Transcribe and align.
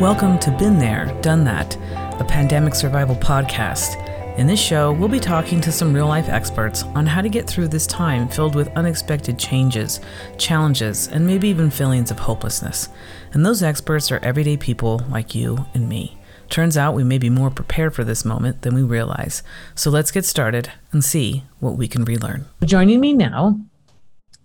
Welcome 0.00 0.38
to 0.40 0.50
Been 0.50 0.78
There, 0.78 1.06
Done 1.22 1.42
That, 1.44 1.74
a 2.20 2.24
pandemic 2.28 2.74
survival 2.74 3.16
podcast. 3.16 3.96
In 4.36 4.46
this 4.46 4.60
show, 4.60 4.92
we'll 4.92 5.08
be 5.08 5.18
talking 5.18 5.58
to 5.62 5.72
some 5.72 5.94
real 5.94 6.06
life 6.06 6.28
experts 6.28 6.82
on 6.82 7.06
how 7.06 7.22
to 7.22 7.30
get 7.30 7.46
through 7.46 7.68
this 7.68 7.86
time 7.86 8.28
filled 8.28 8.54
with 8.54 8.68
unexpected 8.76 9.38
changes, 9.38 10.00
challenges, 10.36 11.08
and 11.08 11.26
maybe 11.26 11.48
even 11.48 11.70
feelings 11.70 12.10
of 12.10 12.18
hopelessness. 12.18 12.90
And 13.32 13.44
those 13.44 13.62
experts 13.62 14.12
are 14.12 14.18
everyday 14.18 14.58
people 14.58 15.00
like 15.08 15.34
you 15.34 15.64
and 15.72 15.88
me. 15.88 16.18
Turns 16.50 16.76
out 16.76 16.94
we 16.94 17.02
may 17.02 17.16
be 17.16 17.30
more 17.30 17.50
prepared 17.50 17.94
for 17.94 18.04
this 18.04 18.22
moment 18.22 18.60
than 18.60 18.74
we 18.74 18.82
realize. 18.82 19.42
So 19.74 19.88
let's 19.88 20.10
get 20.10 20.26
started 20.26 20.70
and 20.92 21.02
see 21.02 21.44
what 21.58 21.78
we 21.78 21.88
can 21.88 22.04
relearn. 22.04 22.44
Joining 22.66 23.00
me 23.00 23.14
now 23.14 23.58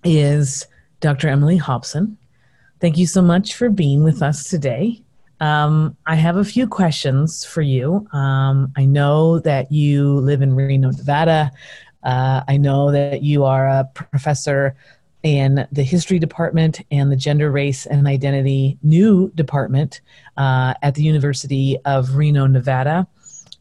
is 0.06 0.66
Dr. 1.02 1.28
Emily 1.28 1.58
Hobson. 1.58 2.18
Thank 2.80 2.98
you 2.98 3.06
so 3.06 3.22
much 3.22 3.54
for 3.54 3.70
being 3.70 4.02
with 4.06 4.22
us 4.22 4.46
today. 4.46 5.02
Um, 5.42 5.98
I 6.06 6.16
have 6.16 6.38
a 6.38 6.46
few 6.46 6.68
questions 6.68 7.44
for 7.44 7.64
you. 7.64 8.08
Um, 8.14 8.72
I 8.78 8.86
know 8.86 9.40
that 9.40 9.72
you 9.72 10.20
live 10.20 10.44
in 10.44 10.54
Reno, 10.54 10.92
Nevada. 10.92 11.52
Uh, 12.04 12.42
I 12.48 12.58
know 12.58 12.92
that 12.92 13.24
you 13.24 13.44
are 13.44 13.68
a 13.68 13.90
professor 13.94 14.76
in 15.24 15.68
the 15.72 15.84
history 15.84 16.20
department 16.20 16.82
and 16.92 17.12
the 17.12 17.16
gender, 17.16 17.52
race, 17.52 17.88
and 17.88 18.08
identity 18.08 18.78
new 18.84 19.32
department 19.34 20.02
uh, 20.38 20.76
at 20.84 20.94
the 20.96 21.04
University 21.04 21.78
of 21.86 22.16
Reno, 22.16 22.46
Nevada. 22.46 23.08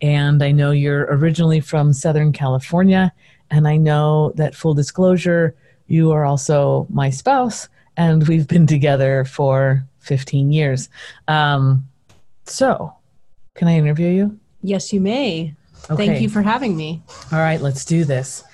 And 0.03 0.43
I 0.43 0.53
know 0.53 0.71
you're 0.71 1.07
originally 1.11 1.61
from 1.61 1.93
Southern 1.95 2.33
California. 2.33 3.13
And 3.51 3.67
I 3.67 3.79
know 3.79 4.33
that, 4.37 4.55
full 4.55 4.75
disclosure, 4.75 5.55
you 5.87 6.13
are 6.13 6.25
also 6.25 6.87
my 6.89 7.11
spouse, 7.11 7.69
and 7.97 8.29
we've 8.29 8.47
been 8.47 8.67
together 8.67 9.25
for 9.25 9.85
15 10.01 10.53
years. 10.53 10.89
Um, 11.29 11.87
so, 12.45 12.95
can 13.55 13.69
I 13.69 13.77
interview 13.77 14.09
you? 14.09 14.39
Yes, 14.63 14.93
you 14.93 15.01
may. 15.01 15.55
Okay. 15.91 16.07
Thank 16.07 16.21
you 16.21 16.29
for 16.29 16.43
having 16.43 16.77
me. 16.77 17.03
All 17.33 17.39
right, 17.39 17.61
let's 17.61 17.85
do 17.85 18.05
this. 18.05 18.45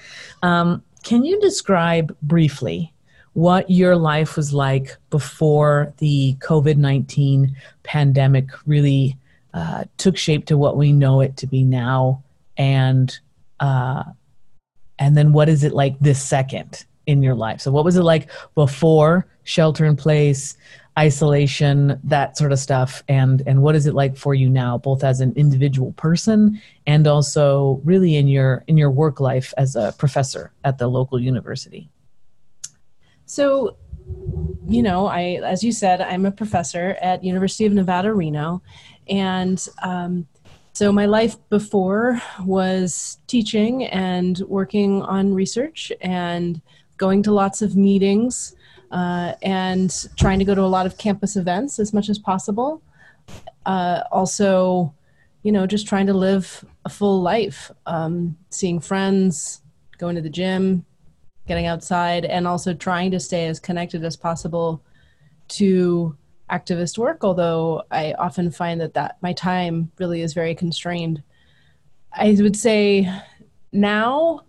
Um, 0.42 0.82
can 1.02 1.24
you 1.24 1.40
describe 1.40 2.16
briefly 2.22 2.92
what 3.32 3.70
your 3.70 3.96
life 3.96 4.36
was 4.36 4.52
like 4.52 4.96
before 5.10 5.92
the 5.98 6.36
COVID 6.40 6.76
19 6.76 7.54
pandemic 7.82 8.48
really 8.66 9.16
uh, 9.54 9.84
took 9.98 10.16
shape 10.16 10.46
to 10.46 10.56
what 10.56 10.76
we 10.76 10.92
know 10.92 11.20
it 11.20 11.36
to 11.38 11.46
be 11.46 11.62
now? 11.62 12.22
And 12.56 13.18
uh, 13.60 14.04
and 14.98 15.16
then 15.16 15.32
what 15.32 15.48
is 15.48 15.64
it 15.64 15.72
like 15.72 15.98
this 16.00 16.22
second 16.22 16.84
in 17.06 17.22
your 17.22 17.34
life? 17.34 17.60
So, 17.60 17.70
what 17.70 17.84
was 17.84 17.96
it 17.96 18.02
like 18.02 18.30
before 18.54 19.26
shelter 19.44 19.84
in 19.84 19.96
place? 19.96 20.56
Isolation 20.98 22.00
that 22.04 22.36
sort 22.36 22.52
of 22.52 22.58
stuff. 22.58 23.02
And 23.08 23.42
and 23.46 23.62
what 23.62 23.74
is 23.74 23.86
it 23.86 23.94
like 23.94 24.16
for 24.16 24.34
you 24.34 24.48
now 24.48 24.78
both 24.78 25.04
as 25.04 25.20
an 25.20 25.32
individual 25.36 25.92
person 25.92 26.60
and 26.86 27.06
also 27.06 27.80
really 27.84 28.16
in 28.16 28.28
your 28.28 28.64
in 28.66 28.76
your 28.76 28.90
work 28.90 29.20
life 29.20 29.52
as 29.56 29.76
a 29.76 29.94
professor 29.98 30.52
at 30.64 30.78
the 30.78 30.88
local 30.88 31.20
university? 31.20 31.88
So 33.26 33.76
you 34.68 34.82
know 34.82 35.06
i 35.06 35.40
as 35.44 35.64
you 35.64 35.72
said 35.72 36.00
i'm 36.00 36.26
a 36.26 36.30
professor 36.30 36.96
at 37.00 37.24
university 37.24 37.66
of 37.66 37.72
nevada 37.72 38.12
reno. 38.12 38.62
And 39.08 39.64
um, 39.82 40.26
so 40.72 40.92
my 40.92 41.06
life 41.06 41.36
before 41.48 42.20
was 42.44 43.18
teaching 43.26 43.84
and 43.84 44.38
working 44.46 45.02
on 45.02 45.32
research 45.32 45.92
and 46.00 46.60
going 46.96 47.22
to 47.22 47.32
lots 47.32 47.62
of 47.62 47.76
meetings 47.76 48.54
uh, 48.90 49.32
and 49.42 50.08
trying 50.16 50.38
to 50.38 50.44
go 50.44 50.54
to 50.54 50.62
a 50.62 50.62
lot 50.62 50.86
of 50.86 50.98
campus 50.98 51.36
events 51.36 51.78
as 51.78 51.92
much 51.92 52.08
as 52.08 52.18
possible. 52.18 52.82
Uh, 53.64 54.02
also, 54.12 54.94
you 55.42 55.52
know, 55.52 55.66
just 55.66 55.86
trying 55.86 56.06
to 56.06 56.14
live 56.14 56.64
a 56.84 56.88
full 56.88 57.22
life, 57.22 57.70
um, 57.86 58.36
seeing 58.50 58.80
friends, 58.80 59.62
going 59.98 60.16
to 60.16 60.22
the 60.22 60.30
gym, 60.30 60.84
getting 61.46 61.66
outside, 61.66 62.24
and 62.24 62.46
also 62.46 62.74
trying 62.74 63.10
to 63.10 63.20
stay 63.20 63.46
as 63.46 63.58
connected 63.60 64.04
as 64.04 64.16
possible 64.16 64.82
to 65.48 66.16
activist 66.50 66.98
work. 66.98 67.24
Although 67.24 67.82
I 67.90 68.12
often 68.14 68.50
find 68.50 68.80
that 68.80 68.94
that 68.94 69.16
my 69.20 69.32
time 69.32 69.90
really 69.98 70.22
is 70.22 70.34
very 70.34 70.54
constrained. 70.54 71.22
I 72.12 72.36
would 72.38 72.56
say 72.56 73.10
now, 73.72 74.40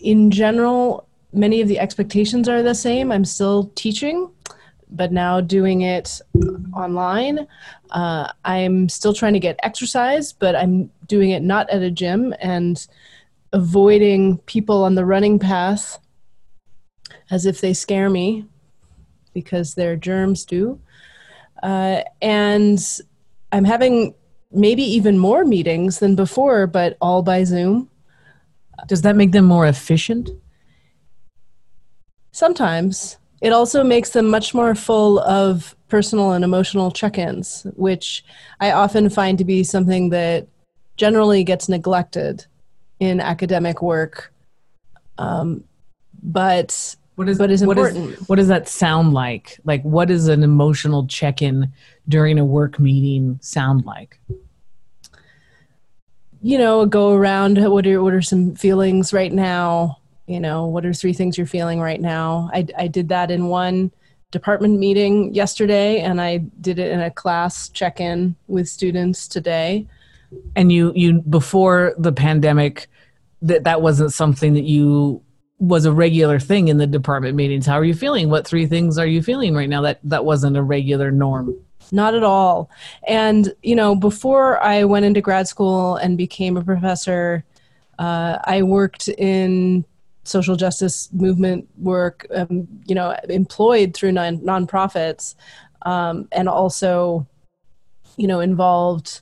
in 0.00 0.30
general, 0.30 1.08
many 1.32 1.60
of 1.60 1.68
the 1.68 1.78
expectations 1.78 2.48
are 2.48 2.62
the 2.62 2.74
same. 2.74 3.10
I'm 3.10 3.24
still 3.24 3.72
teaching, 3.74 4.30
but 4.90 5.12
now 5.12 5.40
doing 5.40 5.82
it 5.82 6.20
online. 6.74 7.46
Uh, 7.90 8.30
I'm 8.44 8.88
still 8.88 9.14
trying 9.14 9.32
to 9.32 9.40
get 9.40 9.58
exercise, 9.62 10.32
but 10.32 10.54
I'm 10.54 10.90
doing 11.06 11.30
it 11.30 11.42
not 11.42 11.68
at 11.70 11.82
a 11.82 11.90
gym 11.90 12.34
and 12.40 12.86
avoiding 13.52 14.38
people 14.38 14.84
on 14.84 14.94
the 14.94 15.04
running 15.04 15.38
path 15.38 15.98
as 17.30 17.46
if 17.46 17.60
they 17.60 17.74
scare 17.74 18.10
me 18.10 18.46
because 19.34 19.74
their 19.74 19.96
germs 19.96 20.44
do. 20.44 20.80
Uh, 21.62 22.02
and 22.20 23.00
I'm 23.52 23.64
having 23.64 24.14
maybe 24.50 24.82
even 24.82 25.18
more 25.18 25.44
meetings 25.44 25.98
than 25.98 26.14
before, 26.14 26.66
but 26.66 26.96
all 27.00 27.22
by 27.22 27.44
Zoom. 27.44 27.88
Does 28.86 29.02
that 29.02 29.16
make 29.16 29.32
them 29.32 29.44
more 29.44 29.66
efficient? 29.66 30.30
Sometimes. 32.32 33.18
It 33.40 33.52
also 33.52 33.82
makes 33.82 34.10
them 34.10 34.28
much 34.28 34.54
more 34.54 34.74
full 34.74 35.18
of 35.20 35.74
personal 35.88 36.32
and 36.32 36.44
emotional 36.44 36.90
check 36.90 37.18
ins, 37.18 37.66
which 37.76 38.24
I 38.60 38.72
often 38.72 39.10
find 39.10 39.36
to 39.38 39.44
be 39.44 39.64
something 39.64 40.10
that 40.10 40.48
generally 40.96 41.44
gets 41.44 41.68
neglected 41.68 42.46
in 43.00 43.20
academic 43.20 43.82
work. 43.82 44.32
Um, 45.18 45.64
but 46.22 46.96
what 47.16 47.28
is 47.28 47.38
but 47.38 47.50
is 47.50 47.62
important. 47.62 47.98
What, 47.98 48.12
is, 48.12 48.28
what 48.28 48.36
does 48.36 48.48
that 48.48 48.68
sound 48.68 49.12
like? 49.12 49.58
Like, 49.64 49.82
what 49.82 50.08
does 50.08 50.28
an 50.28 50.42
emotional 50.42 51.06
check 51.06 51.42
in 51.42 51.72
during 52.08 52.38
a 52.38 52.44
work 52.44 52.78
meeting 52.78 53.38
sound 53.42 53.84
like? 53.84 54.18
You 56.40 56.58
know, 56.58 56.86
go 56.86 57.12
around. 57.12 57.58
What 57.58 57.86
are 57.86 58.02
what 58.02 58.14
are 58.14 58.22
some 58.22 58.54
feelings 58.54 59.12
right 59.12 59.32
now? 59.32 59.98
You 60.26 60.40
know 60.40 60.66
what 60.66 60.86
are 60.86 60.92
three 60.92 61.12
things 61.12 61.36
you're 61.36 61.46
feeling 61.46 61.80
right 61.80 62.00
now? 62.00 62.50
I, 62.52 62.66
I 62.78 62.86
did 62.88 63.08
that 63.08 63.30
in 63.30 63.46
one 63.46 63.92
department 64.32 64.78
meeting 64.78 65.32
yesterday 65.34 66.00
and 66.00 66.18
i 66.20 66.38
did 66.38 66.78
it 66.78 66.90
in 66.90 67.00
a 67.00 67.10
class 67.10 67.68
check-in 67.68 68.34
with 68.48 68.66
students 68.66 69.28
today. 69.28 69.86
And 70.56 70.72
you 70.72 70.92
you 70.96 71.20
before 71.20 71.94
the 71.98 72.12
pandemic 72.12 72.88
that 73.42 73.64
that 73.64 73.82
wasn't 73.82 74.12
something 74.12 74.54
that 74.54 74.64
you 74.64 75.22
was 75.58 75.84
a 75.84 75.92
regular 75.92 76.40
thing 76.40 76.68
in 76.68 76.78
the 76.78 76.86
department 76.86 77.36
meetings. 77.36 77.66
How 77.66 77.78
are 77.78 77.84
you 77.84 77.94
feeling? 77.94 78.30
What 78.30 78.46
three 78.46 78.66
things 78.66 78.98
are 78.98 79.06
you 79.06 79.22
feeling 79.22 79.54
right 79.54 79.68
now 79.68 79.82
that 79.82 80.00
that 80.04 80.24
wasn't 80.24 80.56
a 80.56 80.62
regular 80.62 81.10
norm? 81.10 81.54
Not 81.92 82.14
at 82.14 82.24
all. 82.24 82.70
And 83.06 83.52
you 83.62 83.76
know 83.76 83.94
before 83.94 84.62
i 84.62 84.84
went 84.84 85.04
into 85.04 85.20
grad 85.20 85.46
school 85.46 85.96
and 85.96 86.16
became 86.16 86.56
a 86.56 86.64
professor 86.64 87.44
uh, 87.98 88.38
i 88.44 88.62
worked 88.62 89.08
in 89.08 89.84
social 90.24 90.56
justice 90.56 91.08
movement 91.12 91.68
work, 91.78 92.26
um, 92.34 92.68
you 92.86 92.94
know, 92.94 93.16
employed 93.28 93.94
through 93.94 94.12
non 94.12 94.38
nonprofits, 94.38 95.34
um, 95.82 96.28
and 96.32 96.48
also, 96.48 97.26
you 98.16 98.26
know, 98.26 98.40
involved 98.40 99.20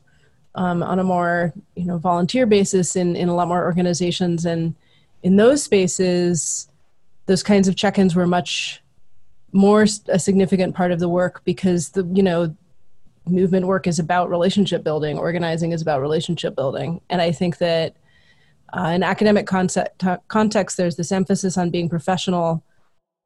um, 0.55 0.83
on 0.83 0.99
a 0.99 1.05
more 1.05 1.53
you 1.77 1.85
know 1.85 1.99
volunteer 1.99 2.47
basis 2.47 2.97
in 2.97 3.17
in 3.17 3.29
a 3.29 3.35
lot 3.35 3.49
more 3.49 3.65
organizations, 3.65 4.45
and 4.45 4.75
in 5.23 5.37
those 5.37 5.63
spaces, 5.63 6.69
those 7.27 7.43
kinds 7.43 7.69
of 7.69 7.77
check-ins 7.77 8.15
were 8.15 8.27
much 8.27 8.83
more 9.53 9.87
a 10.09 10.19
significant 10.19 10.75
part 10.75 10.93
of 10.93 11.01
the 11.01 11.09
work 11.09 11.43
because 11.45 11.91
the 11.91 12.05
you 12.13 12.23
know 12.23 12.55
movement 13.27 13.67
work 13.67 13.87
is 13.87 13.99
about 13.99 14.31
relationship 14.31 14.83
building 14.83 15.19
organizing 15.19 15.73
is 15.73 15.83
about 15.83 16.01
relationship 16.01 16.55
building. 16.55 17.01
And 17.11 17.21
i 17.21 17.33
think 17.33 17.59
that 17.59 17.95
uh, 18.73 18.93
in 18.95 19.03
academic 19.03 19.47
concept, 19.47 20.05
context, 20.29 20.77
there's 20.77 20.97
this 20.97 21.13
emphasis 21.13 21.57
on 21.59 21.71
being 21.71 21.89
professional. 21.89 22.65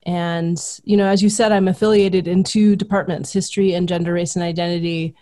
And, 0.07 0.59
you 0.85 0.97
know, 0.97 1.07
as 1.07 1.23
you 1.23 1.31
said, 1.31 1.53
I'm 1.53 1.69
affiliated 1.69 2.29
in 2.29 2.45
two 2.45 2.77
departments 2.77 3.33
history 3.33 3.75
and 3.75 3.89
gender, 3.89 4.13
race, 4.13 4.37
and 4.37 4.45
identity. 4.45 5.15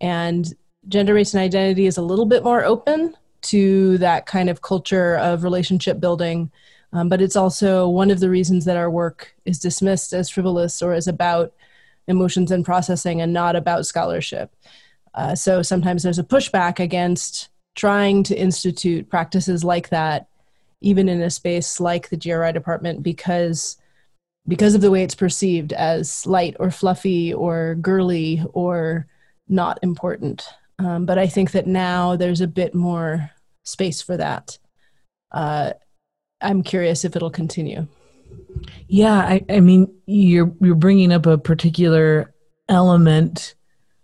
And 0.00 0.52
gender, 0.88 1.14
race, 1.14 1.34
and 1.34 1.42
identity 1.42 1.86
is 1.86 1.96
a 1.96 2.02
little 2.02 2.26
bit 2.26 2.44
more 2.44 2.64
open 2.64 3.14
to 3.42 3.98
that 3.98 4.26
kind 4.26 4.50
of 4.50 4.62
culture 4.62 5.16
of 5.16 5.44
relationship 5.44 6.00
building. 6.00 6.50
Um, 6.92 7.08
but 7.08 7.20
it's 7.20 7.36
also 7.36 7.88
one 7.88 8.10
of 8.10 8.20
the 8.20 8.30
reasons 8.30 8.64
that 8.64 8.76
our 8.76 8.90
work 8.90 9.34
is 9.44 9.58
dismissed 9.58 10.12
as 10.12 10.30
frivolous 10.30 10.82
or 10.82 10.92
as 10.92 11.06
about 11.06 11.52
emotions 12.08 12.50
and 12.50 12.64
processing 12.64 13.20
and 13.20 13.32
not 13.32 13.56
about 13.56 13.86
scholarship. 13.86 14.54
Uh, 15.14 15.34
so 15.34 15.62
sometimes 15.62 16.02
there's 16.02 16.18
a 16.18 16.24
pushback 16.24 16.78
against 16.78 17.48
trying 17.76 18.22
to 18.24 18.36
institute 18.36 19.08
practices 19.08 19.62
like 19.62 19.90
that 19.90 20.28
even 20.80 21.08
in 21.08 21.22
a 21.22 21.30
space 21.30 21.80
like 21.80 22.08
the 22.08 22.16
GRI 22.16 22.52
department 22.52 23.02
because 23.02 23.76
because 24.48 24.74
of 24.74 24.80
the 24.80 24.90
way 24.90 25.02
it's 25.02 25.14
perceived 25.14 25.72
as 25.72 26.26
light 26.26 26.56
or 26.60 26.70
fluffy 26.70 27.34
or 27.34 27.74
girly 27.76 28.44
or 28.52 29.06
not 29.48 29.78
important. 29.82 30.46
Um, 30.78 31.04
but 31.04 31.18
I 31.18 31.26
think 31.26 31.50
that 31.52 31.66
now 31.66 32.14
there's 32.16 32.40
a 32.40 32.46
bit 32.46 32.74
more 32.74 33.30
space 33.64 34.00
for 34.00 34.16
that. 34.16 34.58
Uh, 35.32 35.72
I'm 36.40 36.62
curious 36.62 37.04
if 37.04 37.16
it'll 37.16 37.30
continue. 37.30 37.88
Yeah, 38.86 39.14
I, 39.14 39.44
I 39.48 39.60
mean, 39.60 39.92
you're 40.06 40.52
you're 40.60 40.74
bringing 40.74 41.12
up 41.12 41.26
a 41.26 41.38
particular 41.38 42.32
element, 42.68 43.54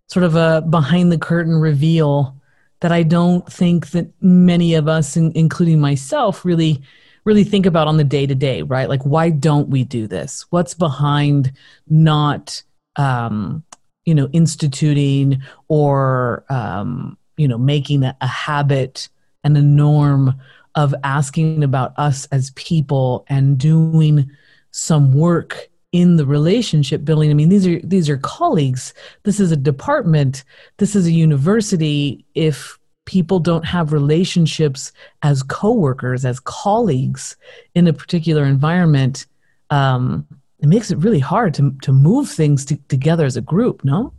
sort 0.09 0.25
of 0.25 0.35
a 0.35 0.63
behind 0.63 1.13
the 1.13 1.19
curtain 1.19 1.55
reveal 1.55 2.42
that 2.83 2.93
I 2.93 3.03
don't 3.03 3.51
think 3.51 3.91
that 3.91 4.13
many 4.21 4.75
of 4.75 4.87
us, 4.87 5.17
in, 5.17 5.33
including 5.35 5.81
myself, 5.81 6.45
really 6.45 6.83
really 7.25 7.45
think 7.45 7.67
about 7.67 7.87
on 7.87 7.97
the 7.97 8.05
day 8.05 8.27
to 8.27 8.35
day, 8.35 8.63
right? 8.63 8.89
Like, 8.89 9.03
why 9.03 9.31
don't 9.31 9.69
we 9.69 9.85
do 9.85 10.07
this? 10.07 10.45
What's 10.51 10.75
behind 10.75 11.53
not, 11.89 12.63
um, 12.97 13.63
you 14.05 14.15
know, 14.15 14.29
instituting 14.33 15.41
or, 15.69 16.45
um, 16.49 17.17
you 17.37 17.47
know, 17.47 17.59
making 17.59 18.03
a, 18.03 18.17
a 18.21 18.27
habit 18.27 19.09
and 19.45 19.57
a 19.57 19.63
norm 19.63 20.35
of 20.75 20.95
asking 21.05 21.63
about 21.63 21.93
us 21.97 22.27
as 22.33 22.51
people 22.53 23.25
and 23.29 23.59
doing 23.59 24.31
some 24.73 25.13
work 25.13 25.69
in 25.93 26.17
the 26.17 26.27
relationship 26.27 27.05
building 27.05 27.31
i 27.31 27.35
mean 27.35 27.51
these 27.51 27.67
are 27.67 27.79
these 27.81 28.09
are 28.09 28.17
colleagues 28.19 28.95
this 29.25 29.39
is 29.39 29.53
a 29.53 29.57
department 29.57 30.43
this 30.79 30.97
is 30.97 31.07
a 31.07 31.13
university 31.13 32.25
if 32.35 32.79
people 33.05 33.41
don't 33.41 33.65
have 33.65 33.93
relationships 33.93 34.93
as 35.23 35.43
coworkers, 35.43 36.25
as 36.25 36.41
colleagues 36.41 37.37
in 37.75 37.87
a 37.89 37.93
particular 37.93 38.45
environment, 38.45 39.27
um, 39.71 40.27
it 40.61 40.69
makes 40.69 40.91
it 40.91 40.99
really 40.99 41.19
hard 41.19 41.55
to 41.55 41.75
to 41.83 41.93
move 41.93 42.29
things 42.29 42.65
to, 42.67 42.77
together 42.89 43.25
as 43.25 43.37
a 43.37 43.41
group. 43.41 43.85
No, 43.85 44.13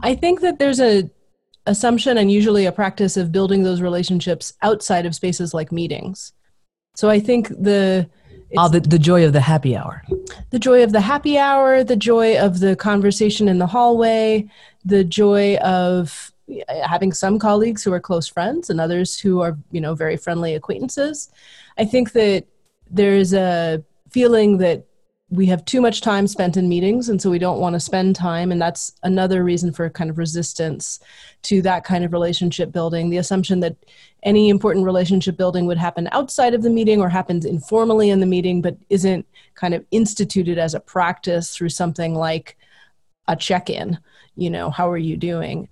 I 0.00 0.14
think 0.14 0.40
that 0.40 0.58
there's 0.58 0.80
a 0.80 1.10
assumption 1.66 2.16
and 2.16 2.32
usually 2.32 2.64
a 2.64 2.72
practice 2.72 3.18
of 3.18 3.30
building 3.30 3.62
those 3.62 3.82
relationships 3.82 4.54
outside 4.62 5.04
of 5.04 5.14
spaces 5.14 5.52
like 5.52 5.70
meetings. 5.70 6.32
So 6.96 7.10
I 7.10 7.20
think 7.20 7.48
the 7.48 8.08
oh, 8.56 8.68
the, 8.68 8.80
the 8.80 8.98
joy 8.98 9.24
of 9.24 9.32
the 9.32 9.40
happy 9.40 9.76
hour. 9.76 10.02
The 10.50 10.58
joy 10.58 10.82
of 10.82 10.92
the 10.92 11.00
happy 11.00 11.38
hour, 11.38 11.84
the 11.84 11.96
joy 11.96 12.38
of 12.38 12.60
the 12.60 12.76
conversation 12.76 13.48
in 13.48 13.58
the 13.58 13.66
hallway, 13.66 14.48
the 14.84 15.04
joy 15.04 15.56
of 15.56 16.32
eh, 16.48 16.86
having 16.86 17.12
some 17.12 17.38
colleagues 17.38 17.82
who 17.82 17.92
are 17.92 18.00
close 18.00 18.26
friends 18.26 18.70
and 18.70 18.80
others 18.80 19.18
who 19.18 19.40
are 19.40 19.56
you 19.70 19.80
know 19.80 19.94
very 19.94 20.16
friendly 20.16 20.54
acquaintances 20.54 21.30
i 21.78 21.84
think 21.84 22.12
that 22.12 22.46
there's 22.90 23.32
a 23.34 23.82
feeling 24.10 24.58
that 24.58 24.84
we 25.30 25.46
have 25.46 25.64
too 25.64 25.80
much 25.80 26.00
time 26.00 26.26
spent 26.26 26.56
in 26.56 26.68
meetings 26.68 27.08
and 27.08 27.22
so 27.22 27.30
we 27.30 27.38
don't 27.38 27.60
want 27.60 27.74
to 27.74 27.80
spend 27.80 28.16
time 28.16 28.50
and 28.50 28.60
that's 28.60 28.94
another 29.04 29.44
reason 29.44 29.72
for 29.72 29.88
kind 29.88 30.10
of 30.10 30.18
resistance 30.18 30.98
to 31.42 31.62
that 31.62 31.84
kind 31.84 32.04
of 32.04 32.12
relationship 32.12 32.72
building. 32.72 33.10
The 33.10 33.18
assumption 33.18 33.60
that 33.60 33.76
any 34.24 34.48
important 34.48 34.84
relationship 34.84 35.36
building 35.36 35.66
would 35.66 35.78
happen 35.78 36.08
outside 36.12 36.52
of 36.52 36.62
the 36.62 36.70
meeting 36.70 37.00
or 37.00 37.08
happens 37.08 37.44
informally 37.44 38.10
in 38.10 38.20
the 38.20 38.26
meeting 38.26 38.60
but 38.60 38.76
isn't 38.88 39.26
kind 39.54 39.72
of 39.72 39.84
instituted 39.90 40.58
as 40.58 40.74
a 40.74 40.80
practice 40.80 41.56
through 41.56 41.70
something 41.70 42.14
like 42.14 42.58
a 43.28 43.36
check-in 43.36 43.98
you 44.40 44.50
know 44.50 44.70
how 44.70 44.90
are 44.90 44.98
you 44.98 45.16
doing? 45.16 45.68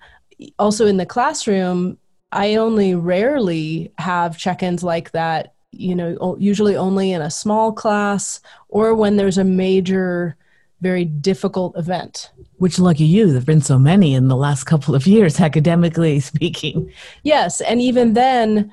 Also 0.59 0.87
in 0.87 0.99
the 0.99 1.07
classroom, 1.07 1.99
I 2.31 2.57
only 2.57 2.95
rarely 2.95 3.93
have 3.99 4.39
check 4.39 4.63
ins 4.63 4.85
like 4.85 5.13
that, 5.13 5.55
you 5.73 5.95
know, 5.95 6.37
usually 6.39 6.77
only 6.77 7.13
in 7.13 7.23
a 7.23 7.31
small 7.31 7.73
class 7.73 8.41
or 8.69 8.95
when 8.95 9.17
there's 9.17 9.39
a 9.39 9.45
major, 9.45 10.37
very 10.81 11.05
difficult 11.05 11.77
event. 11.77 12.31
Which, 12.57 12.79
lucky 12.79 13.05
you, 13.05 13.27
there 13.27 13.35
have 13.37 13.47
been 13.47 13.61
so 13.61 13.79
many 13.79 14.15
in 14.15 14.29
the 14.29 14.37
last 14.37 14.65
couple 14.65 14.95
of 14.95 15.07
years, 15.07 15.41
academically 15.41 16.21
speaking. 16.21 16.93
Yes. 17.23 17.61
And 17.61 17.81
even 17.81 18.15
then, 18.15 18.73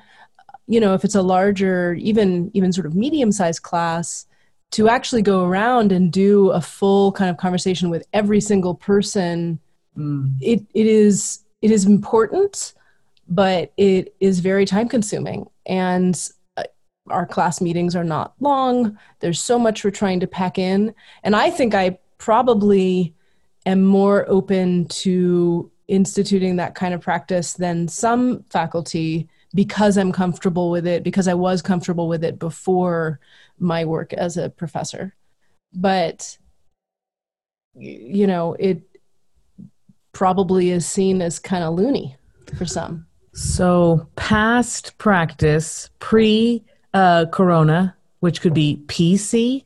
you 0.66 0.80
know, 0.80 0.94
if 0.94 1.04
it's 1.04 1.14
a 1.14 1.22
larger, 1.22 1.94
even 1.94 2.50
even 2.54 2.72
sort 2.72 2.86
of 2.86 2.94
medium 2.94 3.30
sized 3.30 3.62
class, 3.62 4.26
to 4.72 4.88
actually 4.88 5.22
go 5.22 5.44
around 5.44 5.92
and 5.92 6.12
do 6.12 6.50
a 6.50 6.60
full 6.60 7.12
kind 7.12 7.30
of 7.30 7.36
conversation 7.36 7.88
with 7.88 8.04
every 8.12 8.40
single 8.40 8.74
person, 8.74 9.60
mm. 9.96 10.34
it, 10.40 10.64
it 10.74 10.86
is 10.86 11.44
it 11.62 11.70
is 11.70 11.84
important, 11.84 12.74
but 13.28 13.72
it 13.76 14.14
is 14.20 14.40
very 14.40 14.64
time 14.64 14.88
consuming. 14.88 15.46
And 15.66 16.20
our 17.08 17.26
class 17.26 17.60
meetings 17.60 17.94
are 17.94 18.04
not 18.04 18.34
long. 18.40 18.98
There's 19.20 19.40
so 19.40 19.58
much 19.58 19.84
we're 19.84 19.90
trying 19.90 20.20
to 20.20 20.26
pack 20.26 20.58
in. 20.58 20.94
And 21.22 21.36
I 21.36 21.50
think 21.50 21.74
I 21.74 21.98
probably 22.18 23.14
am 23.64 23.84
more 23.84 24.24
open 24.28 24.86
to 24.86 25.70
instituting 25.88 26.56
that 26.56 26.74
kind 26.74 26.94
of 26.94 27.00
practice 27.00 27.54
than 27.54 27.88
some 27.88 28.42
faculty 28.50 29.28
because 29.54 29.96
I'm 29.96 30.12
comfortable 30.12 30.70
with 30.70 30.86
it, 30.86 31.02
because 31.02 31.28
I 31.28 31.34
was 31.34 31.62
comfortable 31.62 32.08
with 32.08 32.24
it 32.24 32.38
before 32.38 33.20
my 33.58 33.84
work 33.84 34.12
as 34.12 34.36
a 34.36 34.50
professor. 34.50 35.14
But, 35.72 36.36
you 37.74 38.26
know, 38.26 38.54
it, 38.58 38.82
probably 40.16 40.70
is 40.70 40.86
seen 40.86 41.20
as 41.20 41.38
kind 41.38 41.62
of 41.62 41.74
loony 41.74 42.16
for 42.56 42.64
some. 42.64 43.06
So, 43.34 44.08
past 44.16 44.96
practice, 44.96 45.90
pre 45.98 46.64
uh, 46.94 47.26
corona, 47.26 47.96
which 48.20 48.40
could 48.40 48.54
be 48.54 48.82
PC 48.86 49.64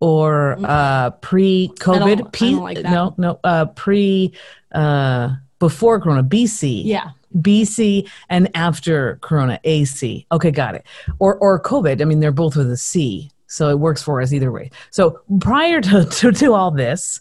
or 0.00 0.56
mm-hmm. 0.56 0.64
uh, 0.64 1.10
pre 1.10 1.70
COVID. 1.78 2.32
P- 2.32 2.54
like 2.54 2.82
no, 2.82 3.14
no, 3.18 3.38
uh, 3.44 3.66
pre 3.66 4.32
uh, 4.72 5.36
before 5.58 6.00
corona, 6.00 6.22
BC. 6.22 6.82
Yeah. 6.84 7.10
BC 7.38 8.10
and 8.28 8.50
after 8.54 9.18
corona, 9.22 9.58
AC. 9.64 10.26
Okay, 10.30 10.50
got 10.50 10.74
it. 10.74 10.84
Or, 11.18 11.36
or 11.36 11.62
COVID. 11.62 12.02
I 12.02 12.04
mean, 12.04 12.20
they're 12.20 12.30
both 12.30 12.56
with 12.56 12.70
a 12.70 12.76
C. 12.76 13.30
So 13.46 13.70
it 13.70 13.78
works 13.78 14.02
for 14.02 14.20
us 14.20 14.32
either 14.32 14.52
way. 14.52 14.70
So 14.90 15.20
prior 15.40 15.80
to, 15.80 16.04
to, 16.10 16.32
to 16.32 16.52
all 16.52 16.70
this, 16.70 17.20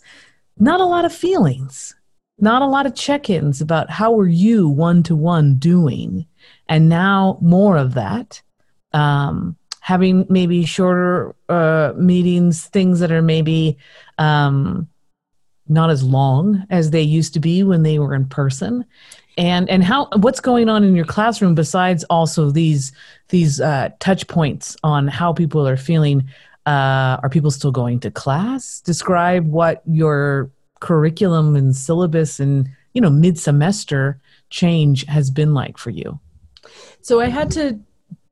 not 0.57 0.81
a 0.81 0.85
lot 0.85 1.05
of 1.05 1.13
feelings 1.13 1.95
not 2.41 2.63
a 2.63 2.67
lot 2.67 2.87
of 2.87 2.95
check-ins 2.95 3.61
about 3.61 3.89
how 3.89 4.19
are 4.19 4.27
you 4.27 4.67
one-to-one 4.67 5.55
doing 5.55 6.25
and 6.67 6.89
now 6.89 7.37
more 7.39 7.77
of 7.77 7.93
that 7.93 8.41
um, 8.93 9.55
having 9.79 10.25
maybe 10.29 10.65
shorter 10.65 11.35
uh, 11.49 11.93
meetings 11.97 12.65
things 12.65 12.99
that 12.99 13.11
are 13.11 13.21
maybe 13.21 13.77
um, 14.17 14.87
not 15.67 15.89
as 15.89 16.03
long 16.03 16.65
as 16.69 16.91
they 16.91 17.01
used 17.01 17.33
to 17.33 17.39
be 17.39 17.63
when 17.63 17.83
they 17.83 17.97
were 17.99 18.13
in 18.13 18.25
person. 18.25 18.85
And 19.37 19.69
and 19.69 19.83
how 19.83 20.07
what's 20.17 20.41
going 20.41 20.69
on 20.69 20.83
in 20.83 20.95
your 20.95 21.05
classroom 21.05 21.55
besides 21.55 22.03
also 22.05 22.51
these 22.51 22.91
these 23.29 23.61
uh, 23.61 23.89
touch 23.99 24.27
points 24.27 24.75
on 24.83 25.07
how 25.07 25.33
people 25.33 25.67
are 25.67 25.77
feeling? 25.77 26.29
Uh, 26.67 27.17
are 27.23 27.29
people 27.29 27.49
still 27.49 27.71
going 27.71 27.99
to 28.01 28.11
class? 28.11 28.81
Describe 28.81 29.47
what 29.47 29.81
your 29.87 30.51
curriculum 30.79 31.55
and 31.55 31.75
syllabus 31.75 32.39
and 32.39 32.69
you 32.93 33.01
know 33.01 33.09
mid 33.09 33.39
semester 33.39 34.19
change 34.49 35.05
has 35.05 35.31
been 35.31 35.53
like 35.53 35.77
for 35.77 35.89
you? 35.89 36.19
So 37.01 37.21
I 37.21 37.27
had 37.27 37.49
to 37.51 37.79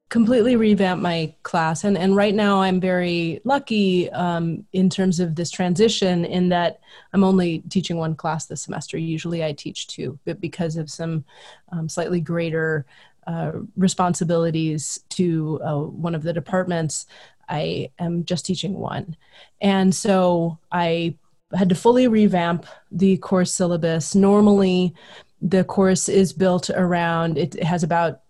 completely 0.10 0.56
revamp 0.56 1.02
my 1.02 1.34
class. 1.44 1.84
And, 1.84 1.98
and 1.98 2.16
right 2.16 2.34
now 2.34 2.62
i'm 2.62 2.80
very 2.80 3.40
lucky 3.44 4.10
um, 4.12 4.66
in 4.74 4.90
terms 4.90 5.20
of 5.20 5.36
this 5.36 5.52
transition 5.52 6.26
in 6.26 6.50
that 6.50 6.80
i'm 7.14 7.24
only 7.24 7.60
teaching 7.70 7.98
one 7.98 8.16
class 8.16 8.46
this 8.46 8.62
semester. 8.62 8.98
Usually 8.98 9.44
i 9.44 9.54
teach 9.54 9.88
two 9.88 10.20
but 10.26 10.42
because 10.42 10.76
of 10.76 10.90
some 10.90 11.24
um, 11.72 11.88
slightly 11.88 12.20
greater 12.20 12.86
uh, 13.28 13.52
responsibilities 13.78 15.00
to 15.10 15.60
uh, 15.64 15.78
one 15.78 16.16
of 16.16 16.24
the 16.24 16.34
departments 16.34 17.06
i 17.48 17.90
am 18.00 18.26
just 18.26 18.46
teaching 18.46 18.74
one. 18.74 19.16
And 19.62 19.94
so 19.94 20.58
i 20.72 21.16
had 21.54 21.70
to 21.70 21.76
fully 21.76 22.08
revamp 22.08 22.68
the 22.92 23.18
course 23.18 23.52
syllabus. 23.52 24.14
Normally, 24.14 24.94
the 25.42 25.64
course 25.64 26.08
is 26.08 26.32
built 26.32 26.70
around, 26.70 27.40
it 27.40 27.62
has 27.64 27.82
about 27.82 28.22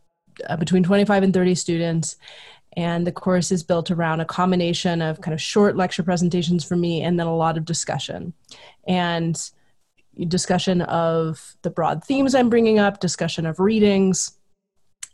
uh, 0.47 0.57
between 0.57 0.83
25 0.83 1.23
and 1.23 1.33
30 1.33 1.55
students. 1.55 2.17
And 2.77 3.05
the 3.05 3.11
course 3.11 3.51
is 3.51 3.63
built 3.63 3.91
around 3.91 4.19
a 4.19 4.25
combination 4.25 5.01
of 5.01 5.21
kind 5.21 5.33
of 5.33 5.41
short 5.41 5.75
lecture 5.75 6.03
presentations 6.03 6.63
for 6.63 6.75
me 6.75 7.01
and 7.01 7.19
then 7.19 7.27
a 7.27 7.35
lot 7.35 7.57
of 7.57 7.65
discussion. 7.65 8.33
And 8.87 9.39
discussion 10.27 10.81
of 10.81 11.55
the 11.61 11.69
broad 11.69 12.03
themes 12.03 12.35
I'm 12.35 12.49
bringing 12.49 12.77
up, 12.77 12.99
discussion 12.99 13.45
of 13.45 13.59
readings, 13.59 14.39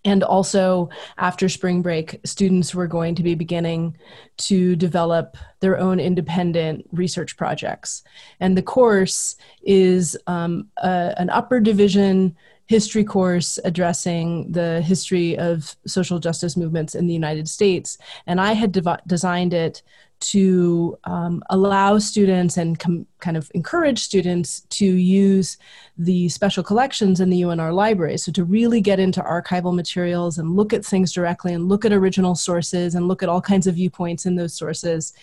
and 0.05 0.23
also, 0.23 0.89
after 1.17 1.49
spring 1.49 1.81
break, 1.81 2.19
students 2.23 2.75
were 2.75 2.85
going 2.85 3.15
to 3.15 3.23
be 3.23 3.33
beginning 3.33 3.97
to 4.37 4.75
develop 4.75 5.35
their 5.61 5.79
own 5.79 5.99
independent 5.99 6.85
research 6.91 7.35
projects. 7.35 8.03
And 8.39 8.55
the 8.55 8.61
course 8.61 9.35
is 9.63 10.15
um, 10.27 10.69
a, 10.77 11.15
an 11.17 11.31
upper 11.31 11.59
division 11.59 12.37
history 12.67 13.03
course 13.03 13.59
addressing 13.63 14.51
the 14.51 14.81
history 14.81 15.37
of 15.37 15.75
social 15.85 16.19
justice 16.19 16.57
movements 16.57 16.95
in 16.95 17.07
the 17.07 17.13
United 17.13 17.47
States. 17.47 17.97
And 18.25 18.41
I 18.41 18.53
had 18.53 18.71
dev- 18.71 19.01
designed 19.05 19.53
it 19.53 19.83
to 20.19 20.97
um, 21.03 21.43
allow 21.49 21.99
students 21.99 22.57
and 22.57 22.79
com- 22.79 23.05
kind 23.19 23.37
of 23.37 23.51
encourage 23.53 23.99
students 23.99 24.61
to 24.61 24.85
use 24.85 25.57
the 25.97 26.29
special 26.29 26.63
collections 26.63 27.19
in 27.19 27.29
the 27.29 27.41
UNR 27.41 27.73
library. 27.73 28.17
So 28.17 28.31
to 28.31 28.43
really 28.43 28.81
get 28.81 28.99
into 28.99 29.21
archival 29.21 29.75
materials 29.75 30.37
and 30.37 30.55
look 30.55 30.73
at 30.73 30.85
things 30.85 31.11
directly 31.11 31.53
and 31.53 31.69
look 31.69 31.85
at 31.85 31.93
original 31.93 32.33
sources 32.33 32.95
and 32.95 33.07
look 33.07 33.21
at 33.21 33.29
all 33.29 33.41
kinds 33.41 33.67
of 33.67 33.75
viewpoints 33.75 34.25
in 34.25 34.35
those 34.35 34.53
sources 34.53 35.13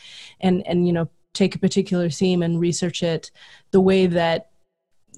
and, 0.41 0.65
and 0.67 0.87
you 0.87 0.93
know, 0.93 1.09
take 1.33 1.55
a 1.55 1.59
particular 1.59 2.11
theme 2.11 2.43
and 2.43 2.61
research 2.61 3.03
it 3.03 3.31
the 3.71 3.81
way 3.81 4.07
that 4.07 4.52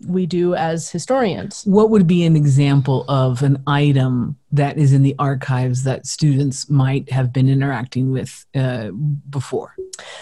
we 0.07 0.27
do 0.27 0.55
as 0.55 0.91
historians. 0.91 1.63
What 1.65 1.91
would 1.91 2.07
be 2.07 2.25
an 2.25 2.37
example 2.37 3.05
of 3.09 3.43
an 3.43 3.63
item 3.67 4.37
that 4.53 4.79
is 4.79 4.93
in 4.93 5.03
the 5.03 5.15
archives 5.19 5.85
that 5.85 6.07
students 6.07 6.69
might 6.69 7.11
have 7.11 7.33
been 7.33 7.49
interacting 7.49 8.11
with 8.11 8.45
uh, 8.55 8.91
before? 9.31 9.75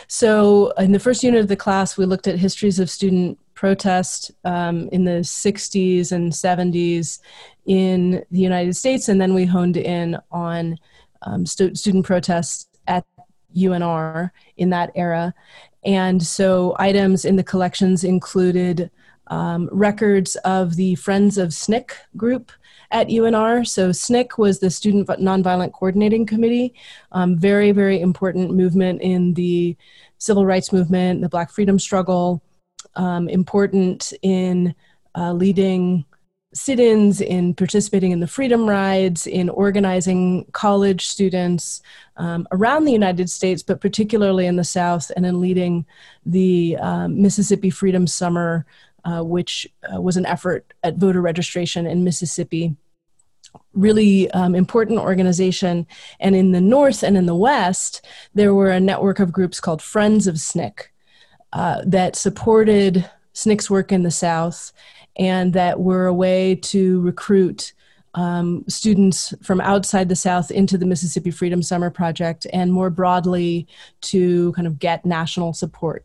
So, 0.09 0.73
in 0.73 0.93
the 0.93 0.99
first 0.99 1.23
unit 1.23 1.41
of 1.41 1.49
the 1.49 1.57
class, 1.57 1.97
we 1.97 2.05
looked 2.05 2.27
at 2.27 2.39
histories 2.39 2.79
of 2.79 2.91
student 2.91 3.39
protest 3.55 4.31
um, 4.45 4.89
in 4.91 5.05
the 5.05 5.21
60s 5.21 6.13
and 6.13 6.33
70s 6.33 7.21
in 7.67 8.25
the 8.31 8.41
United 8.41 8.75
States, 8.77 9.09
and 9.09 9.21
then 9.21 9.35
we 9.35 9.45
honed 9.45 9.77
in 9.77 10.19
on 10.31 10.79
um, 11.23 11.47
stu- 11.47 11.75
student 11.75 12.05
protests 12.05 12.67
at 12.87 13.05
UNR 13.57 14.31
in 14.57 14.71
that 14.71 14.91
era. 14.95 15.35
And 15.85 16.23
so, 16.23 16.77
items 16.79 17.25
in 17.25 17.37
the 17.37 17.45
collections 17.45 18.05
included 18.05 18.91
um, 19.29 19.69
records 19.73 20.37
of 20.37 20.77
the 20.77 20.95
Friends 20.97 21.39
of 21.39 21.51
SNCC 21.51 21.91
group 22.17 22.53
at 22.91 23.09
UNR. 23.09 23.67
So 23.67 23.91
SNCC 23.91 24.39
was 24.39 24.61
the 24.61 24.71
Student 24.71 25.09
Nonviolent 25.09 25.73
Coordinating 25.73 26.27
Committee, 26.27 26.75
um, 27.13 27.39
very, 27.39 27.73
very 27.73 28.01
important 28.01 28.53
movement 28.53 29.01
in 29.03 29.35
the 29.35 29.77
civil 30.19 30.47
rights 30.47 30.73
movement, 30.73 31.21
the 31.21 31.29
Black 31.29 31.51
freedom 31.51 31.79
struggle, 31.79 32.43
um, 32.95 33.29
important 33.29 34.13
in 34.23 34.75
uh, 35.17 35.33
leading 35.33 36.05
sit-ins, 36.55 37.21
in 37.21 37.55
participating 37.55 38.13
in 38.13 38.21
the 38.21 38.27
freedom 38.27 38.69
rides, 38.69 39.27
in 39.27 39.49
organizing 39.49 40.45
college 40.53 41.07
students 41.07 41.81
um, 42.19 42.47
around 42.53 42.85
the 42.85 42.93
United 42.93 43.31
States, 43.31 43.63
but 43.63 43.81
particularly 43.81 44.47
in 44.47 44.57
the 44.57 44.65
South, 44.65 45.11
and 45.17 45.25
in 45.25 45.41
leading 45.41 45.87
the 46.27 46.77
um, 46.81 47.21
Mississippi 47.21 47.71
Freedom 47.71 48.07
Summer 48.07 48.67
uh, 49.05 49.23
which 49.23 49.67
uh, 49.93 50.01
was 50.01 50.17
an 50.17 50.27
effort 50.27 50.73
at 50.83 50.97
voter 50.97 51.21
registration 51.21 51.87
in 51.87 52.05
Mississippi. 52.05 52.77
Really 53.75 54.31
um, 54.31 54.55
important 54.55 54.99
organization. 54.99 55.87
And 56.21 56.35
in 56.35 56.53
the 56.53 56.61
North 56.61 57.03
and 57.03 57.17
in 57.17 57.27
the 57.27 57.35
West, 57.35 58.07
there 58.35 58.55
were 58.55 58.71
a 58.71 58.81
network 58.81 59.19
of 59.19 59.33
groups 59.33 59.61
called 59.61 59.83
Friends 59.83 60.27
of 60.27 60.37
SNCC 60.37 60.85
uh, 61.53 61.83
that 61.85 62.17
supported 62.17 63.09
SNCC's 63.35 63.71
work 63.71 63.93
in 63.93 64.03
the 64.03 64.11
South 64.11 64.73
and 65.17 65.53
that 65.53 65.81
were 65.81 66.07
a 66.07 66.15
way 66.15 66.55
to 66.55 67.01
recruit 67.03 67.73
um, 68.15 68.65
students 68.69 69.35
from 69.43 69.61
outside 69.61 70.09
the 70.09 70.17
South 70.17 70.51
into 70.51 70.77
the 70.77 70.87
Mississippi 70.87 71.31
Freedom 71.31 71.63
Summer 71.63 71.91
Project 71.91 72.47
and 72.53 72.73
more 72.73 72.91
broadly 72.91 73.67
to 74.03 74.53
kind 74.53 74.67
of 74.67 74.79
get 74.79 75.07
national 75.07 75.53
support. 75.53 76.05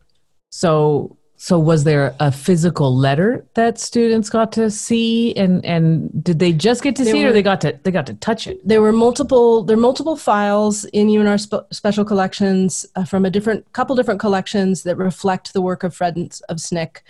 So 0.50 1.18
so 1.40 1.56
was 1.56 1.84
there 1.84 2.16
a 2.18 2.32
physical 2.32 2.94
letter 2.94 3.46
that 3.54 3.78
students 3.78 4.28
got 4.28 4.50
to 4.52 4.70
see 4.70 5.32
and 5.36 5.64
and 5.64 6.24
did 6.24 6.40
they 6.40 6.52
just 6.52 6.82
get 6.82 6.96
to 6.96 7.04
there 7.04 7.12
see 7.12 7.20
were, 7.20 7.28
it 7.28 7.30
or 7.30 7.32
they 7.32 7.42
got 7.42 7.60
to 7.60 7.78
they 7.84 7.92
got 7.92 8.06
to 8.06 8.14
touch 8.14 8.48
it? 8.48 8.60
There 8.66 8.82
were 8.82 8.92
multiple 8.92 9.62
there 9.62 9.76
are 9.76 9.80
multiple 9.80 10.16
files 10.16 10.84
in 10.86 11.06
UNR 11.06 11.38
spe- 11.38 11.72
special 11.72 12.04
collections 12.04 12.84
uh, 12.96 13.04
from 13.04 13.24
a 13.24 13.30
different 13.30 13.72
couple 13.72 13.94
different 13.94 14.18
collections 14.18 14.82
that 14.82 14.96
reflect 14.96 15.52
the 15.52 15.62
work 15.62 15.84
of 15.84 15.94
Friends 15.94 16.40
of 16.48 16.56
SNCC 16.56 17.02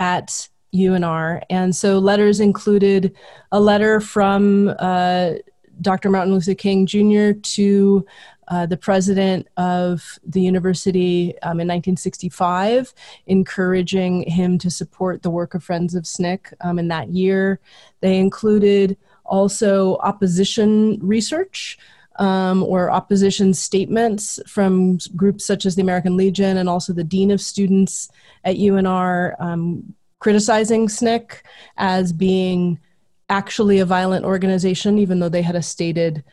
at 0.00 0.48
UNR. 0.74 1.42
And 1.48 1.74
so 1.74 2.00
letters 2.00 2.40
included 2.40 3.14
a 3.52 3.60
letter 3.60 4.00
from 4.00 4.74
uh, 4.80 5.34
Dr. 5.80 6.10
Martin 6.10 6.34
Luther 6.34 6.54
King 6.54 6.86
Jr. 6.86 7.38
to 7.40 8.06
uh, 8.48 8.66
the 8.66 8.76
president 8.76 9.48
of 9.56 10.18
the 10.24 10.40
university 10.40 11.34
um, 11.42 11.60
in 11.60 11.68
1965, 11.68 12.94
encouraging 13.26 14.22
him 14.30 14.58
to 14.58 14.70
support 14.70 15.22
the 15.22 15.30
work 15.30 15.54
of 15.54 15.64
Friends 15.64 15.94
of 15.94 16.04
SNCC 16.04 16.52
um, 16.60 16.78
in 16.78 16.88
that 16.88 17.08
year. 17.08 17.60
They 18.00 18.18
included 18.18 18.96
also 19.24 19.96
opposition 19.98 20.98
research. 21.00 21.78
Um, 22.18 22.62
or 22.62 22.90
opposition 22.90 23.52
statements 23.52 24.40
from 24.46 24.96
groups 25.14 25.44
such 25.44 25.66
as 25.66 25.74
the 25.74 25.82
American 25.82 26.16
Legion 26.16 26.56
and 26.56 26.66
also 26.66 26.94
the 26.94 27.04
Dean 27.04 27.30
of 27.30 27.42
Students 27.42 28.08
at 28.42 28.56
UNR 28.56 29.38
um, 29.38 29.94
criticizing 30.18 30.88
SNCC 30.88 31.42
as 31.76 32.14
being 32.14 32.80
actually 33.28 33.80
a 33.80 33.84
violent 33.84 34.24
organization, 34.24 34.98
even 34.98 35.20
though 35.20 35.28
they 35.28 35.42
had 35.42 35.56
a 35.56 35.62
stated 35.62 36.24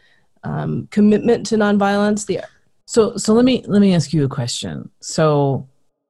um, 0.44 0.88
commitment 0.92 1.46
to 1.48 1.56
nonviolence. 1.56 2.26
The 2.26 2.42
so 2.86 3.16
so 3.18 3.34
let 3.34 3.46
me 3.46 3.64
let 3.68 3.82
me 3.82 3.94
ask 3.94 4.14
you 4.14 4.26
a 4.26 4.30
question. 4.30 4.90
So 5.00 5.68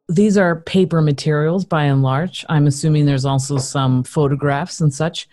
these 0.10 0.38
are 0.38 0.62
paper 0.62 1.02
materials 1.02 1.66
by 1.66 1.86
and 1.86 2.02
large. 2.02 2.46
I'm 2.50 2.68
assuming 2.68 3.06
there's 3.06 3.26
also 3.26 3.58
some 3.58 4.04
photographs 4.04 4.82
and 4.82 4.94
such. 4.94 5.28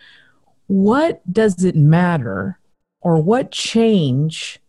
What 0.69 1.21
does 1.33 1.65
it 1.65 1.75
matter, 1.75 2.59
or 3.01 3.21
what 3.21 3.51
change 3.51 4.61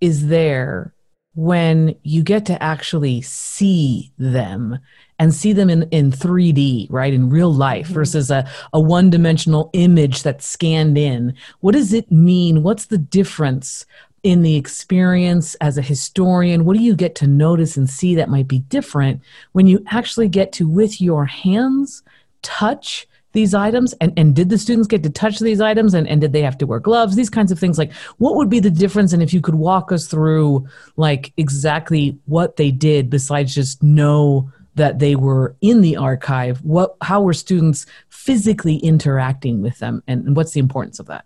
is 0.00 0.28
there 0.28 0.94
when 1.34 1.94
you 2.02 2.22
get 2.22 2.46
to 2.46 2.62
actually 2.62 3.20
see 3.20 4.12
them 4.18 4.78
and 5.18 5.34
see 5.34 5.52
them 5.52 5.70
in, 5.70 5.84
in 5.90 6.10
3D, 6.10 6.86
right, 6.90 7.14
in 7.14 7.30
real 7.30 7.52
life 7.52 7.86
mm-hmm. 7.86 7.94
versus 7.94 8.30
a, 8.30 8.48
a 8.72 8.80
one 8.80 9.10
dimensional 9.10 9.70
image 9.72 10.22
that's 10.22 10.46
scanned 10.46 10.98
in. 10.98 11.34
What 11.60 11.72
does 11.72 11.92
it 11.92 12.10
mean? 12.10 12.62
What's 12.62 12.86
the 12.86 12.98
difference 12.98 13.86
in 14.22 14.42
the 14.42 14.56
experience 14.56 15.54
as 15.56 15.78
a 15.78 15.82
historian? 15.82 16.64
What 16.64 16.76
do 16.76 16.82
you 16.82 16.94
get 16.94 17.14
to 17.16 17.26
notice 17.26 17.76
and 17.76 17.88
see 17.88 18.14
that 18.16 18.28
might 18.28 18.48
be 18.48 18.60
different 18.60 19.22
when 19.52 19.66
you 19.66 19.82
actually 19.88 20.28
get 20.28 20.52
to, 20.54 20.68
with 20.68 21.00
your 21.00 21.26
hands, 21.26 22.02
touch? 22.42 23.06
these 23.32 23.52
items 23.52 23.92
and, 24.00 24.14
and 24.16 24.34
did 24.34 24.48
the 24.48 24.56
students 24.56 24.88
get 24.88 25.02
to 25.02 25.10
touch 25.10 25.40
these 25.40 25.60
items 25.60 25.92
and, 25.92 26.08
and 26.08 26.22
did 26.22 26.32
they 26.32 26.40
have 26.40 26.56
to 26.56 26.66
wear 26.66 26.80
gloves 26.80 27.16
these 27.16 27.28
kinds 27.28 27.52
of 27.52 27.58
things 27.58 27.76
like 27.76 27.92
what 28.16 28.34
would 28.34 28.48
be 28.48 28.60
the 28.60 28.70
difference 28.70 29.12
and 29.12 29.22
if 29.22 29.34
you 29.34 29.42
could 29.42 29.56
walk 29.56 29.92
us 29.92 30.06
through 30.06 30.66
like 30.96 31.34
exactly 31.36 32.18
what 32.24 32.56
they 32.56 32.70
did 32.70 33.10
besides 33.10 33.54
just 33.54 33.82
know 33.82 34.50
that 34.76 34.98
they 34.98 35.16
were 35.16 35.56
in 35.60 35.80
the 35.80 35.96
archive 35.96 36.62
what 36.62 36.96
how 37.02 37.20
were 37.20 37.34
students 37.34 37.86
physically 38.08 38.76
interacting 38.76 39.60
with 39.62 39.78
them 39.78 40.02
and, 40.06 40.36
what's 40.36 40.52
the 40.52 40.60
importance 40.60 40.98
of 41.00 41.06
that? 41.06 41.24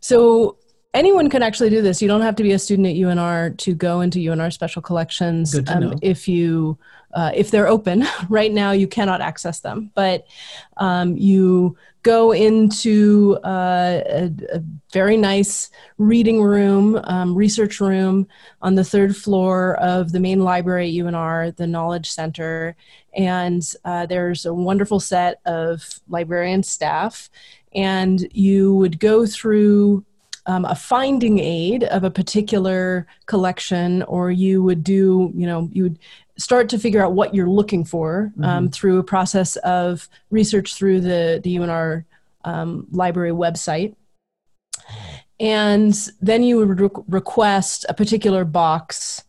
So 0.00 0.58
anyone 0.92 1.30
can 1.30 1.42
actually 1.42 1.70
do 1.70 1.82
this. 1.82 2.02
You 2.02 2.08
don't 2.08 2.22
have 2.22 2.36
to 2.36 2.42
be 2.42 2.52
a 2.52 2.58
student 2.58 2.88
at 2.88 2.94
unr 2.94 3.56
to 3.58 3.74
go 3.74 4.00
into 4.00 4.18
unr 4.18 4.52
special 4.52 4.82
collections. 4.82 5.56
Um, 5.68 5.98
if 6.02 6.28
you 6.28 6.78
uh, 7.14 7.32
if 7.34 7.50
they're 7.50 7.68
open 7.68 8.06
right 8.28 8.52
now 8.52 8.72
you 8.72 8.86
cannot 8.86 9.20
access 9.20 9.60
them. 9.60 9.90
But 9.94 10.26
um, 10.76 11.16
you 11.16 11.76
go 12.02 12.32
into 12.32 13.38
uh, 13.44 14.02
a, 14.06 14.30
a, 14.52 14.62
very 14.92 15.16
nice 15.16 15.70
reading 15.98 16.42
room, 16.42 17.00
um, 17.04 17.34
research 17.34 17.80
room 17.80 18.26
on 18.60 18.74
the 18.74 18.82
third 18.82 19.16
floor 19.16 19.76
of 19.76 20.10
the 20.10 20.18
main 20.18 20.40
library 20.40 20.88
at 20.88 21.04
UNR, 21.04 21.54
the 21.54 21.66
Knowledge 21.66 22.10
Center. 22.10 22.74
And 23.14 23.62
uh, 23.84 24.06
there's 24.06 24.46
a 24.46 24.54
wonderful 24.54 24.98
set 24.98 25.40
of 25.46 26.00
librarian 26.08 26.62
staff. 26.62 27.30
And 27.72 28.26
you 28.32 28.74
would 28.74 28.98
go 28.98 29.26
through 29.26 30.04
um, 30.46 30.64
a 30.64 30.74
finding 30.74 31.38
aid 31.38 31.84
of 31.84 32.02
a 32.02 32.10
particular 32.10 33.06
collection, 33.26 34.02
or 34.04 34.32
you 34.32 34.62
would 34.62 34.82
do, 34.82 35.30
you 35.36 35.46
know, 35.46 35.68
you 35.72 35.84
would 35.84 35.98
start 36.40 36.70
to 36.70 36.78
figure 36.78 37.04
out 37.04 37.12
what 37.12 37.34
you're 37.34 37.48
looking 37.48 37.84
for 37.84 38.32
um, 38.38 38.64
mm-hmm. 38.64 38.66
through 38.68 38.98
a 38.98 39.04
process 39.04 39.56
of 39.56 40.08
research 40.30 40.74
through 40.74 41.00
the, 41.00 41.40
the 41.44 41.56
UNR 41.56 42.04
um, 42.44 42.86
library 42.90 43.30
website. 43.30 43.94
And 45.38 45.94
then 46.20 46.42
you 46.42 46.56
would 46.56 46.80
re- 46.80 47.04
request 47.08 47.84
a 47.88 47.94
particular 47.94 48.44
box 48.44 49.24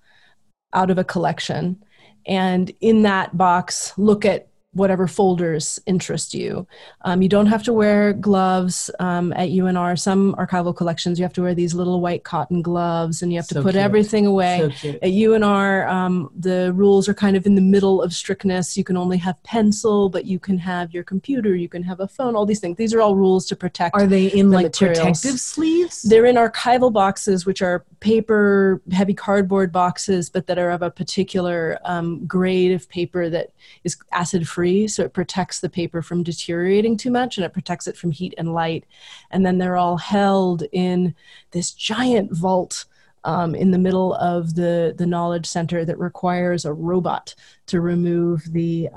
out 0.74 0.90
of 0.90 0.98
a 0.98 1.04
collection. 1.04 1.84
And 2.26 2.72
in 2.80 3.02
that 3.04 3.38
box, 3.38 3.94
look 3.98 4.24
at 4.24 4.48
whatever 4.74 5.06
folders 5.06 5.80
interest 5.86 6.34
you. 6.34 6.66
Um, 7.02 7.22
you 7.22 7.28
don't 7.28 7.48
have 7.48 7.64
to 7.64 7.74
wear 7.74 8.14
gloves 8.14 8.90
um, 9.00 9.34
at 9.34 9.50
UNR. 9.50 10.00
Some 10.00 10.34
archival 10.36 10.76
collections, 10.76 11.20
you 11.20 11.24
have 11.24 11.34
to 11.34 11.42
wear 11.42 11.54
these 11.54 11.74
little 11.74 12.00
white 12.00 12.24
cotton 12.24 12.62
gloves 12.62 13.22
and 13.22 13.34
you 13.34 13.38
have 13.38 13.48
to 13.50 13.56
put 13.56 13.74
cute. 13.74 13.76
everything 13.76 14.26
away. 14.26 14.74
So. 14.82 14.90
At 14.90 15.12
UNR, 15.12 15.90
um, 15.90 16.32
the 16.38 16.72
rules 16.74 17.10
are 17.10 17.14
kind 17.14 17.36
of 17.36 17.46
in 17.46 17.56
the 17.56 17.62
middle 17.62 18.02
of 18.02 18.14
strictness. 18.14 18.78
You 18.78 18.86
can 18.86 18.96
only 18.96 19.18
have 19.18 19.42
pencil, 19.44 20.08
but 20.08 20.24
you 20.26 20.40
can 20.40 20.58
have 20.60 20.94
your 20.94 21.04
computer, 21.04 21.54
you 21.54 21.68
can 21.68 21.84
have 21.84 22.00
a 22.00 22.08
phone, 22.08 22.36
all 22.38 22.46
these 22.46 22.62
things. 22.62 22.78
These 22.78 22.94
are 22.94 23.02
all 23.02 23.18
rules 23.18 23.46
to 23.48 23.58
protect. 23.58 23.94
Are 23.94 24.08
they 24.08 24.28
in 24.28 24.52
the 24.52 24.56
like 24.56 24.66
materials. 24.68 25.00
protective 25.00 25.40
sleeves? 25.40 26.04
They're 26.04 26.26
in 26.26 26.38
archival 26.38 26.94
boxes, 26.94 27.46
which 27.46 27.62
are 27.62 27.84
paper, 28.00 28.82
heavy 28.94 29.14
cardboard 29.14 29.74
boxes, 29.74 30.30
but 30.30 30.48
that 30.48 30.58
are 30.58 30.72
of 30.72 30.82
a 30.82 30.90
particular 30.90 31.78
um, 31.84 32.26
grade 32.26 32.72
of 32.72 32.88
paper 32.88 33.30
that 33.30 33.52
is 33.84 33.98
acid 34.14 34.48
free. 34.48 34.61
So 34.88 35.04
it 35.04 35.14
protects 35.14 35.60
the 35.60 35.70
paper 35.70 36.02
from 36.02 36.24
deteriorating 36.24 36.98
too 36.98 37.12
much 37.12 37.38
and 37.38 37.46
it 37.46 37.54
protects 37.54 37.88
it 37.88 37.98
from 37.98 38.12
heat 38.12 38.34
and 38.38 38.54
light. 38.54 38.86
And 39.32 39.46
then 39.46 39.58
they're 39.58 39.78
all 39.78 39.98
held 39.98 40.64
in 40.72 41.16
this 41.52 41.72
giant 41.72 42.32
vault. 42.32 42.86
Um, 43.24 43.54
in 43.54 43.70
the 43.70 43.78
middle 43.78 44.16
of 44.16 44.56
the, 44.56 44.96
the 44.98 45.06
knowledge 45.06 45.46
center 45.46 45.86
that 45.86 46.00
requires 46.00 46.66
a 46.66 46.74
robot 46.74 47.36
to 47.68 47.80
remove 47.80 48.52
the 48.52 48.90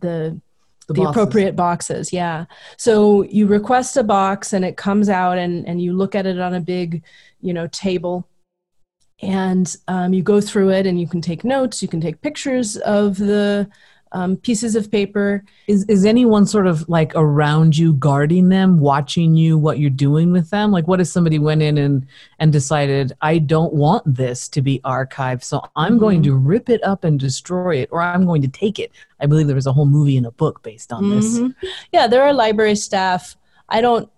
the, 0.00 0.38
the 0.88 0.94
bosses. 0.94 1.10
appropriate 1.10 1.56
boxes 1.56 2.12
yeah 2.12 2.44
so 2.76 3.22
you 3.22 3.46
request 3.46 3.96
a 3.96 4.02
box 4.02 4.52
and 4.52 4.62
it 4.62 4.76
comes 4.76 5.08
out 5.08 5.38
and 5.38 5.66
and 5.66 5.80
you 5.80 5.94
look 5.94 6.14
at 6.14 6.26
it 6.26 6.38
on 6.38 6.52
a 6.52 6.60
big 6.60 7.02
you 7.40 7.54
know 7.54 7.66
table 7.68 8.28
and 9.22 9.76
um, 9.88 10.12
you 10.12 10.22
go 10.22 10.40
through 10.40 10.70
it 10.70 10.86
and 10.86 11.00
you 11.00 11.08
can 11.08 11.20
take 11.20 11.44
notes 11.44 11.80
you 11.80 11.88
can 11.88 12.00
take 12.00 12.20
pictures 12.20 12.76
of 12.78 13.16
the 13.16 13.68
um, 14.12 14.36
pieces 14.36 14.76
of 14.76 14.90
paper 14.90 15.42
Is 15.66 15.84
is 15.86 16.04
anyone 16.04 16.46
sort 16.46 16.66
of 16.66 16.88
like 16.88 17.12
around 17.14 17.76
you 17.76 17.94
guarding 17.94 18.48
them, 18.48 18.78
watching 18.78 19.34
you 19.34 19.58
what 19.58 19.78
you're 19.78 19.90
doing 19.90 20.32
with 20.32 20.50
them? 20.50 20.70
Like 20.70 20.86
what 20.86 21.00
if 21.00 21.08
somebody 21.08 21.38
went 21.38 21.62
in 21.62 21.78
and 21.78 22.06
and 22.38 22.52
decided 22.52 23.12
I 23.20 23.38
don't 23.38 23.72
want 23.72 24.02
this 24.06 24.48
to 24.50 24.62
be 24.62 24.80
archived, 24.84 25.42
so 25.42 25.62
I'm 25.76 25.98
going 25.98 26.22
to 26.24 26.34
rip 26.36 26.68
it 26.68 26.82
up 26.84 27.04
and 27.04 27.18
destroy 27.18 27.76
it 27.76 27.88
or 27.90 28.00
I'm 28.02 28.26
going 28.26 28.42
to 28.42 28.48
take 28.48 28.78
it. 28.78 28.92
I 29.20 29.26
believe 29.26 29.46
there 29.46 29.56
was 29.56 29.66
a 29.66 29.72
whole 29.72 29.86
movie 29.86 30.16
and 30.16 30.26
a 30.26 30.30
book 30.32 30.62
based 30.62 30.92
on 30.92 31.10
this. 31.10 31.38
Mhm. 31.38 31.54
yeah 31.92 32.06
there 32.06 32.22
are 32.22 32.32
library 32.32 32.74
staff 32.74 33.36
i 33.68 33.80
don't 33.80 34.10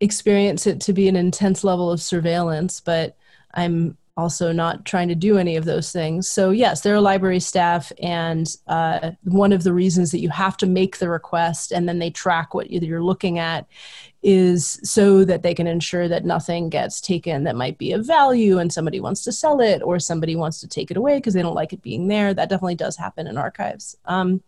experience 0.00 0.66
it 0.66 0.80
to 0.80 0.92
be 0.92 1.08
an 1.08 1.16
intense 1.16 1.64
level 1.64 1.90
of 1.90 2.00
surveillance 2.00 2.80
but 2.80 3.16
i'm 3.54 3.96
also 4.16 4.52
not 4.52 4.84
trying 4.84 5.08
to 5.08 5.14
do 5.14 5.38
any 5.38 5.56
of 5.56 5.64
those 5.64 5.90
things. 5.90 6.28
So 6.28 6.50
yes 6.50 6.80
there 6.82 6.94
are 6.94 7.00
library 7.00 7.40
staff 7.40 7.92
and 8.00 8.46
uh, 8.66 9.12
one 9.22 9.52
of 9.52 9.64
the 9.64 9.72
reasons 9.72 10.10
that 10.12 10.20
you 10.20 10.28
have 10.30 10.56
to 10.58 10.66
make 10.66 10.98
the 10.98 11.08
request 11.08 11.72
and 11.72 11.88
then 11.88 11.98
they 11.98 12.10
track 12.10 12.54
what 12.54 12.70
you're 12.70 13.02
looking 13.02 13.38
at 13.38 13.66
is 14.24 14.80
so 14.82 15.22
that 15.22 15.42
they 15.42 15.52
can 15.54 15.66
ensure 15.66 16.08
that 16.08 16.24
nothing 16.24 16.70
gets 16.70 16.98
taken 16.98 17.44
that 17.44 17.54
might 17.54 17.76
be 17.76 17.92
of 17.92 18.06
value 18.06 18.58
and 18.58 18.72
somebody 18.72 18.98
wants 18.98 19.22
to 19.22 19.30
sell 19.30 19.60
it 19.60 19.82
or 19.82 20.00
somebody 20.00 20.34
wants 20.34 20.60
to 20.60 20.66
take 20.66 20.90
it 20.90 20.96
away 20.96 21.18
because 21.18 21.34
they 21.34 21.42
don't 21.42 21.54
like 21.54 21.74
it 21.74 21.82
being 21.82 22.08
there 22.08 22.32
that 22.32 22.48
definitely 22.48 22.74
does 22.74 22.96
happen 22.96 23.26
in 23.26 23.36
archives 23.36 23.96
um, 24.06 24.42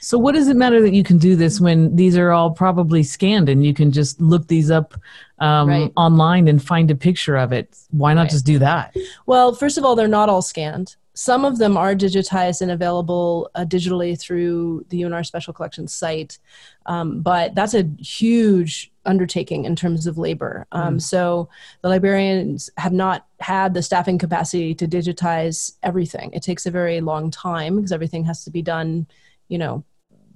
So 0.00 0.18
what 0.18 0.34
does 0.34 0.48
it 0.48 0.56
matter 0.56 0.82
that 0.82 0.92
you 0.92 1.02
can 1.02 1.16
do 1.16 1.34
this 1.34 1.60
when 1.60 1.96
these 1.96 2.14
are 2.16 2.30
all 2.30 2.50
probably 2.50 3.02
scanned 3.02 3.48
and 3.48 3.64
you 3.64 3.72
can 3.72 3.90
just 3.90 4.20
look 4.20 4.46
these 4.48 4.70
up 4.70 4.94
um, 5.38 5.68
Right. 5.68 5.92
online 5.96 6.46
and 6.46 6.62
find 6.62 6.90
a 6.90 6.94
picture 6.94 7.36
of 7.36 7.52
it? 7.52 7.74
Why 7.90 8.12
not 8.14 8.22
Right. 8.22 8.30
just 8.30 8.44
do 8.46 8.58
that? 8.58 8.94
Well, 9.26 9.54
first 9.54 9.78
of 9.78 9.84
all, 9.84 9.96
they're 9.96 10.06
not 10.08 10.28
all 10.28 10.42
scanned. 10.42 10.96
Some 11.14 11.44
of 11.44 11.58
them 11.58 11.76
are 11.76 11.94
digitized 11.94 12.60
and 12.62 12.70
available 12.70 13.50
uh, 13.54 13.64
digitally 13.64 14.18
through 14.18 14.86
the 14.90 15.00
UNR 15.02 15.24
Special 15.26 15.52
Collections 15.52 15.92
site, 15.92 16.38
um, 16.86 17.20
but 17.22 17.54
that's 17.54 17.74
a 17.74 17.88
huge 17.98 18.91
undertaking 19.04 19.64
in 19.64 19.76
terms 19.76 20.06
of 20.06 20.18
labor. 20.18 20.66
Um, 20.72 21.00
So 21.00 21.48
the 21.82 21.88
librarians 21.88 22.70
have 22.76 22.92
not 22.92 23.26
had 23.40 23.74
the 23.74 23.82
staffing 23.82 24.18
capacity 24.18 24.74
to 24.74 24.86
digitize 24.86 25.72
everything. 25.82 26.30
It 26.32 26.42
takes 26.42 26.66
a 26.66 26.70
very 26.70 27.00
long 27.00 27.30
time 27.30 27.76
because 27.76 27.92
everything 27.92 28.24
has 28.24 28.44
to 28.44 28.50
be 28.50 28.62
done, 28.62 29.06
you 29.48 29.58
know, 29.58 29.84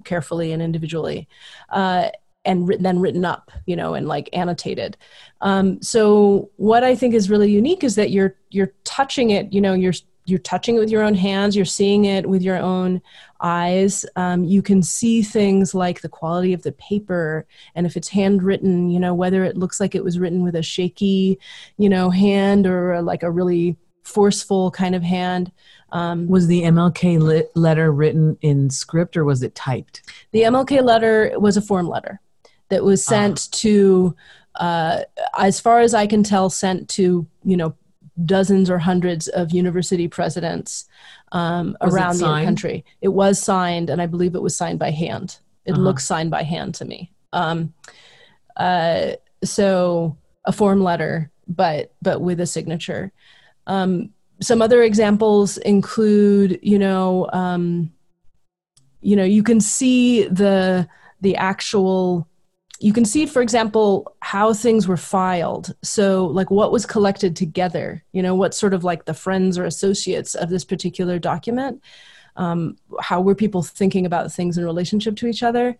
carefully 0.03 0.51
and 0.51 0.61
individually. 0.61 1.27
Uh, 1.69 2.09
and 2.45 2.67
written, 2.67 2.83
then 2.83 2.99
written 2.99 3.25
up, 3.25 3.51
you 3.65 3.75
know, 3.75 3.93
and 3.93 4.07
like 4.07 4.29
annotated. 4.31 4.95
Um, 5.41 5.81
so 5.81 6.49
what 6.55 6.83
I 6.83 6.95
think 6.95 7.13
is 7.13 7.29
really 7.29 7.51
unique 7.51 7.83
is 7.83 7.95
that 7.95 8.09
you're 8.09 8.35
you're 8.49 8.73
touching 8.85 9.31
it. 9.31 9.51
You 9.51 9.59
know, 9.59 9.73
you're 9.73 9.93
you're 10.25 10.39
touching 10.39 10.75
it 10.75 10.79
with 10.79 10.89
your 10.89 11.03
own 11.03 11.15
hands. 11.15 11.55
You're 11.55 11.65
seeing 11.65 12.05
it 12.05 12.25
with 12.25 12.41
your 12.41 12.57
own 12.57 13.01
eyes. 13.41 14.05
Um, 14.15 14.43
you 14.43 14.61
can 14.61 14.81
see 14.83 15.21
things 15.21 15.73
like 15.75 16.01
the 16.01 16.09
quality 16.09 16.53
of 16.53 16.63
the 16.63 16.71
paper, 16.73 17.45
and 17.75 17.85
if 17.85 17.95
it's 17.95 18.07
handwritten, 18.09 18.89
you 18.89 18.99
know, 18.99 19.13
whether 19.13 19.43
it 19.43 19.57
looks 19.57 19.79
like 19.79 19.95
it 19.95 20.03
was 20.03 20.19
written 20.19 20.43
with 20.43 20.55
a 20.55 20.63
shaky, 20.63 21.39
you 21.77 21.89
know, 21.89 22.09
hand 22.09 22.67
or 22.67 23.01
like 23.01 23.23
a 23.23 23.31
really 23.31 23.75
forceful 24.03 24.71
kind 24.71 24.95
of 24.95 25.03
hand. 25.03 25.51
Um, 25.91 26.27
Was 26.27 26.47
the 26.47 26.63
MLK 26.63 27.19
lit- 27.19 27.51
letter 27.55 27.91
written 27.91 28.37
in 28.41 28.69
script 28.69 29.15
or 29.17 29.23
was 29.23 29.43
it 29.43 29.55
typed? 29.55 30.01
the 30.31 30.41
MLK 30.41 30.81
letter 30.83 31.31
was 31.37 31.57
a 31.57 31.61
form 31.61 31.87
letter 31.87 32.19
that 32.69 32.83
was 32.83 33.03
sent 33.03 33.49
to, 33.53 34.15
uh, 34.55 35.03
as 35.37 35.59
far 35.59 35.79
as 35.79 35.93
I 35.93 36.07
can 36.07 36.23
tell, 36.23 36.49
sent 36.49 36.89
to 36.89 37.25
you 37.43 37.57
know 37.57 37.75
dozens 38.25 38.69
or 38.69 38.79
hundreds 38.79 39.27
of 39.27 39.51
university 39.51 40.07
presidents 40.07 40.85
um, 41.31 41.77
around 41.81 42.17
the 42.17 42.25
country. 42.45 42.83
It 43.01 43.09
was 43.09 43.41
signed, 43.41 43.89
and 43.89 44.01
I 44.01 44.05
believe 44.07 44.35
it 44.35 44.41
was 44.41 44.55
signed 44.55 44.79
by 44.79 44.91
hand. 44.91 45.37
It 45.65 45.73
Uh-huh. 45.73 45.81
looks 45.81 46.05
signed 46.05 46.31
by 46.31 46.43
hand 46.43 46.75
to 46.75 46.85
me. 46.85 47.11
Um, 47.33 47.73
uh, 48.55 49.11
so 49.43 50.17
a 50.45 50.51
form 50.51 50.81
letter, 50.81 51.29
but 51.47 51.93
but 52.01 52.21
with 52.21 52.39
a 52.39 52.45
signature. 52.45 53.11
Um, 53.67 54.09
some 54.41 54.61
other 54.61 54.81
examples 54.83 55.57
include, 55.57 56.59
you 56.61 56.79
know, 56.79 57.27
um, 57.33 57.91
you 59.01 59.15
know, 59.15 59.23
you 59.23 59.43
can 59.43 59.59
see 59.59 60.23
the 60.27 60.87
the 61.21 61.35
actual. 61.35 62.27
You 62.79 62.93
can 62.93 63.05
see, 63.05 63.25
for 63.25 63.41
example, 63.41 64.15
how 64.21 64.53
things 64.53 64.87
were 64.87 64.97
filed. 64.97 65.73
So, 65.81 66.25
like, 66.27 66.51
what 66.51 66.71
was 66.71 66.85
collected 66.85 67.35
together. 67.35 68.03
You 68.11 68.21
know, 68.21 68.35
what 68.35 68.53
sort 68.53 68.73
of 68.73 68.83
like 68.83 69.05
the 69.05 69.13
friends 69.13 69.57
or 69.57 69.65
associates 69.65 70.35
of 70.35 70.49
this 70.49 70.63
particular 70.63 71.19
document. 71.19 71.81
Um, 72.35 72.77
how 73.01 73.21
were 73.21 73.35
people 73.35 73.63
thinking 73.63 74.05
about 74.05 74.31
things 74.31 74.57
in 74.57 74.65
relationship 74.65 75.15
to 75.17 75.27
each 75.27 75.41
other? 75.41 75.77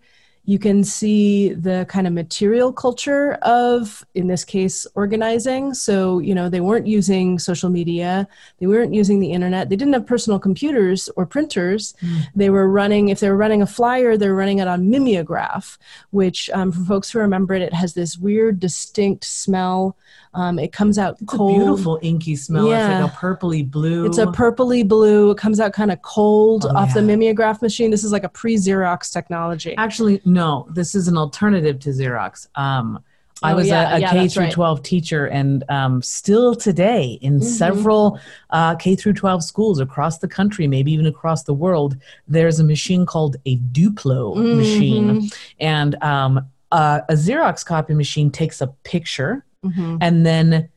You 0.48 0.58
can 0.58 0.82
see 0.82 1.52
the 1.52 1.84
kind 1.90 2.06
of 2.06 2.14
material 2.14 2.72
culture 2.72 3.34
of, 3.42 4.02
in 4.14 4.28
this 4.28 4.44
case, 4.46 4.86
organizing. 4.94 5.74
So, 5.74 6.20
you 6.20 6.34
know, 6.34 6.48
they 6.48 6.62
weren't 6.68 6.86
using 6.86 7.38
social 7.38 7.68
media, 7.68 8.26
they 8.58 8.66
weren't 8.66 8.94
using 8.94 9.20
the 9.20 9.32
internet, 9.36 9.68
they 9.68 9.76
didn't 9.76 9.92
have 9.92 10.06
personal 10.06 10.38
computers 10.38 11.10
or 11.16 11.26
printers. 11.26 11.94
They 12.34 12.48
were 12.48 12.66
running, 12.80 13.10
if 13.10 13.20
they 13.20 13.28
were 13.28 13.36
running 13.44 13.60
a 13.60 13.66
flyer, 13.66 14.16
they 14.16 14.28
were 14.28 14.34
running 14.34 14.60
it 14.60 14.68
on 14.68 14.88
mimeograph, 14.88 15.76
which, 16.12 16.48
um, 16.50 16.72
for 16.72 16.82
folks 16.84 17.10
who 17.10 17.18
remember 17.18 17.52
it, 17.52 17.60
it 17.60 17.74
has 17.74 17.92
this 17.92 18.16
weird, 18.16 18.58
distinct 18.58 19.24
smell. 19.24 19.98
Um, 20.38 20.58
it 20.58 20.72
comes 20.72 20.98
out 20.98 21.14
It's 21.20 21.24
cold. 21.34 21.50
a 21.50 21.64
beautiful 21.64 21.98
inky 22.00 22.36
smell. 22.36 22.68
Yeah. 22.68 23.02
It's 23.02 23.02
like 23.02 23.12
a 23.12 23.16
purpley 23.16 23.68
blue. 23.68 24.06
It's 24.06 24.18
a 24.18 24.26
purpley 24.26 24.86
blue. 24.86 25.32
It 25.32 25.38
comes 25.38 25.58
out 25.58 25.72
kind 25.72 25.90
of 25.90 26.00
cold 26.02 26.64
Oh, 26.68 26.76
off 26.76 26.94
the 26.94 27.02
mimeograph 27.02 27.60
machine. 27.60 27.90
This 27.90 28.04
is 28.04 28.12
like 28.12 28.24
a 28.24 28.28
pre 28.28 28.56
Xerox 28.56 29.12
technology. 29.12 29.74
Actually, 29.76 30.20
no. 30.24 30.68
This 30.70 30.94
is 30.94 31.08
an 31.08 31.16
alternative 31.18 31.80
to 31.80 31.90
Xerox. 31.90 32.46
Um, 32.54 33.02
I 33.42 33.52
Oh, 33.52 33.56
was 33.56 33.68
yeah, 33.68 33.92
a, 33.94 33.96
a 33.96 34.00
yeah, 34.00 34.10
K 34.12 34.28
through 34.28 34.44
right. 34.44 34.52
12 34.52 34.82
teacher, 34.82 35.26
and 35.26 35.62
um, 35.68 36.02
still 36.02 36.54
today 36.56 37.18
in 37.22 37.38
Mhm. 37.38 37.44
several 37.44 38.18
uh, 38.50 38.74
K 38.76 38.96
through 38.96 39.12
12 39.14 39.44
schools 39.44 39.78
across 39.80 40.18
the 40.18 40.26
country, 40.28 40.66
maybe 40.66 40.92
even 40.92 41.06
across 41.06 41.44
the 41.44 41.54
world, 41.54 41.96
there's 42.26 42.58
a 42.58 42.64
machine 42.64 43.06
called 43.06 43.36
a 43.46 43.56
Duplo 43.58 44.34
machine, 44.56 45.20
Mhm, 45.20 45.34
and 45.60 46.02
um, 46.02 46.46
uh, 46.72 47.00
a 47.08 47.12
Xerox 47.14 47.64
copy 47.64 47.94
machine 47.94 48.30
takes 48.30 48.60
a 48.60 48.66
picture 48.82 49.44
mhm, 49.64 49.98
and 50.00 50.24
then 50.24 50.68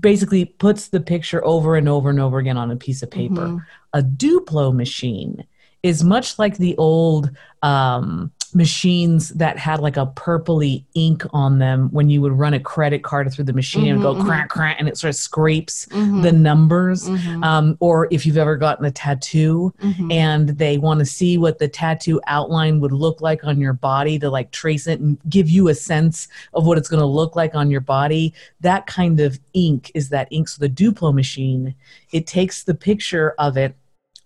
basically 0.00 0.44
puts 0.44 0.88
the 0.88 1.00
picture 1.00 1.44
over 1.44 1.76
and 1.76 1.88
over 1.88 2.10
and 2.10 2.20
over 2.20 2.38
again 2.38 2.56
on 2.56 2.70
a 2.70 2.76
piece 2.76 3.02
of 3.02 3.10
paper 3.10 3.46
mhm. 3.46 3.64
a 3.92 4.02
Duplo 4.02 4.74
machine 4.74 5.44
is 5.82 6.02
much 6.02 6.38
like 6.38 6.56
the 6.56 6.76
old 6.76 7.30
um, 7.62 8.32
machines 8.54 9.30
that 9.30 9.58
had 9.58 9.80
like 9.80 9.96
a 9.96 10.06
purpley 10.06 10.84
ink 10.94 11.24
on 11.32 11.58
them 11.58 11.88
when 11.90 12.08
you 12.08 12.20
would 12.20 12.32
run 12.32 12.54
a 12.54 12.60
credit 12.60 13.02
card 13.02 13.30
through 13.32 13.44
the 13.44 13.52
machine 13.52 13.86
and 13.88 13.98
Mhm, 14.00 14.02
go 14.02 14.14
mhm. 14.14 14.24
crack 14.24 14.48
crack 14.48 14.76
and 14.78 14.88
it 14.88 14.96
sort 14.96 15.10
of 15.10 15.16
scrapes 15.16 15.86
Mhm, 15.90 16.22
the 16.22 16.32
numbers. 16.32 17.08
mhm, 17.08 17.44
Um, 17.44 17.76
or 17.80 18.08
if 18.10 18.24
you've 18.24 18.38
ever 18.38 18.56
gotten 18.56 18.84
a 18.84 18.90
tattoo 18.90 19.72
mhm. 19.82 20.12
and 20.12 20.48
they 20.50 20.78
want 20.78 21.00
to 21.00 21.06
see 21.06 21.36
what 21.38 21.58
the 21.58 21.68
tattoo 21.68 22.20
outline 22.26 22.80
would 22.80 22.92
look 22.92 23.20
like 23.20 23.44
on 23.44 23.60
your 23.60 23.72
body 23.74 24.18
to 24.18 24.30
like 24.30 24.50
trace 24.50 24.86
it 24.86 25.00
and 25.00 25.18
give 25.28 25.48
you 25.50 25.68
a 25.68 25.74
sense 25.74 26.28
of 26.54 26.66
what 26.66 26.78
it's 26.78 26.88
going 26.88 27.00
to 27.00 27.06
look 27.06 27.36
like 27.36 27.54
on 27.54 27.70
your 27.70 27.80
body 27.80 28.32
that 28.60 28.86
kind 28.86 29.20
of 29.20 29.38
ink 29.54 29.90
is 29.94 30.08
that 30.08 30.28
ink 30.30 30.48
so 30.48 30.58
the 30.60 30.68
duplo 30.68 31.12
machine 31.12 31.74
it 32.12 32.26
takes 32.26 32.64
the 32.64 32.74
picture 32.74 33.34
of 33.38 33.56
it 33.56 33.74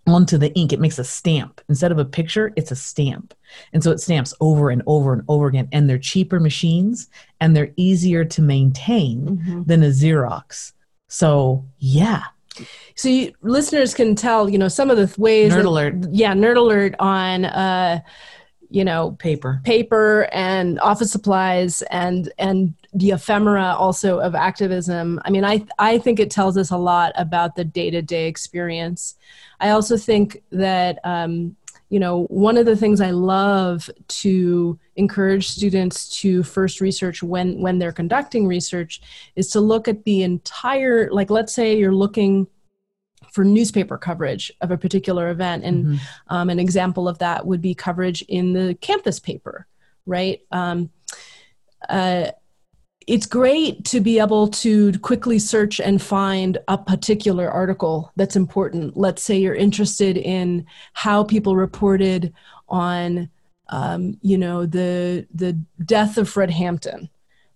onto 0.05 0.37
the 0.37 0.53
ink. 0.53 0.73
It 0.73 0.79
makes 0.79 0.99
a 0.99 1.03
stamp. 1.03 1.61
Instead 1.69 1.91
of 1.91 1.97
a 1.97 2.05
picture, 2.05 2.51
it's 2.55 2.71
a 2.71 2.75
stamp. 2.75 3.33
And 3.71 3.83
so 3.83 3.91
it 3.91 3.99
stamps 3.99 4.33
over 4.39 4.69
and 4.69 4.81
over 4.85 5.13
and 5.13 5.23
over 5.27 5.47
again. 5.47 5.69
And 5.71 5.89
they're 5.89 5.97
cheaper 5.97 6.39
machines 6.39 7.09
and 7.39 7.55
they're 7.55 7.71
easier 7.77 8.25
to 8.25 8.41
maintain 8.41 9.37
mm-hmm. 9.37 9.63
than 9.63 9.83
a 9.83 9.87
Xerox. 9.87 10.73
So, 11.07 11.65
yeah. 11.77 12.23
So 12.95 13.09
you, 13.09 13.33
listeners 13.41 13.93
can 13.93 14.15
tell, 14.15 14.49
you 14.49 14.57
know, 14.57 14.67
some 14.67 14.89
of 14.89 14.97
the 14.97 15.13
ways. 15.19 15.51
Nerd 15.51 15.57
that, 15.57 15.65
alert. 15.65 15.95
Yeah, 16.11 16.33
nerd 16.33 16.57
alert 16.57 16.95
on, 16.99 17.45
uh, 17.45 17.99
you 18.69 18.83
know, 18.83 19.11
paper, 19.19 19.61
paper, 19.63 20.27
and 20.31 20.79
office 20.79 21.11
supplies, 21.11 21.83
and 21.91 22.33
and 22.39 22.73
the 22.91 23.11
ephemera 23.11 23.75
also 23.77 24.19
of 24.19 24.33
activism. 24.33 25.21
I 25.25 25.29
mean, 25.29 25.45
I 25.45 25.63
I 25.77 25.99
think 25.99 26.19
it 26.19 26.31
tells 26.31 26.57
us 26.57 26.71
a 26.71 26.77
lot 26.77 27.13
about 27.15 27.55
the 27.55 27.63
day 27.63 27.91
to 27.91 28.01
day 28.01 28.27
experience. 28.27 29.13
I 29.63 29.69
also 29.69 29.95
think 29.95 30.43
that 30.51 30.99
um, 31.05 31.55
you 31.89 31.99
know 31.99 32.25
one 32.25 32.57
of 32.57 32.65
the 32.65 32.75
things 32.75 32.99
I 32.99 33.11
love 33.11 33.89
to 34.07 34.77
encourage 34.97 35.47
students 35.47 36.09
to 36.19 36.43
first 36.43 36.81
research 36.81 37.23
when 37.23 37.61
when 37.61 37.79
they're 37.79 37.93
conducting 37.93 38.45
research 38.45 39.01
is 39.37 39.49
to 39.51 39.61
look 39.61 39.87
at 39.87 40.03
the 40.03 40.21
entire 40.23 41.09
like 41.11 41.29
let's 41.29 41.53
say 41.53 41.77
you're 41.77 41.95
looking 41.95 42.47
for 43.31 43.45
newspaper 43.45 43.97
coverage 43.97 44.51
of 44.59 44.69
a 44.69 44.77
particular 44.77 45.29
event 45.29 45.63
and 45.63 45.85
mm-hmm. 45.85 45.95
um, 46.27 46.49
an 46.49 46.59
example 46.59 47.07
of 47.07 47.17
that 47.19 47.45
would 47.45 47.61
be 47.61 47.73
coverage 47.73 48.21
in 48.23 48.51
the 48.51 48.75
campus 48.75 49.17
paper 49.17 49.65
right 50.05 50.41
um, 50.51 50.89
uh, 51.87 52.27
it's 53.07 53.25
great 53.25 53.83
to 53.85 53.99
be 53.99 54.19
able 54.19 54.47
to 54.47 54.97
quickly 54.99 55.39
search 55.39 55.79
and 55.79 56.01
find 56.01 56.57
a 56.67 56.77
particular 56.77 57.49
article 57.49 58.11
that's 58.15 58.35
important. 58.35 58.95
Let's 58.97 59.23
say 59.23 59.37
you're 59.37 59.55
interested 59.55 60.17
in 60.17 60.65
how 60.93 61.23
people 61.23 61.55
reported 61.55 62.33
on, 62.69 63.29
um, 63.69 64.17
you 64.21 64.37
know, 64.37 64.65
the 64.65 65.27
the 65.33 65.53
death 65.85 66.17
of 66.17 66.29
Fred 66.29 66.49
Hampton, 66.49 67.09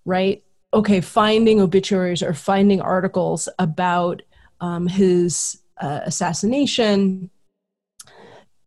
right? 0.05 0.43
Okay, 0.73 1.01
finding 1.01 1.61
obituaries 1.61 2.21
or 2.21 2.33
finding 2.33 2.81
articles 2.81 3.47
about 3.59 4.21
um, 4.59 4.87
his 4.87 5.61
uh, 5.79 6.01
assassination. 6.05 7.29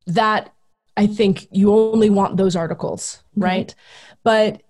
That 0.07 0.53
I 0.97 1.07
think 1.07 1.49
you 1.51 1.73
only 1.73 2.11
want 2.11 2.37
those 2.37 2.57
articles, 2.57 3.23
mm-hmm. 3.33 3.43
right? 3.43 3.69
Mm-hmm. 3.69 4.19
But 4.23 4.63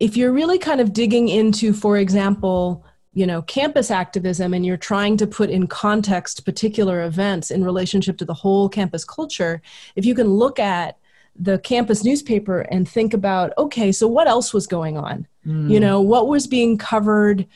if 0.00 0.16
you're 0.16 0.32
really 0.32 0.58
kind 0.58 0.80
of 0.80 0.92
digging 0.92 1.28
into, 1.28 1.72
for 1.72 1.98
example, 1.98 2.84
you 3.12 3.26
know, 3.26 3.42
campus 3.42 3.90
activism 3.90 4.54
and 4.54 4.64
you're 4.64 4.76
trying 4.76 5.16
to 5.18 5.26
put 5.26 5.50
in 5.50 5.66
context 5.66 6.44
particular 6.44 7.04
events 7.04 7.50
in 7.50 7.64
relationship 7.64 8.16
to 8.18 8.24
the 8.24 8.34
whole 8.34 8.68
campus 8.68 9.04
culture, 9.04 9.60
if 9.96 10.04
you 10.04 10.14
can 10.14 10.28
look 10.28 10.58
at 10.58 10.96
the 11.36 11.58
campus 11.58 12.02
newspaper 12.02 12.60
and 12.62 12.88
think 12.88 13.12
about, 13.12 13.52
okay, 13.58 13.92
so 13.92 14.08
what 14.08 14.26
else 14.26 14.54
was 14.54 14.66
going 14.66 14.96
on? 14.96 15.26
Mm. 15.46 15.70
You 15.70 15.80
know, 15.80 16.00
what 16.00 16.28
was 16.28 16.46
being 16.46 16.78
covered 16.78 17.46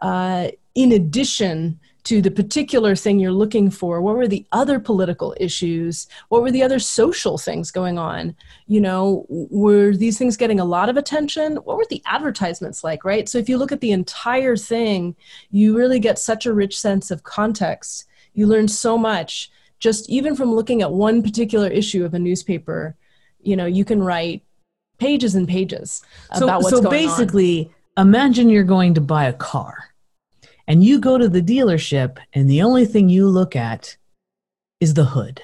uh, 0.00 0.48
in 0.74 0.92
addition 0.92 1.78
to 2.04 2.20
the 2.20 2.30
particular 2.30 2.96
thing 2.96 3.18
you're 3.18 3.32
looking 3.32 3.70
for. 3.70 4.02
What 4.02 4.16
were 4.16 4.26
the 4.26 4.44
other 4.52 4.80
political 4.80 5.34
issues? 5.38 6.08
What 6.28 6.42
were 6.42 6.50
the 6.50 6.62
other 6.62 6.78
social 6.78 7.38
things 7.38 7.70
going 7.70 7.98
on? 7.98 8.34
You 8.66 8.80
know 8.80 9.26
were 9.28 9.92
these 9.92 10.18
things 10.18 10.36
getting 10.36 10.60
a 10.60 10.64
lot 10.64 10.88
of 10.88 10.96
attention? 10.96 11.56
What 11.56 11.76
were 11.76 11.86
the 11.88 12.02
advertisements 12.06 12.82
like 12.82 13.04
right? 13.04 13.28
So 13.28 13.38
if 13.38 13.48
you 13.48 13.56
look 13.56 13.72
at 13.72 13.80
the 13.80 13.92
entire 13.92 14.56
thing 14.56 15.14
you 15.50 15.76
really 15.76 16.00
get 16.00 16.18
such 16.18 16.46
a 16.46 16.52
rich 16.52 16.78
sense 16.78 17.10
of 17.10 17.22
context. 17.22 18.06
You 18.34 18.46
learn 18.46 18.68
so 18.68 18.96
much. 18.96 19.50
Just 19.78 20.08
even 20.08 20.36
from 20.36 20.52
looking 20.52 20.80
at 20.80 20.92
one 20.92 21.22
particular 21.22 21.68
issue 21.68 22.04
of 22.04 22.14
a 22.14 22.18
newspaper 22.18 22.96
you 23.42 23.56
know 23.56 23.66
you 23.66 23.84
can 23.84 24.02
write 24.02 24.42
pages 24.98 25.34
and 25.34 25.48
pages 25.48 26.02
so, 26.34 26.44
about 26.44 26.62
what's 26.62 26.76
so 26.76 26.82
going 26.82 27.06
basically 27.06 27.70
on. 27.96 28.08
imagine 28.08 28.48
you're 28.48 28.62
going 28.62 28.94
to 28.94 29.00
buy 29.00 29.24
a 29.24 29.32
car 29.32 29.91
and 30.66 30.84
you 30.84 31.00
go 31.00 31.18
to 31.18 31.28
the 31.28 31.42
dealership 31.42 32.18
and 32.32 32.48
the 32.48 32.62
only 32.62 32.84
thing 32.84 33.08
you 33.08 33.28
look 33.28 33.56
at 33.56 33.96
is 34.80 34.94
the 34.94 35.04
hood 35.04 35.42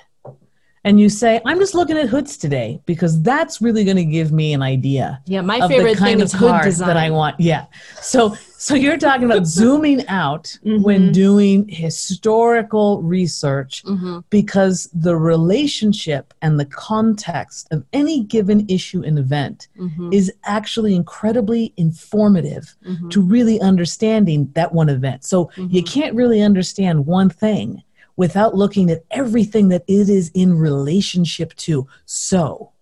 and 0.85 1.01
you 1.01 1.09
say, 1.09 1.41
"I'm 1.45 1.59
just 1.59 1.75
looking 1.75 1.97
at 1.97 2.09
hoods 2.09 2.37
today 2.37 2.81
because 2.87 3.21
that's 3.23 3.61
really 3.61 3.85
going 3.85 3.97
to 3.97 4.05
give 4.05 4.33
me 4.33 4.53
an 4.53 4.63
idea." 4.63 5.21
Yeah, 5.27 5.43
my 5.43 5.67
favorite 5.69 5.99
thing 5.99 6.21
is 6.21 6.33
hood 6.33 6.63
design 6.63 6.89
that 6.89 6.97
I 6.97 7.11
want. 7.11 7.39
Yeah, 7.41 7.67
so 8.01 8.37
so 8.59 8.75
you're 8.75 8.99
talking 8.99 9.25
about 9.25 9.47
zooming 9.59 10.07
out 10.09 10.45
mm-hmm. 10.65 10.83
when 10.83 11.13
doing 11.13 11.69
historical 11.69 13.01
research 13.03 13.85
mm-hmm. 13.85 14.19
because 14.31 14.91
the 14.93 15.17
relationship 15.17 16.35
and 16.43 16.59
the 16.59 16.65
context 16.65 17.69
of 17.71 17.85
any 17.93 18.25
given 18.25 18.67
issue 18.69 19.03
and 19.05 19.17
event 19.17 19.69
mm-hmm. 19.79 20.13
is 20.13 20.33
actually 20.43 20.97
incredibly 20.97 21.73
informative 21.77 22.75
mm-hmm. 22.85 23.09
to 23.11 23.21
really 23.21 23.61
understanding 23.61 24.51
that 24.55 24.73
one 24.73 24.89
event. 24.89 25.25
So 25.25 25.51
you 25.57 25.65
mm-hmm. 25.65 26.01
can't 26.01 26.17
really 26.17 26.43
understand 26.43 27.07
one 27.07 27.31
thing 27.31 27.85
without 28.19 28.53
looking 28.53 28.91
at 28.91 29.05
everything 29.13 29.69
that 29.69 29.85
it 29.87 30.09
is 30.09 30.29
in 30.35 30.59
relationship 30.59 31.55
to. 31.55 31.87
So, 32.05 32.73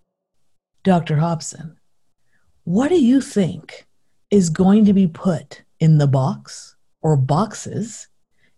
Dr. 0.83 1.17
Hobson, 1.17 1.77
what 2.65 2.89
do 2.89 2.99
you 2.99 3.21
think 3.21 3.87
is 4.31 4.49
going 4.49 4.87
to 4.87 4.95
be 4.95 5.07
put 5.07 5.63
in 5.79 5.99
the 5.99 6.07
box 6.07 6.75
or 7.03 7.19
boxes 7.19 8.09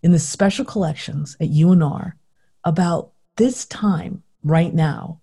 in 0.04 0.12
the 0.12 0.20
special 0.20 0.64
collections 0.64 1.36
at 1.40 1.48
UNR 1.48 2.12
about 2.62 3.10
this 3.36 3.66
time 3.66 4.22
right 4.44 4.72
now 4.72 5.20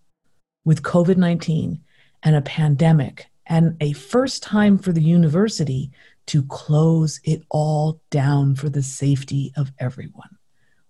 with 0.65 0.84
COVID 0.84 1.15
19 1.15 1.82
and 2.24 2.36
a 2.36 2.41
pandemic 2.41 3.28
and 3.46 3.78
a 3.80 3.94
first 3.94 4.44
time 4.44 4.78
for 4.78 4.91
the 4.91 5.02
university 5.02 5.89
to 6.26 6.44
close 6.44 7.22
it 7.24 7.44
all 7.50 8.02
down 8.10 8.56
for 8.56 8.68
the 8.68 8.84
safety 8.84 9.54
of 9.56 9.72
everyone? 9.80 10.35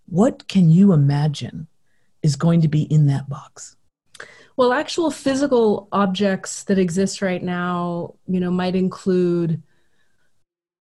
What 0.07 0.47
can 0.47 0.69
you 0.69 0.93
imagine 0.93 1.67
is 2.21 2.35
going 2.35 2.61
to 2.61 2.67
be 2.67 2.83
in 2.83 3.07
that 3.07 3.29
box? 3.29 3.75
Well, 4.57 4.71
actual 4.71 5.11
physical 5.11 5.87
objects 5.91 6.63
that 6.63 6.79
exist 6.79 7.21
right 7.21 7.43
now, 7.43 8.15
you 8.27 8.39
know, 8.39 8.51
might 8.51 8.75
include 8.75 9.61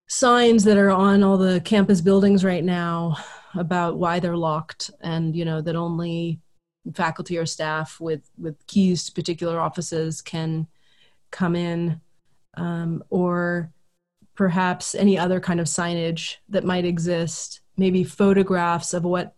signs 0.07 0.65
that 0.65 0.77
are 0.77 0.91
on 0.91 1.23
all 1.23 1.37
the 1.37 1.61
campus 1.63 2.01
buildings 2.01 2.45
right 2.45 2.63
now 2.63 3.17
about 3.55 3.97
why 3.99 4.21
they're 4.21 4.37
locked 4.37 4.91
and, 5.01 5.35
you 5.35 5.45
know, 5.45 5.61
that 5.61 5.75
only 5.75 6.41
faculty 6.95 7.39
or 7.39 7.47
staff 7.47 7.99
with 7.99 8.31
with 8.39 8.67
keys 8.67 9.05
to 9.05 9.13
particular 9.13 9.59
offices 9.59 10.21
can 10.21 10.67
come 11.31 11.57
in 11.57 12.01
um, 12.57 13.03
or 13.11 13.73
perhaps 14.35 14.95
any 14.95 15.19
other 15.19 15.41
kind 15.41 15.61
of 15.61 15.67
signage 15.67 16.37
that 16.49 16.65
might 16.65 16.85
exist 16.85 17.61
maybe 17.77 18.05
photographs 18.05 18.95
of 18.95 19.05
what 19.05 19.35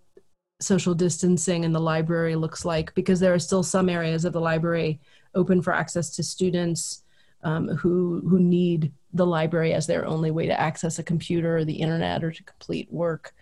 social 0.61 0.95
distancing 0.95 1.65
in 1.65 1.73
the 1.73 1.81
library 1.81 2.35
looks 2.35 2.65
like 2.65 2.95
because 2.95 3.21
there 3.21 3.35
are 3.35 3.39
still 3.39 3.63
some 3.63 3.89
areas 3.89 4.25
of 4.25 4.33
the 4.33 4.41
library 4.41 5.01
open 5.35 5.61
for 5.61 5.75
access 5.75 6.11
to 6.11 6.23
students 6.23 7.03
um, 7.43 7.69
who 7.69 8.23
who 8.29 8.39
need 8.39 8.93
the 9.13 9.27
library 9.27 9.73
as 9.73 9.87
their 9.87 10.07
only 10.07 10.31
way 10.31 10.47
to 10.47 10.61
access 10.61 10.99
a 10.99 11.03
computer 11.03 11.59
or 11.59 11.65
the 11.65 11.75
internet 11.75 12.25
or 12.25 12.31
to 12.31 12.43
complete 12.43 12.91
work. 12.91 13.35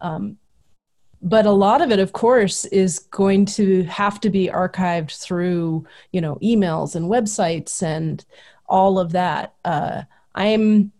Um, 0.00 0.38
but 1.20 1.46
a 1.46 1.50
lot 1.50 1.80
of 1.80 1.90
it 1.90 1.98
of 1.98 2.12
course 2.12 2.64
is 2.66 3.00
going 3.00 3.46
to 3.46 3.82
have 3.84 4.20
to 4.20 4.30
be 4.30 4.48
archived 4.48 5.20
through 5.20 5.86
you 6.12 6.20
know 6.20 6.36
emails 6.36 6.94
and 6.94 7.10
websites 7.10 7.82
and 7.82 8.24
all 8.66 8.98
of 8.98 9.12
that. 9.12 9.54
Uh, 9.64 10.02
i'm 10.36 10.90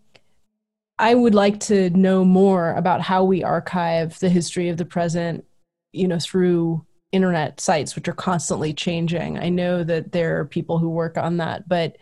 I 0.97 1.13
would 1.13 1.35
like 1.35 1.59
to 1.61 1.89
know 1.91 2.23
more 2.23 2.73
about 2.73 3.01
how 3.01 3.23
we 3.23 3.43
archive 3.43 4.17
the 4.19 4.29
history 4.29 4.69
of 4.69 4.77
the 4.77 4.85
present, 4.85 5.45
you 5.91 6.07
know, 6.07 6.19
through 6.19 6.85
internet 7.11 7.59
sites, 7.59 7.95
which 7.95 8.07
are 8.07 8.13
constantly 8.13 8.73
changing. 8.73 9.37
I 9.37 9.49
know 9.49 9.83
that 9.83 10.11
there 10.11 10.39
are 10.39 10.45
people 10.45 10.79
who 10.79 10.89
work 10.89 11.17
on 11.17 11.37
that, 11.37 11.67
but 11.67 11.97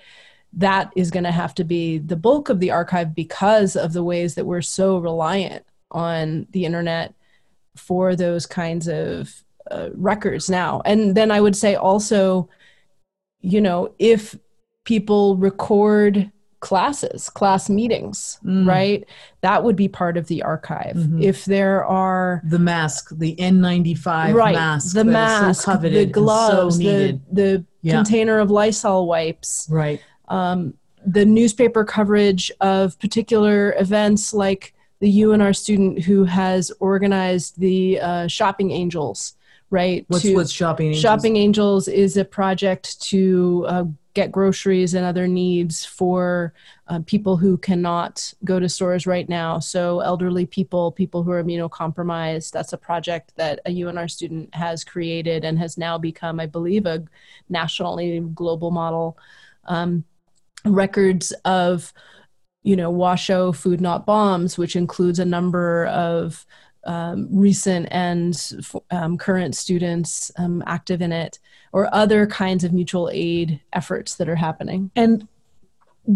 that 0.54 0.92
is 0.96 1.12
going 1.12 1.24
to 1.24 1.32
have 1.32 1.56
to 1.56 1.64
be 1.64 1.98
the 1.98 2.16
bulk 2.16 2.50
of 2.50 2.60
the 2.60 2.72
archive 2.72 3.16
because 3.16 3.76
of 3.76 3.94
the 3.94 4.04
ways 4.04 4.36
that 4.36 4.46
we're 4.46 4.62
so 4.62 5.00
reliant 5.00 5.66
on 5.90 6.48
the 6.52 6.66
internet 6.66 7.14
for 7.76 8.16
those 8.16 8.46
kinds 8.46 8.88
of 8.88 9.44
uh, 9.72 9.90
records 9.94 10.50
now. 10.50 10.82
And 10.86 11.16
then 11.16 11.32
I 11.32 11.42
would 11.42 11.56
say 11.56 11.76
also, 11.76 12.50
you 13.42 13.62
know, 13.62 13.94
if 13.98 14.38
people 14.84 15.38
record 15.38 16.32
classes, 16.64 17.30
class 17.30 17.70
meetings, 17.70 18.40
mm. 18.42 18.66
right? 18.66 19.06
That 19.42 19.66
would 19.66 19.76
be 19.76 19.90
part 19.90 20.16
of 20.16 20.28
the 20.28 20.44
archive. 20.44 20.96
Mm-hmm. 20.96 21.22
If 21.22 21.44
there 21.44 21.84
are 21.84 22.42
the 22.46 22.58
mask, 22.58 23.10
the 23.12 23.36
N95 23.36 24.34
right, 24.34 24.56
mask, 24.56 24.96
the 24.96 25.04
mask, 25.04 25.66
so 25.66 25.76
the 25.76 26.06
gloves, 26.06 26.78
so 26.78 26.82
the 26.82 27.20
the 27.30 27.66
yeah. 27.82 27.96
container 27.96 28.40
of 28.40 28.50
Lysol 28.50 29.08
wipes, 29.08 29.68
right? 29.70 30.02
Um, 30.30 30.76
the 31.06 31.26
newspaper 31.26 31.84
coverage 31.84 32.50
of 32.62 32.98
particular 32.98 33.76
events, 33.78 34.34
like 34.34 34.74
the 35.02 35.22
UNR 35.22 35.54
student 35.54 36.02
who 36.04 36.24
has 36.24 36.72
organized 36.80 37.60
the 37.60 38.00
uh, 38.00 38.28
shopping 38.28 38.72
angels 38.72 39.36
right? 39.70 40.06
What's 40.08 40.30
what's 40.30 40.52
shopping? 40.52 40.90
Angels? 40.90 41.02
Shopping 41.02 41.36
Angels 41.36 41.88
is 41.88 42.16
a 42.16 42.24
project 42.24 43.02
to 43.10 43.66
uh, 43.68 43.86
get 44.14 44.32
groceries 44.32 44.94
and 44.94 45.06
other 45.06 45.28
needs 45.28 45.84
for 45.84 46.54
uh, 46.88 47.00
people 47.06 47.36
who 47.38 47.58
cannot 47.58 48.34
go 48.44 48.60
to 48.60 48.70
stores 48.70 49.08
right 49.08 49.28
now. 49.28 49.60
So, 49.60 50.02
elderly 50.02 50.46
people, 50.46 50.92
people 50.92 51.24
who 51.24 51.32
are 51.32 51.44
immunocompromised. 51.44 52.52
That's 52.52 52.74
a 52.74 52.78
project 52.78 53.34
that 53.36 53.60
a 53.66 53.72
UNR 53.72 54.10
student 54.10 54.54
has 54.54 54.84
created 54.84 55.44
and 55.44 55.58
has 55.58 55.78
now 55.78 55.98
become, 55.98 56.40
I 56.40 56.46
believe, 56.46 56.86
a 56.86 57.04
nationally 57.50 58.20
global 58.34 58.72
model. 58.72 59.18
Um, 59.66 60.04
records 60.66 61.32
of, 61.46 61.94
you 62.64 62.76
know, 62.76 62.90
Washoe 62.90 63.52
Food 63.52 63.82
Not 63.82 64.06
Bombs, 64.06 64.58
which 64.58 64.76
includes 64.76 65.20
a 65.20 65.26
number 65.26 65.88
of 65.88 66.46
um, 66.86 67.28
recent 67.32 67.88
and 67.92 68.38
um, 68.92 69.18
current 69.18 69.56
students 69.56 70.32
um, 70.38 70.64
active 70.68 71.02
in 71.02 71.12
it, 71.12 71.40
or 71.74 71.94
other 71.94 72.26
kinds 72.26 72.64
of 72.64 72.72
mutual 72.72 73.10
aid 73.12 73.60
efforts 73.74 74.16
that 74.16 74.30
are 74.30 74.36
happening. 74.36 74.92
And 74.96 75.28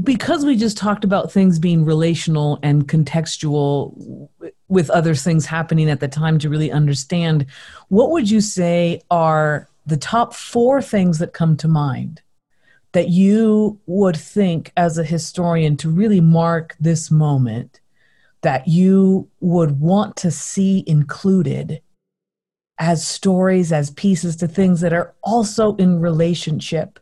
because 0.03 0.45
we 0.45 0.55
just 0.55 0.77
talked 0.77 1.03
about 1.03 1.31
things 1.31 1.59
being 1.59 1.83
relational 1.83 2.59
and 2.61 2.87
contextual 2.87 4.29
with 4.67 4.89
other 4.89 5.15
things 5.15 5.45
happening 5.45 5.89
at 5.89 5.99
the 5.99 6.07
time 6.07 6.39
to 6.39 6.49
really 6.49 6.71
understand, 6.71 7.45
what 7.89 8.11
would 8.11 8.29
you 8.29 8.39
say 8.41 9.01
are 9.11 9.67
the 9.85 9.97
top 9.97 10.33
four 10.33 10.81
things 10.81 11.19
that 11.19 11.33
come 11.33 11.57
to 11.57 11.67
mind 11.67 12.21
that 12.91 13.09
you 13.09 13.79
would 13.85 14.15
think 14.15 14.71
as 14.77 14.97
a 14.97 15.03
historian 15.03 15.75
to 15.77 15.89
really 15.89 16.21
mark 16.21 16.75
this 16.79 17.11
moment? 17.11 17.81
that 18.41 18.67
you 18.67 19.29
would 19.39 19.79
want 19.79 20.15
to 20.15 20.31
see 20.31 20.83
included 20.87 21.81
as 22.79 23.05
stories, 23.05 23.71
as 23.71 23.91
pieces 23.91 24.35
to 24.37 24.47
things 24.47 24.81
that 24.81 24.93
are 24.93 25.13
also 25.23 25.75
in 25.77 25.99
relationship 25.99 26.99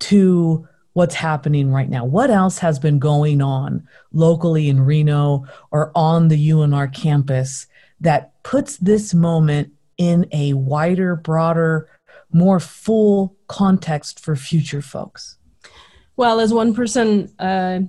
to 0.00 0.66
what's 0.92 1.14
happening 1.14 1.70
right 1.70 1.88
now. 1.88 2.04
What 2.04 2.30
else 2.30 2.58
has 2.58 2.78
been 2.78 2.98
going 2.98 3.40
on 3.40 3.86
locally 4.12 4.68
in 4.68 4.80
Reno 4.80 5.46
or 5.70 5.92
on 5.94 6.28
the 6.28 6.50
UNR 6.50 6.92
campus 6.92 7.66
that 8.00 8.32
puts 8.42 8.76
this 8.78 9.14
moment 9.14 9.72
in 9.96 10.26
a 10.32 10.54
wider, 10.54 11.16
broader, 11.16 11.88
more 12.32 12.60
full 12.60 13.36
context 13.48 14.20
for 14.20 14.36
future 14.36 14.82
folks? 14.82 15.38
Well, 16.16 16.40
as 16.40 16.52
one 16.52 16.74
person 16.74 17.32
uh, 17.38 17.80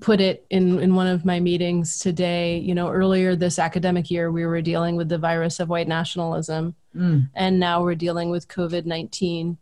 put 0.00 0.20
it 0.20 0.44
in 0.50 0.80
in 0.80 0.94
one 0.94 1.06
of 1.06 1.24
my 1.24 1.38
meetings 1.38 1.98
today 1.98 2.58
you 2.58 2.74
know 2.74 2.88
earlier 2.90 3.36
this 3.36 3.58
academic 3.58 4.10
year 4.10 4.32
we 4.32 4.44
were 4.44 4.60
dealing 4.60 4.96
with 4.96 5.08
the 5.08 5.18
virus 5.18 5.60
of 5.60 5.68
white 5.68 5.88
nationalism. 5.88 6.74
Mm. 6.94 7.28
and 7.34 7.60
now 7.60 7.82
we're 7.82 7.94
dealing 7.94 8.30
with 8.30 8.48
covid-19 8.48 9.56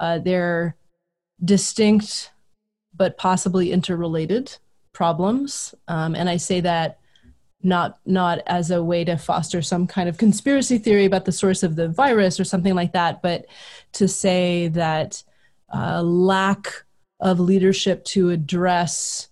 uh, 0.00 0.18
they're 0.18 0.76
distinct 1.44 2.32
but 2.96 3.16
possibly 3.16 3.70
interrelated 3.70 4.56
problems. 4.92 5.74
Um, 5.88 6.14
and 6.14 6.28
i 6.28 6.36
say 6.36 6.60
that 6.60 6.98
not 7.62 7.98
not 8.06 8.40
as 8.46 8.70
a 8.70 8.82
way 8.82 9.04
to 9.04 9.16
foster 9.16 9.62
some 9.62 9.86
kind 9.86 10.08
of 10.08 10.18
conspiracy 10.18 10.78
theory 10.78 11.04
about 11.04 11.26
the 11.26 11.32
source 11.32 11.62
of 11.62 11.76
the 11.76 11.88
virus 11.88 12.40
or 12.40 12.44
something 12.44 12.74
like 12.74 12.92
that 12.92 13.20
but 13.22 13.46
to 13.92 14.08
say 14.08 14.68
that 14.68 15.22
uh, 15.72 16.02
lack 16.02 16.84
of 17.20 17.38
leadership 17.38 18.02
to 18.04 18.30
address 18.30 19.29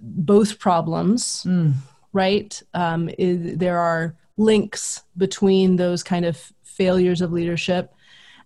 both 0.00 0.58
problems, 0.58 1.44
mm. 1.44 1.72
right? 2.12 2.60
Um, 2.74 3.10
is, 3.18 3.56
there 3.56 3.78
are 3.78 4.14
links 4.36 5.02
between 5.16 5.76
those 5.76 6.02
kind 6.02 6.24
of 6.24 6.52
failures 6.62 7.20
of 7.20 7.32
leadership, 7.32 7.92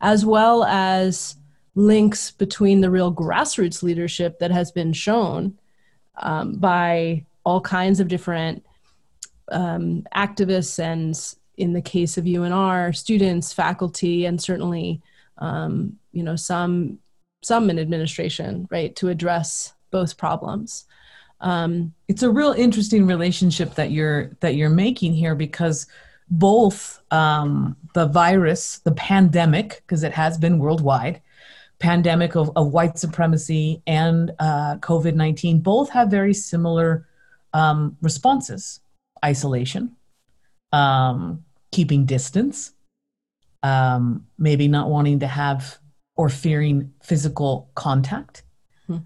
as 0.00 0.24
well 0.24 0.64
as 0.64 1.36
links 1.74 2.30
between 2.30 2.80
the 2.80 2.90
real 2.90 3.12
grassroots 3.12 3.82
leadership 3.82 4.38
that 4.38 4.50
has 4.50 4.72
been 4.72 4.92
shown 4.92 5.58
um, 6.16 6.56
by 6.56 7.24
all 7.44 7.60
kinds 7.60 8.00
of 8.00 8.08
different 8.08 8.64
um, 9.50 10.06
activists 10.14 10.78
and 10.78 11.34
in 11.56 11.72
the 11.72 11.82
case 11.82 12.16
of 12.16 12.24
UNR, 12.24 12.96
students, 12.96 13.52
faculty, 13.52 14.24
and 14.24 14.40
certainly, 14.40 15.02
um, 15.38 15.98
you 16.12 16.22
know, 16.22 16.36
some 16.36 16.98
some 17.44 17.68
in 17.70 17.78
administration, 17.78 18.68
right, 18.70 18.94
to 18.96 19.08
address 19.08 19.74
both 19.90 20.16
problems 20.16 20.84
um, 21.42 21.92
it's 22.08 22.22
a 22.22 22.30
real 22.30 22.52
interesting 22.52 23.06
relationship 23.06 23.74
that 23.74 23.90
you're 23.90 24.30
that 24.40 24.54
you're 24.54 24.70
making 24.70 25.14
here 25.14 25.34
because 25.34 25.86
both 26.30 27.02
um, 27.10 27.76
the 27.94 28.06
virus, 28.06 28.78
the 28.78 28.92
pandemic, 28.92 29.82
because 29.84 30.02
it 30.02 30.12
has 30.12 30.38
been 30.38 30.58
worldwide, 30.58 31.20
pandemic 31.78 32.36
of, 32.36 32.50
of 32.56 32.72
white 32.72 32.96
supremacy 32.96 33.82
and 33.86 34.30
uh, 34.38 34.76
COVID 34.76 35.14
nineteen, 35.14 35.60
both 35.60 35.90
have 35.90 36.10
very 36.10 36.32
similar 36.32 37.06
um, 37.52 37.96
responses: 38.00 38.80
isolation, 39.24 39.96
um, 40.72 41.44
keeping 41.72 42.06
distance, 42.06 42.72
um, 43.64 44.26
maybe 44.38 44.68
not 44.68 44.88
wanting 44.88 45.18
to 45.20 45.26
have 45.26 45.78
or 46.14 46.28
fearing 46.28 46.92
physical 47.02 47.70
contact. 47.74 48.44
Hmm. 48.86 48.98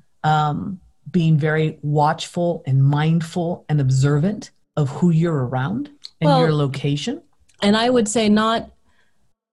Being 1.16 1.38
very 1.38 1.78
watchful 1.80 2.62
and 2.66 2.84
mindful 2.84 3.64
and 3.70 3.80
observant 3.80 4.50
of 4.76 4.90
who 4.90 5.08
you're 5.08 5.46
around 5.46 5.88
and 6.20 6.28
well, 6.28 6.40
your 6.40 6.52
location. 6.52 7.22
And 7.62 7.74
I 7.74 7.88
would 7.88 8.06
say 8.06 8.28
not 8.28 8.70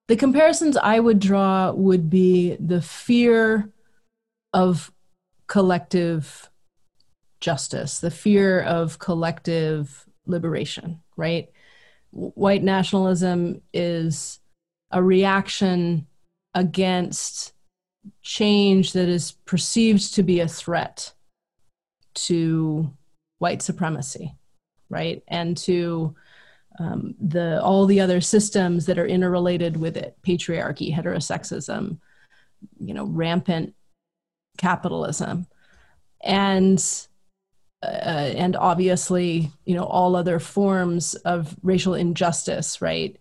the 0.10 0.18
comparisons 0.18 0.76
I 0.76 1.00
would 1.00 1.22
draw 1.22 1.72
would 1.72 2.10
be 2.10 2.58
the 2.60 2.82
fear 2.82 3.72
of 4.52 4.92
collective 5.48 6.50
justice, 7.40 8.02
the 8.02 8.12
fear 8.12 8.60
of 8.60 9.00
collective 9.00 10.06
liberation, 10.26 11.00
right? 11.16 11.48
White 12.12 12.64
nationalism 12.64 13.62
is 13.74 14.42
a 14.92 15.02
reaction 15.02 16.08
against 16.54 17.54
change 18.22 18.92
that 18.92 19.08
is 19.08 19.32
perceived 19.46 20.14
to 20.16 20.24
be 20.24 20.42
a 20.42 20.48
threat 20.50 21.14
to 22.14 22.92
white 23.40 23.62
supremacy, 23.62 24.36
right? 24.90 25.24
And 25.28 25.58
to 25.58 26.16
um, 26.80 27.16
the 27.20 27.62
all 27.62 27.86
the 27.86 28.00
other 28.00 28.22
systems 28.22 28.86
that 28.88 28.98
are 28.98 29.06
interrelated 29.06 29.78
with 29.78 29.96
it 29.96 30.18
patriarchy 30.24 30.94
heterosexism 30.94 32.00
you 32.80 32.94
know 32.94 33.06
rampant 33.06 33.76
capitalism. 34.58 35.48
And 36.22 36.84
uh, 37.84 37.86
and 37.86 38.56
obviously 38.56 39.52
you 39.66 39.76
know 39.76 39.84
all 39.84 40.16
other 40.16 40.40
forms 40.40 41.16
of 41.16 41.56
racial 41.64 41.94
injustice 41.94 42.82
right? 42.82 43.18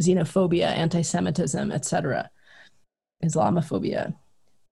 Xenophobia 0.00 0.66
anti-semitism 0.66 1.72
etc 1.72 2.30
islamophobia. 3.24 4.14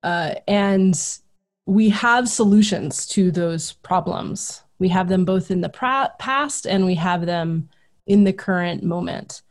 Uh, 0.03 0.35
and 0.47 1.19
we 1.67 1.89
have 1.89 2.29
solutions 2.29 3.07
to 3.07 3.31
those 3.31 3.73
problems. 3.73 4.63
We 4.79 4.89
have 4.89 5.09
them 5.09 5.25
both 5.25 5.51
in 5.51 5.61
the 5.61 5.69
pra- 5.69 6.13
past 6.19 6.67
and 6.67 6.87
we 6.87 6.95
have 6.95 7.27
them 7.27 7.69
in 8.07 8.25
the 8.25 8.33
current 8.33 8.85
moment. 8.85 9.43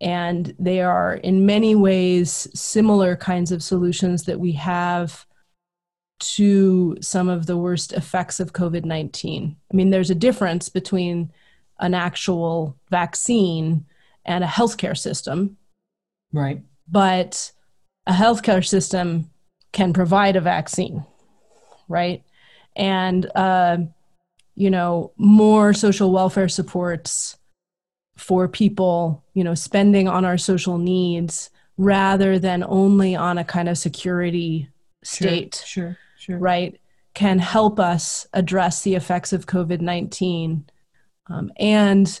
And 0.00 0.54
they 0.58 0.80
are, 0.80 1.14
in 1.14 1.46
many 1.46 1.74
ways, 1.74 2.48
similar 2.54 3.16
kinds 3.16 3.52
of 3.52 3.62
solutions 3.62 4.24
that 4.24 4.40
we 4.40 4.52
have 4.52 5.26
to 6.18 6.96
some 7.02 7.28
of 7.28 7.44
the 7.44 7.58
worst 7.58 7.92
effects 7.92 8.40
of 8.40 8.54
COVID 8.54 8.86
19. 8.86 9.56
I 9.70 9.76
mean, 9.76 9.90
there's 9.90 10.10
a 10.10 10.14
difference 10.14 10.70
between 10.70 11.30
an 11.78 11.92
actual 11.92 12.76
vaccine 12.90 13.84
and 14.24 14.42
a 14.42 14.46
healthcare 14.46 14.96
system. 14.96 15.58
Right. 16.32 16.62
But 16.88 17.52
a 18.06 18.12
healthcare 18.12 18.66
system 18.66 19.30
can 19.72 19.92
provide 19.92 20.36
a 20.36 20.40
vaccine 20.40 21.04
right? 21.88 22.22
And, 22.74 23.30
uh, 23.34 23.78
you 24.54 24.70
know, 24.70 25.12
more 25.16 25.72
social 25.72 26.12
welfare 26.12 26.48
supports 26.48 27.36
for 28.16 28.48
people, 28.48 29.24
you 29.34 29.44
know, 29.44 29.54
spending 29.54 30.08
on 30.08 30.24
our 30.24 30.38
social 30.38 30.78
needs 30.78 31.50
rather 31.76 32.38
than 32.38 32.64
only 32.66 33.14
on 33.14 33.38
a 33.38 33.44
kind 33.44 33.68
of 33.68 33.76
security 33.76 34.68
state. 35.04 35.62
Sure, 35.66 35.84
sure. 35.84 35.98
sure. 36.18 36.38
Right? 36.38 36.80
Can 37.14 37.38
help 37.38 37.78
us 37.78 38.26
address 38.32 38.82
the 38.82 38.94
effects 38.94 39.32
of 39.32 39.46
COVID 39.46 39.80
19 39.80 40.64
um, 41.28 41.52
and 41.58 42.20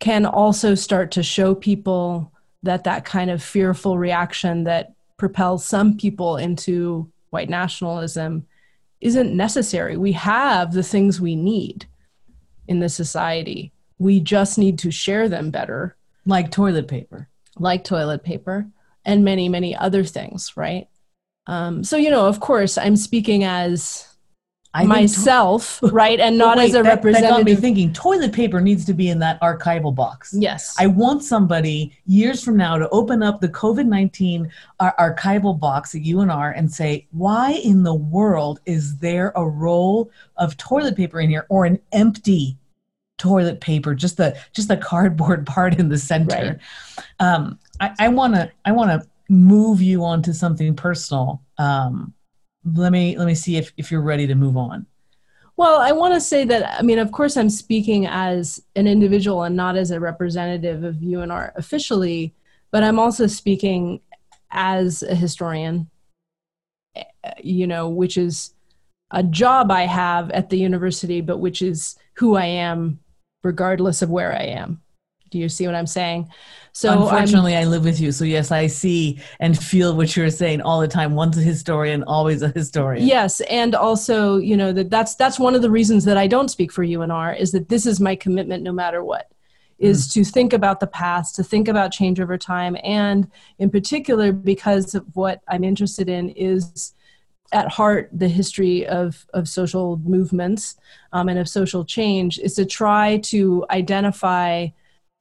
can 0.00 0.26
also 0.26 0.74
start 0.74 1.12
to 1.12 1.22
show 1.22 1.54
people 1.54 2.32
that 2.62 2.84
that 2.84 3.04
kind 3.04 3.30
of 3.30 3.42
fearful 3.42 3.98
reaction 3.98 4.64
that 4.64 4.94
propels 5.16 5.64
some 5.64 5.96
people 5.96 6.36
into 6.36 7.10
white 7.30 7.48
nationalism 7.48 8.46
isn't 9.02 9.36
necessary. 9.36 9.96
We 9.96 10.12
have 10.12 10.72
the 10.72 10.82
things 10.82 11.20
we 11.20 11.36
need 11.36 11.86
in 12.68 12.80
the 12.80 12.88
society. 12.88 13.72
We 13.98 14.20
just 14.20 14.56
need 14.58 14.78
to 14.80 14.90
share 14.90 15.28
them 15.28 15.50
better. 15.50 15.96
Like 16.24 16.50
toilet 16.50 16.88
paper. 16.88 17.28
like 17.58 17.84
toilet 17.84 18.22
paper 18.22 18.66
and 19.04 19.24
many, 19.24 19.48
many 19.48 19.76
other 19.76 20.04
things, 20.04 20.56
right? 20.56 20.88
Um, 21.46 21.82
so, 21.84 21.96
you 21.96 22.10
know, 22.10 22.26
of 22.26 22.38
course, 22.40 22.78
I'm 22.78 22.96
speaking 22.96 23.42
as 23.44 24.06
I 24.74 24.84
myself, 24.84 25.80
to- 25.84 25.88
right, 25.88 26.18
and 26.18 26.38
not 26.38 26.56
wait, 26.56 26.70
as 26.70 26.74
a 26.74 26.82
that, 26.82 26.88
representative. 26.88 27.30
That 27.30 27.36
got 27.38 27.44
me 27.44 27.54
thinking. 27.54 27.92
Toilet 27.92 28.32
paper 28.32 28.60
needs 28.60 28.84
to 28.86 28.94
be 28.94 29.10
in 29.10 29.18
that 29.18 29.40
archival 29.40 29.94
box. 29.94 30.34
Yes, 30.36 30.74
I 30.78 30.86
want 30.86 31.22
somebody 31.22 31.96
years 32.06 32.42
from 32.42 32.56
now 32.56 32.78
to 32.78 32.88
open 32.88 33.22
up 33.22 33.40
the 33.40 33.48
COVID 33.48 33.86
nineteen 33.86 34.50
ar- 34.80 34.94
archival 34.98 35.58
box 35.58 35.94
at 35.94 36.02
UNR 36.02 36.56
and 36.56 36.72
say, 36.72 37.06
"Why 37.10 37.52
in 37.52 37.82
the 37.82 37.94
world 37.94 38.60
is 38.64 38.96
there 38.98 39.32
a 39.36 39.46
roll 39.46 40.10
of 40.36 40.56
toilet 40.56 40.96
paper 40.96 41.20
in 41.20 41.28
here, 41.28 41.46
or 41.48 41.66
an 41.66 41.78
empty 41.92 42.56
toilet 43.18 43.60
paper, 43.60 43.94
just 43.94 44.16
the 44.16 44.36
just 44.52 44.68
the 44.68 44.76
cardboard 44.76 45.46
part 45.54 45.78
in 45.78 45.88
the 45.90 45.98
center?" 45.98 46.58
Right. 46.58 47.06
Um, 47.20 47.58
I 47.98 48.08
want 48.08 48.34
to 48.34 48.50
I 48.64 48.72
want 48.72 48.90
to 48.90 49.06
move 49.28 49.82
you 49.82 50.04
on 50.04 50.22
to 50.22 50.32
something 50.34 50.74
personal. 50.76 51.42
Um, 51.58 52.14
let 52.64 52.92
me 52.92 53.16
let 53.16 53.26
me 53.26 53.34
see 53.34 53.56
if, 53.56 53.72
if 53.76 53.90
you're 53.90 54.02
ready 54.02 54.26
to 54.26 54.34
move 54.34 54.56
on. 54.56 54.86
Well 55.56 55.80
i 55.80 55.92
want 55.92 56.14
to 56.14 56.20
say 56.20 56.44
that 56.46 56.78
i 56.78 56.82
mean 56.82 56.98
of 56.98 57.12
course 57.12 57.36
i'm 57.36 57.50
speaking 57.50 58.06
as 58.06 58.62
an 58.74 58.86
individual 58.86 59.42
and 59.44 59.54
not 59.54 59.76
as 59.76 59.90
a 59.90 60.00
representative 60.00 60.82
of 60.82 60.96
unr 60.96 61.52
officially 61.56 62.34
but 62.70 62.82
i'm 62.82 62.98
also 62.98 63.26
speaking 63.26 64.00
as 64.50 65.02
a 65.02 65.14
historian 65.14 65.88
eh, 66.96 67.04
you 67.42 67.66
know 67.66 67.88
which 67.88 68.16
is 68.16 68.54
a 69.10 69.22
job 69.22 69.70
i 69.70 69.82
have 69.82 70.30
at 70.30 70.50
the 70.50 70.58
university 70.58 71.20
but 71.20 71.38
which 71.38 71.62
is 71.62 71.96
who 72.14 72.34
i 72.34 72.46
am 72.46 72.98
regardless 73.44 74.02
of 74.02 74.10
where 74.10 74.32
i 74.32 74.42
am 74.42 74.81
do 75.32 75.38
you 75.38 75.48
see 75.48 75.66
what 75.66 75.74
i'm 75.74 75.86
saying 75.86 76.28
so 76.72 77.02
unfortunately, 77.02 77.54
I'm, 77.54 77.66
i 77.66 77.70
live 77.70 77.84
with 77.84 78.00
you. 78.00 78.12
So 78.12 78.24
yes, 78.24 78.50
I 78.50 78.66
see 78.66 79.20
and 79.40 79.56
feel 79.56 79.94
what 79.94 80.16
you're 80.16 80.30
saying 80.30 80.62
all 80.62 80.80
the 80.80 80.88
time. 80.88 81.14
Once 81.14 81.36
a 81.36 81.42
historian, 81.42 82.02
always 82.04 82.40
a 82.40 82.48
historian. 82.48 83.06
Yes, 83.06 83.42
and 83.42 83.74
also, 83.74 84.38
you 84.38 84.56
know, 84.56 84.72
that 84.72 84.88
that's 84.88 85.14
that's 85.14 85.38
one 85.38 85.54
of 85.54 85.60
the 85.60 85.70
reasons 85.70 86.04
that 86.06 86.16
I 86.16 86.26
don't 86.26 86.48
speak 86.48 86.72
for 86.72 86.84
UNR 86.84 87.38
is 87.38 87.52
that 87.52 87.68
this 87.68 87.84
is 87.84 88.00
my 88.00 88.16
commitment, 88.16 88.62
no 88.62 88.72
matter 88.72 89.04
what 89.04 89.30
is 89.78 90.08
mm. 90.08 90.12
to 90.14 90.24
think 90.24 90.54
about 90.54 90.80
the 90.80 90.86
past, 90.86 91.34
to 91.36 91.44
think 91.44 91.68
about 91.68 91.92
change 91.92 92.20
over 92.20 92.38
time, 92.38 92.76
and 92.82 93.30
in 93.58 93.68
particular, 93.68 94.32
because 94.32 94.94
of 94.94 95.04
what 95.14 95.42
I'm 95.48 95.64
interested 95.64 96.08
in 96.08 96.30
is 96.30 96.94
at 97.52 97.68
heart 97.68 98.08
the 98.14 98.28
history 98.28 98.86
of, 98.86 99.26
of 99.34 99.46
social 99.46 99.98
movements 99.98 100.76
um, 101.12 101.28
and 101.28 101.38
of 101.38 101.46
social 101.46 101.84
change, 101.84 102.38
is 102.38 102.54
to 102.54 102.64
try 102.64 103.18
to 103.18 103.66
identify 103.68 104.68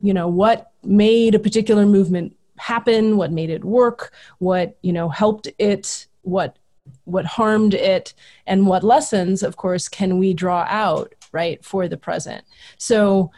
you 0.01 0.13
know 0.13 0.27
what 0.27 0.71
made 0.83 1.35
a 1.35 1.39
particular 1.39 1.85
movement 1.85 2.35
happen 2.57 3.17
what 3.17 3.31
made 3.31 3.49
it 3.49 3.63
work 3.63 4.11
what 4.39 4.77
you 4.81 4.93
know 4.93 5.09
helped 5.09 5.47
it 5.57 6.07
what 6.21 6.57
what 7.05 7.25
harmed 7.25 7.73
it 7.73 8.13
and 8.45 8.67
what 8.67 8.83
lessons 8.83 9.43
of 9.43 9.57
course 9.57 9.87
can 9.87 10.17
we 10.17 10.33
draw 10.33 10.65
out 10.69 11.13
right 11.31 11.63
for 11.63 11.87
the 11.87 11.97
present. 11.97 12.43
So 12.77 13.31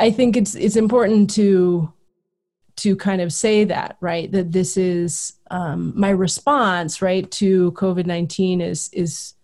i 0.00 0.10
think 0.10 0.36
it's 0.36 0.54
it's 0.54 0.76
important 0.76 1.30
to 1.30 1.92
to 2.76 2.94
kind 2.94 3.20
of 3.20 3.32
say 3.32 3.64
that 3.64 3.96
right 4.00 4.30
that 4.30 4.52
this 4.52 4.76
is 4.76 5.32
um, 5.50 5.92
my 5.96 6.10
response 6.10 7.02
right 7.02 7.28
to 7.32 7.72
covid-19 7.72 8.62
is 8.62 8.88
is 8.92 9.34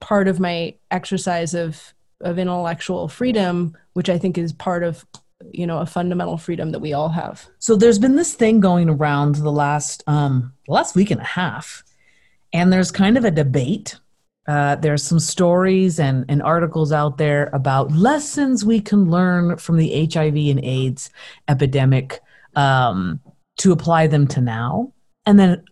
part 0.00 0.26
of 0.26 0.40
my 0.40 0.74
exercise 0.90 1.54
of 1.54 1.94
of 2.20 2.38
intellectual 2.38 3.06
freedom 3.06 3.76
which 3.92 4.08
i 4.08 4.18
think 4.18 4.36
is 4.36 4.52
part 4.52 4.82
of 4.82 5.04
you 5.52 5.66
know 5.66 5.78
a 5.78 5.86
fundamental 5.86 6.36
freedom 6.36 6.70
that 6.72 6.80
we 6.80 6.92
all 6.92 7.08
have. 7.08 7.46
So 7.58 7.76
there's 7.76 7.98
been 7.98 8.16
this 8.16 8.34
thing 8.34 8.60
going 8.60 8.88
around 8.88 9.36
the 9.36 9.52
last 9.52 10.02
um 10.06 10.52
last 10.68 10.94
week 10.94 11.10
and 11.10 11.20
a 11.20 11.24
half 11.24 11.82
and 12.52 12.72
there's 12.72 12.90
kind 12.90 13.18
of 13.18 13.24
a 13.24 13.30
debate. 13.30 13.98
Uh, 14.46 14.76
there's 14.76 15.02
some 15.02 15.18
stories 15.18 15.98
and, 15.98 16.24
and 16.28 16.42
articles 16.42 16.92
out 16.92 17.18
there 17.18 17.50
about 17.52 17.92
lessons 17.92 18.64
we 18.64 18.80
can 18.80 19.10
learn 19.10 19.56
from 19.58 19.76
the 19.76 20.08
hiv 20.12 20.36
and 20.36 20.64
aids 20.64 21.10
epidemic 21.48 22.20
um, 22.54 23.20
to 23.58 23.72
apply 23.72 24.06
them 24.06 24.26
to 24.26 24.40
now. 24.40 24.92
And 25.26 25.38
then 25.38 25.64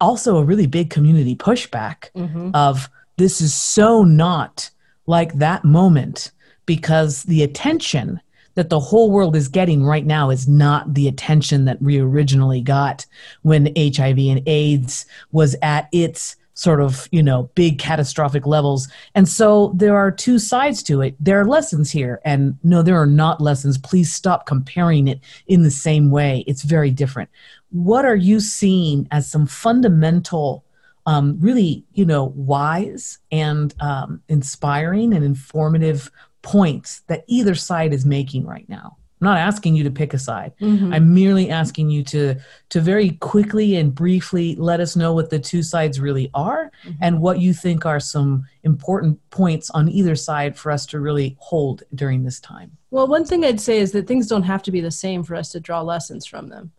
also 0.00 0.38
a 0.38 0.44
really 0.44 0.66
big 0.66 0.90
community 0.90 1.36
pushback 1.36 2.10
mm-hmm. 2.16 2.50
of 2.54 2.88
this 3.18 3.40
is 3.40 3.54
so 3.54 4.02
not 4.02 4.70
like 5.06 5.34
that 5.34 5.64
moment 5.64 6.32
because 6.64 7.22
the 7.24 7.42
attention 7.42 8.20
that 8.54 8.70
the 8.70 8.80
whole 8.80 9.10
world 9.10 9.36
is 9.36 9.48
getting 9.48 9.84
right 9.84 10.06
now 10.06 10.30
is 10.30 10.48
not 10.48 10.94
the 10.94 11.08
attention 11.08 11.64
that 11.64 11.80
we 11.80 11.98
originally 11.98 12.60
got 12.60 13.06
when 13.42 13.72
HIV 13.76 14.18
and 14.18 14.42
AIDS 14.46 15.06
was 15.30 15.56
at 15.62 15.88
its 15.92 16.36
sort 16.54 16.80
of, 16.80 17.08
you 17.12 17.22
know, 17.22 17.44
big 17.54 17.78
catastrophic 17.78 18.46
levels. 18.46 18.88
And 19.14 19.28
so 19.28 19.72
there 19.74 19.96
are 19.96 20.10
two 20.10 20.38
sides 20.38 20.82
to 20.84 21.00
it. 21.00 21.16
There 21.18 21.40
are 21.40 21.46
lessons 21.46 21.90
here. 21.90 22.20
And 22.24 22.58
no, 22.62 22.82
there 22.82 23.00
are 23.00 23.06
not 23.06 23.40
lessons. 23.40 23.78
Please 23.78 24.12
stop 24.12 24.46
comparing 24.46 25.08
it 25.08 25.20
in 25.46 25.62
the 25.62 25.70
same 25.70 26.10
way. 26.10 26.44
It's 26.46 26.62
very 26.62 26.90
different. 26.90 27.30
What 27.70 28.04
are 28.04 28.16
you 28.16 28.38
seeing 28.38 29.08
as 29.10 29.30
some 29.30 29.46
fundamental 29.46 30.64
um, 31.06 31.36
really, 31.40 31.84
you 31.94 32.04
know, 32.04 32.32
wise 32.36 33.18
and 33.32 33.74
um, 33.80 34.22
inspiring 34.28 35.14
and 35.14 35.24
informative 35.24 36.10
points 36.42 37.00
that 37.06 37.24
either 37.26 37.54
side 37.54 37.92
is 37.92 38.04
making 38.04 38.46
right 38.46 38.68
now. 38.68 38.96
I'm 39.22 39.26
not 39.26 39.38
asking 39.38 39.76
you 39.76 39.84
to 39.84 39.90
pick 39.90 40.14
a 40.14 40.18
side. 40.18 40.52
Mm-hmm. 40.60 40.92
I'm 40.92 41.14
merely 41.14 41.48
asking 41.48 41.90
you 41.90 42.02
to 42.04 42.34
to 42.70 42.80
very 42.80 43.10
quickly 43.10 43.76
and 43.76 43.94
briefly 43.94 44.56
let 44.56 44.80
us 44.80 44.96
know 44.96 45.12
what 45.12 45.30
the 45.30 45.38
two 45.38 45.62
sides 45.62 46.00
really 46.00 46.28
are 46.34 46.72
mm-hmm. 46.84 46.98
and 47.00 47.20
what 47.20 47.38
you 47.38 47.54
think 47.54 47.86
are 47.86 48.00
some 48.00 48.44
important 48.64 49.20
points 49.30 49.70
on 49.70 49.88
either 49.88 50.16
side 50.16 50.58
for 50.58 50.72
us 50.72 50.86
to 50.86 50.98
really 50.98 51.36
hold 51.38 51.84
during 51.94 52.24
this 52.24 52.40
time. 52.40 52.76
Well, 52.90 53.06
one 53.06 53.24
thing 53.24 53.44
I'd 53.44 53.60
say 53.60 53.78
is 53.78 53.92
that 53.92 54.08
things 54.08 54.26
don't 54.26 54.42
have 54.42 54.64
to 54.64 54.72
be 54.72 54.80
the 54.80 54.90
same 54.90 55.22
for 55.22 55.36
us 55.36 55.50
to 55.52 55.60
draw 55.60 55.82
lessons 55.82 56.26
from 56.26 56.48
them. 56.48 56.72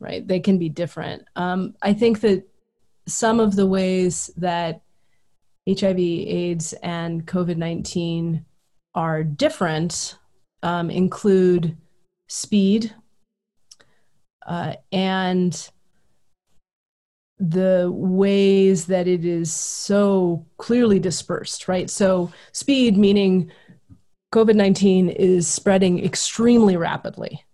Right? 0.00 0.26
They 0.26 0.40
can 0.40 0.56
be 0.56 0.70
different. 0.70 1.26
Um, 1.36 1.74
I 1.82 1.92
think 1.92 2.20
that 2.20 2.48
some 3.06 3.40
of 3.40 3.56
the 3.56 3.66
ways 3.66 4.30
that 4.38 4.80
HIV, 5.68 5.98
AIDS, 5.98 6.72
and 6.82 7.26
COVID 7.26 7.56
19 7.56 8.44
are 8.94 9.24
different 9.24 10.16
um, 10.62 10.90
include 10.90 11.76
speed 12.28 12.94
uh, 14.46 14.74
and 14.92 15.70
the 17.38 17.90
ways 17.92 18.86
that 18.86 19.06
it 19.06 19.24
is 19.24 19.52
so 19.52 20.46
clearly 20.56 20.98
dispersed, 20.98 21.68
right? 21.68 21.90
So, 21.90 22.32
speed 22.52 22.96
meaning 22.96 23.50
COVID 24.32 24.54
19 24.54 25.10
is 25.10 25.46
spreading 25.46 26.02
extremely 26.04 26.76
rapidly, 26.76 27.44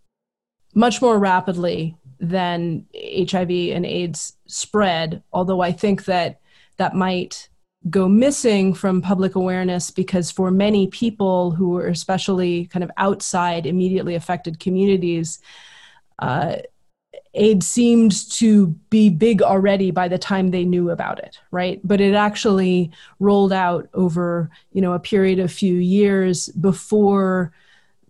much 0.74 1.02
more 1.02 1.18
rapidly 1.18 1.96
than 2.20 2.86
HIV 2.94 3.50
and 3.50 3.84
AIDS 3.84 4.36
spread, 4.46 5.22
although 5.32 5.60
I 5.60 5.72
think 5.72 6.04
that 6.04 6.40
that 6.76 6.94
might 6.94 7.48
go 7.90 8.08
missing 8.08 8.74
from 8.74 9.02
public 9.02 9.34
awareness 9.34 9.90
because 9.90 10.30
for 10.30 10.50
many 10.50 10.86
people 10.86 11.50
who 11.50 11.76
are 11.76 11.88
especially 11.88 12.66
kind 12.66 12.84
of 12.84 12.90
outside 12.96 13.66
immediately 13.66 14.14
affected 14.14 14.60
communities 14.60 15.40
uh, 16.20 16.56
AIDS 17.34 17.66
seemed 17.66 18.30
to 18.32 18.68
be 18.90 19.08
big 19.08 19.42
already 19.42 19.90
by 19.90 20.06
the 20.06 20.18
time 20.18 20.50
they 20.50 20.64
knew 20.64 20.90
about 20.90 21.18
it, 21.18 21.38
right? 21.50 21.80
But 21.82 22.00
it 22.00 22.14
actually 22.14 22.90
rolled 23.20 23.52
out 23.52 23.88
over, 23.94 24.50
you 24.72 24.82
know, 24.82 24.92
a 24.92 24.98
period 24.98 25.38
of 25.38 25.46
a 25.46 25.48
few 25.48 25.74
years 25.74 26.48
before 26.48 27.52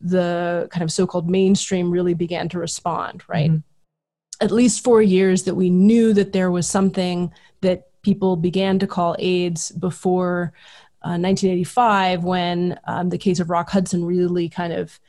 the 0.01 0.67
kind 0.73 0.83
of 0.83 0.91
so-called 0.91 1.31
mainstream 1.31 1.91
really 1.91 2.15
began 2.15 2.49
to 2.49 2.59
respond, 2.59 3.23
right? 3.29 3.51
Mm-hmm. 3.51 4.45
At 4.45 4.51
least 4.51 4.83
four 4.83 5.01
years 5.01 5.45
that 5.45 5.55
we 5.55 5.71
knew 5.71 6.13
that 6.15 6.33
there 6.33 6.51
was 6.51 6.67
something 6.67 7.33
that 7.61 7.92
people 8.03 8.37
began 8.37 8.79
to 8.79 8.87
call 8.87 9.17
AIDS 9.19 9.71
before 9.73 10.53
uh, 11.05 11.19
1985 11.19 12.25
when 12.25 12.79
um, 12.85 13.09
the 13.09 13.19
case 13.19 13.41
of 13.41 13.51
Rock 13.51 13.71
Hudson 13.71 14.05
really 14.05 14.49
kind 14.49 14.73
of 14.73 15.01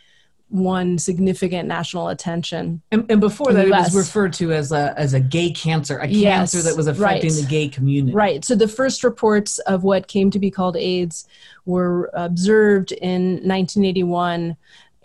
won 0.50 1.00
significant 1.00 1.68
national 1.68 2.10
attention. 2.10 2.82
And, 2.92 3.10
and 3.10 3.20
before 3.20 3.52
that, 3.54 3.68
it 3.68 3.72
was 3.72 3.96
referred 3.96 4.34
to 4.34 4.54
as 4.54 4.72
a 4.72 4.94
as 4.98 5.14
a 5.14 5.20
gay 5.20 5.52
cancer, 5.52 5.98
a 5.98 6.08
yes, 6.08 6.52
cancer 6.54 6.62
that 6.70 6.78
was 6.78 6.88
affecting 6.88 7.34
right. 7.34 7.42
the 7.42 7.48
gay 7.48 7.68
community. 7.68 8.16
Right. 8.16 8.46
So 8.46 8.56
the 8.56 8.68
first 8.68 9.04
reports 9.04 9.60
of 9.60 9.84
what 9.84 10.08
came 10.08 10.30
to 10.32 10.40
be 10.40 10.52
called 10.52 10.78
AIDS 10.78 11.28
were 11.66 12.10
observed 12.14 12.92
in 12.92 13.34
1981. 13.48 14.56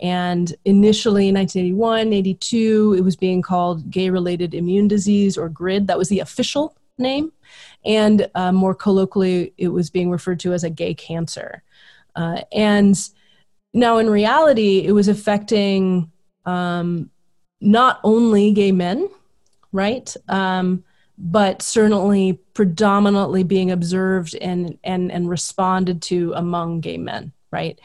And 0.01 0.55
initially 0.63 1.27
in 1.27 1.35
1981, 1.35 2.13
82, 2.13 2.95
it 2.97 3.01
was 3.01 3.17
being 3.17 3.41
called 3.41 3.91
gay 3.91 4.09
related 4.09 4.53
immune 4.53 4.87
disease 4.87 5.37
or 5.37 5.49
GRID. 5.49 5.87
That 5.87 5.97
was 5.97 6.07
the 6.07 6.21
official 6.21 6.73
name 6.99 7.31
and 7.85 8.29
uh, 8.35 8.51
more 8.51 8.75
colloquially, 8.75 9.53
it 9.57 9.69
was 9.69 9.89
being 9.89 10.09
referred 10.09 10.39
to 10.41 10.53
as 10.53 10.63
a 10.63 10.69
gay 10.69 10.93
cancer. 10.93 11.63
Uh, 12.15 12.41
and 12.51 13.09
now, 13.73 13.97
in 13.97 14.09
reality, 14.09 14.79
it 14.85 14.91
was 14.91 15.07
affecting 15.07 16.11
um, 16.45 17.09
not 17.61 17.99
only 18.03 18.51
gay 18.51 18.71
men, 18.71 19.09
right? 19.71 20.15
Um, 20.27 20.83
but 21.17 21.61
certainly 21.61 22.39
predominantly 22.53 23.43
being 23.43 23.71
observed 23.71 24.35
and, 24.35 24.77
and, 24.83 25.11
and 25.11 25.29
responded 25.29 26.01
to 26.01 26.33
among 26.35 26.79
gay 26.79 26.97
men, 26.97 27.33
right? 27.51 27.79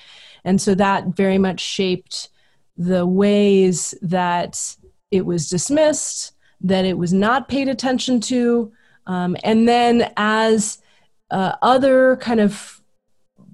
And 0.44 0.60
so 0.60 0.74
that 0.76 1.08
very 1.08 1.38
much 1.38 1.60
shaped 1.60 2.28
the 2.76 3.06
ways 3.06 3.94
that 4.02 4.76
it 5.10 5.26
was 5.26 5.48
dismissed, 5.48 6.32
that 6.60 6.84
it 6.84 6.96
was 6.96 7.12
not 7.12 7.48
paid 7.48 7.68
attention 7.68 8.20
to. 8.20 8.72
Um, 9.06 9.36
and 9.44 9.68
then 9.68 10.12
as 10.16 10.78
uh, 11.30 11.56
other 11.62 12.16
kind 12.16 12.40
of 12.40 12.80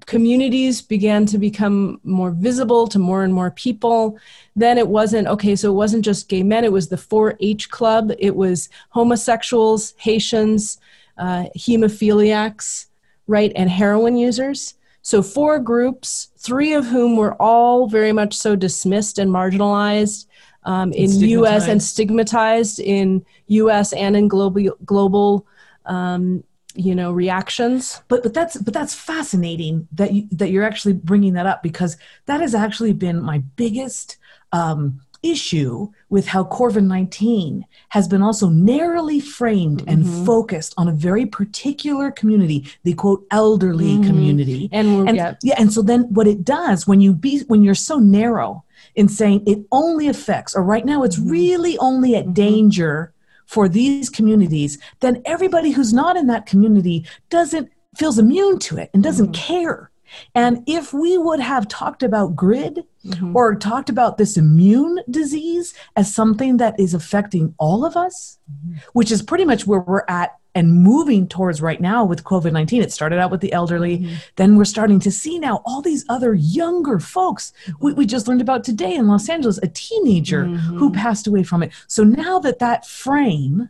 communities 0.05 0.81
began 0.81 1.25
to 1.27 1.37
become 1.37 1.99
more 2.03 2.31
visible 2.31 2.87
to 2.87 2.99
more 2.99 3.23
and 3.23 3.33
more 3.33 3.51
people 3.51 4.17
then 4.55 4.77
it 4.77 4.87
wasn't 4.87 5.27
okay 5.27 5.55
so 5.55 5.69
it 5.69 5.75
wasn't 5.75 6.03
just 6.03 6.27
gay 6.27 6.43
men 6.43 6.65
it 6.65 6.71
was 6.71 6.89
the 6.89 6.95
4-h 6.95 7.69
club. 7.69 8.11
It 8.19 8.35
was 8.35 8.69
homosexuals 8.89 9.93
haitians 9.97 10.79
uh, 11.17 11.45
hemophiliacs 11.57 12.87
right 13.27 13.51
and 13.55 13.69
heroin 13.69 14.15
users. 14.15 14.75
So 15.03 15.21
four 15.21 15.59
groups 15.59 16.29
three 16.37 16.73
of 16.73 16.87
whom 16.87 17.15
were 17.15 17.35
all 17.41 17.87
very 17.87 18.11
much 18.11 18.35
so 18.35 18.55
dismissed 18.55 19.19
and 19.19 19.31
marginalized 19.31 20.25
um, 20.63 20.91
in 20.93 21.09
us 21.09 21.67
and 21.67 21.81
stigmatized 21.81 22.79
in 22.79 23.25
us 23.49 23.93
and 23.93 24.15
in 24.15 24.27
global 24.27 24.71
global 24.85 25.47
um, 25.85 26.43
you 26.73 26.95
know 26.95 27.11
reactions 27.11 28.01
but 28.07 28.23
but 28.23 28.33
that's 28.33 28.57
but 28.57 28.73
that's 28.73 28.93
fascinating 28.93 29.87
that 29.91 30.13
you 30.13 30.27
that 30.31 30.51
you're 30.51 30.63
actually 30.63 30.93
bringing 30.93 31.33
that 31.33 31.45
up 31.45 31.61
because 31.61 31.97
that 32.27 32.39
has 32.39 32.55
actually 32.55 32.93
been 32.93 33.21
my 33.21 33.39
biggest 33.55 34.17
um, 34.53 35.01
issue 35.23 35.87
with 36.09 36.27
how 36.27 36.43
COVID 36.45 36.83
19 36.83 37.65
has 37.89 38.07
been 38.07 38.21
also 38.21 38.49
narrowly 38.49 39.19
framed 39.19 39.83
and 39.87 40.03
mm-hmm. 40.03 40.25
focused 40.25 40.73
on 40.77 40.87
a 40.87 40.91
very 40.91 41.25
particular 41.25 42.11
community, 42.11 42.65
the 42.83 42.93
quote 42.93 43.25
elderly 43.31 43.95
mm-hmm. 43.95 44.07
community. 44.07 44.69
And, 44.71 45.07
and 45.07 45.17
yeah. 45.17 45.35
yeah, 45.43 45.55
and 45.57 45.71
so 45.71 45.81
then 45.81 46.11
what 46.13 46.27
it 46.27 46.43
does 46.43 46.87
when 46.87 47.01
you 47.01 47.13
be 47.13 47.39
when 47.47 47.63
you're 47.63 47.75
so 47.75 47.99
narrow 47.99 48.63
in 48.95 49.07
saying 49.07 49.43
it 49.45 49.59
only 49.71 50.07
affects, 50.07 50.55
or 50.55 50.63
right 50.63 50.85
now 50.85 51.03
it's 51.03 51.19
mm-hmm. 51.19 51.29
really 51.29 51.77
only 51.77 52.15
at 52.15 52.25
mm-hmm. 52.25 52.33
danger 52.33 53.13
for 53.45 53.67
these 53.67 54.09
communities, 54.09 54.77
then 55.01 55.21
everybody 55.25 55.71
who's 55.71 55.93
not 55.93 56.15
in 56.15 56.27
that 56.27 56.45
community 56.45 57.05
doesn't 57.29 57.69
feels 57.97 58.17
immune 58.17 58.57
to 58.57 58.77
it 58.77 58.89
and 58.93 59.03
doesn't 59.03 59.33
mm-hmm. 59.33 59.53
care. 59.53 59.91
And 60.35 60.63
if 60.67 60.93
we 60.93 61.17
would 61.17 61.39
have 61.39 61.67
talked 61.67 62.03
about 62.03 62.35
GRID 62.35 62.83
mm-hmm. 63.05 63.35
or 63.35 63.55
talked 63.55 63.89
about 63.89 64.17
this 64.17 64.37
immune 64.37 64.99
disease 65.09 65.73
as 65.95 66.13
something 66.13 66.57
that 66.57 66.79
is 66.79 66.93
affecting 66.93 67.53
all 67.57 67.85
of 67.85 67.95
us, 67.95 68.37
mm-hmm. 68.49 68.77
which 68.93 69.11
is 69.11 69.21
pretty 69.21 69.45
much 69.45 69.65
where 69.65 69.79
we're 69.79 70.05
at 70.07 70.37
and 70.53 70.73
moving 70.73 71.27
towards 71.27 71.61
right 71.61 71.79
now 71.79 72.03
with 72.03 72.23
COVID 72.23 72.51
19. 72.51 72.81
It 72.81 72.91
started 72.91 73.19
out 73.19 73.31
with 73.31 73.41
the 73.41 73.53
elderly. 73.53 73.99
Mm-hmm. 73.99 74.15
Then 74.35 74.57
we're 74.57 74.65
starting 74.65 74.99
to 75.01 75.11
see 75.11 75.39
now 75.39 75.61
all 75.65 75.81
these 75.81 76.05
other 76.09 76.33
younger 76.33 76.99
folks. 76.99 77.53
We, 77.79 77.93
we 77.93 78.05
just 78.05 78.27
learned 78.27 78.41
about 78.41 78.63
today 78.63 78.95
in 78.95 79.07
Los 79.07 79.29
Angeles 79.29 79.59
a 79.63 79.67
teenager 79.67 80.45
mm-hmm. 80.45 80.77
who 80.77 80.91
passed 80.91 81.27
away 81.27 81.43
from 81.43 81.63
it. 81.63 81.71
So 81.87 82.03
now 82.03 82.39
that 82.39 82.59
that 82.59 82.85
frame 82.85 83.69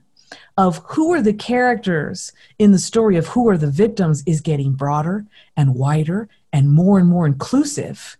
of 0.58 0.78
who 0.86 1.14
are 1.14 1.22
the 1.22 1.34
characters 1.34 2.32
in 2.60 2.72
the 2.72 2.80
story 2.80 3.18
of 3.18 3.28
who 3.28 3.50
are 3.50 3.58
the 3.58 3.70
victims 3.70 4.24
is 4.26 4.42
getting 4.42 4.74
broader 4.74 5.26
and 5.56 5.76
wider 5.76 6.30
and 6.54 6.70
more 6.70 7.00
and 7.00 7.08
more 7.08 7.26
inclusive 7.26 8.18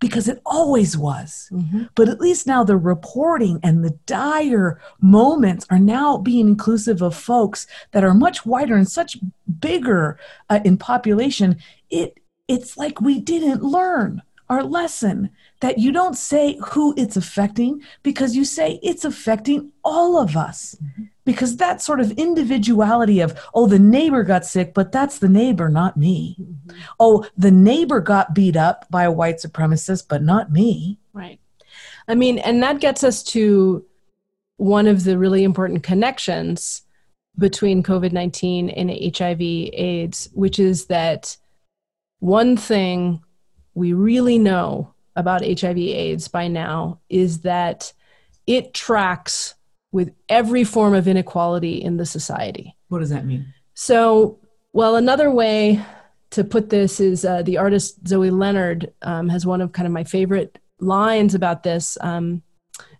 because 0.00 0.28
it 0.28 0.40
always 0.44 0.96
was. 0.96 1.48
Mm-hmm. 1.52 1.84
But 1.94 2.08
at 2.08 2.20
least 2.20 2.46
now 2.46 2.64
the 2.64 2.76
reporting 2.76 3.60
and 3.62 3.84
the 3.84 3.96
dire 4.06 4.80
moments 5.00 5.66
are 5.70 5.78
now 5.78 6.18
being 6.18 6.48
inclusive 6.48 7.02
of 7.02 7.16
folks 7.16 7.66
that 7.92 8.04
are 8.04 8.14
much 8.14 8.44
wider 8.44 8.76
and 8.76 8.88
such 8.88 9.16
bigger 9.60 10.18
uh, 10.50 10.60
in 10.64 10.76
population. 10.76 11.56
It 11.90 12.18
it's 12.46 12.76
like 12.76 13.00
we 13.00 13.20
didn't 13.20 13.62
learn 13.62 14.20
our 14.50 14.62
lesson 14.62 15.30
that 15.60 15.78
you 15.78 15.90
don't 15.90 16.16
say 16.16 16.58
who 16.66 16.92
it's 16.96 17.16
affecting 17.16 17.80
because 18.02 18.36
you 18.36 18.44
say 18.44 18.78
it's 18.82 19.04
affecting 19.04 19.72
all 19.82 20.18
of 20.18 20.36
us. 20.36 20.76
Mm-hmm. 20.82 21.04
Because 21.24 21.56
that 21.56 21.80
sort 21.80 22.00
of 22.00 22.12
individuality 22.12 23.20
of, 23.20 23.38
oh, 23.54 23.66
the 23.66 23.78
neighbor 23.78 24.22
got 24.22 24.44
sick, 24.44 24.74
but 24.74 24.92
that's 24.92 25.18
the 25.18 25.28
neighbor, 25.28 25.68
not 25.70 25.96
me. 25.96 26.36
Mm-hmm. 26.40 26.80
Oh, 27.00 27.26
the 27.36 27.50
neighbor 27.50 28.00
got 28.00 28.34
beat 28.34 28.56
up 28.56 28.86
by 28.90 29.04
a 29.04 29.12
white 29.12 29.36
supremacist, 29.36 30.06
but 30.08 30.22
not 30.22 30.52
me. 30.52 30.98
Right. 31.14 31.40
I 32.06 32.14
mean, 32.14 32.38
and 32.38 32.62
that 32.62 32.80
gets 32.80 33.02
us 33.02 33.22
to 33.24 33.84
one 34.56 34.86
of 34.86 35.04
the 35.04 35.18
really 35.18 35.44
important 35.44 35.82
connections 35.82 36.82
between 37.38 37.82
COVID 37.82 38.12
19 38.12 38.70
and 38.70 39.16
HIV 39.16 39.40
AIDS, 39.40 40.28
which 40.32 40.58
is 40.58 40.86
that 40.86 41.36
one 42.20 42.56
thing 42.56 43.22
we 43.74 43.92
really 43.92 44.38
know 44.38 44.94
about 45.16 45.44
HIV 45.44 45.78
AIDS 45.78 46.28
by 46.28 46.48
now 46.48 47.00
is 47.08 47.40
that 47.40 47.92
it 48.46 48.74
tracks 48.74 49.54
with 49.94 50.12
every 50.28 50.64
form 50.64 50.92
of 50.92 51.06
inequality 51.06 51.80
in 51.80 51.98
the 51.98 52.04
society. 52.04 52.74
What 52.88 52.98
does 52.98 53.10
that 53.10 53.24
mean? 53.24 53.54
So, 53.74 54.40
well, 54.72 54.96
another 54.96 55.30
way 55.30 55.80
to 56.30 56.42
put 56.42 56.68
this 56.68 56.98
is 56.98 57.24
uh, 57.24 57.42
the 57.42 57.58
artist 57.58 58.04
Zoe 58.08 58.30
Leonard 58.30 58.92
um, 59.02 59.28
has 59.28 59.46
one 59.46 59.60
of 59.60 59.70
kind 59.70 59.86
of 59.86 59.92
my 59.92 60.02
favorite 60.02 60.58
lines 60.80 61.36
about 61.36 61.62
this. 61.62 61.96
Um, 62.00 62.42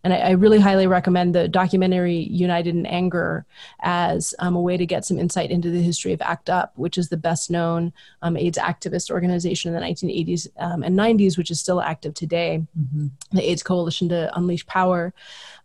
and 0.04 0.12
I, 0.12 0.18
I, 0.18 0.30
really 0.32 0.60
highly 0.60 0.86
recommend 0.86 1.34
the 1.34 1.48
documentary 1.48 2.18
United 2.18 2.76
in 2.76 2.86
Anger 2.86 3.44
as 3.80 4.34
um, 4.38 4.54
a 4.54 4.60
way 4.60 4.76
to 4.76 4.86
get 4.86 5.04
some 5.04 5.18
insight 5.18 5.50
into 5.50 5.70
the 5.70 5.82
history 5.82 6.12
of 6.12 6.20
ACT 6.20 6.50
UP, 6.50 6.72
which 6.76 6.96
is 6.96 7.08
the 7.08 7.16
best 7.16 7.50
known 7.50 7.92
um, 8.22 8.36
AIDS 8.36 8.58
activist 8.58 9.10
organization 9.10 9.74
in 9.74 9.80
the 9.80 9.84
1980s 9.84 10.46
um, 10.58 10.84
and 10.84 10.96
90s, 10.96 11.36
which 11.36 11.50
is 11.50 11.58
still 11.58 11.80
active 11.80 12.14
today. 12.14 12.62
Mm-hmm. 12.78 13.06
The 13.32 13.50
AIDS 13.50 13.64
Coalition 13.64 14.10
to 14.10 14.30
Unleash 14.36 14.66
Power. 14.66 15.12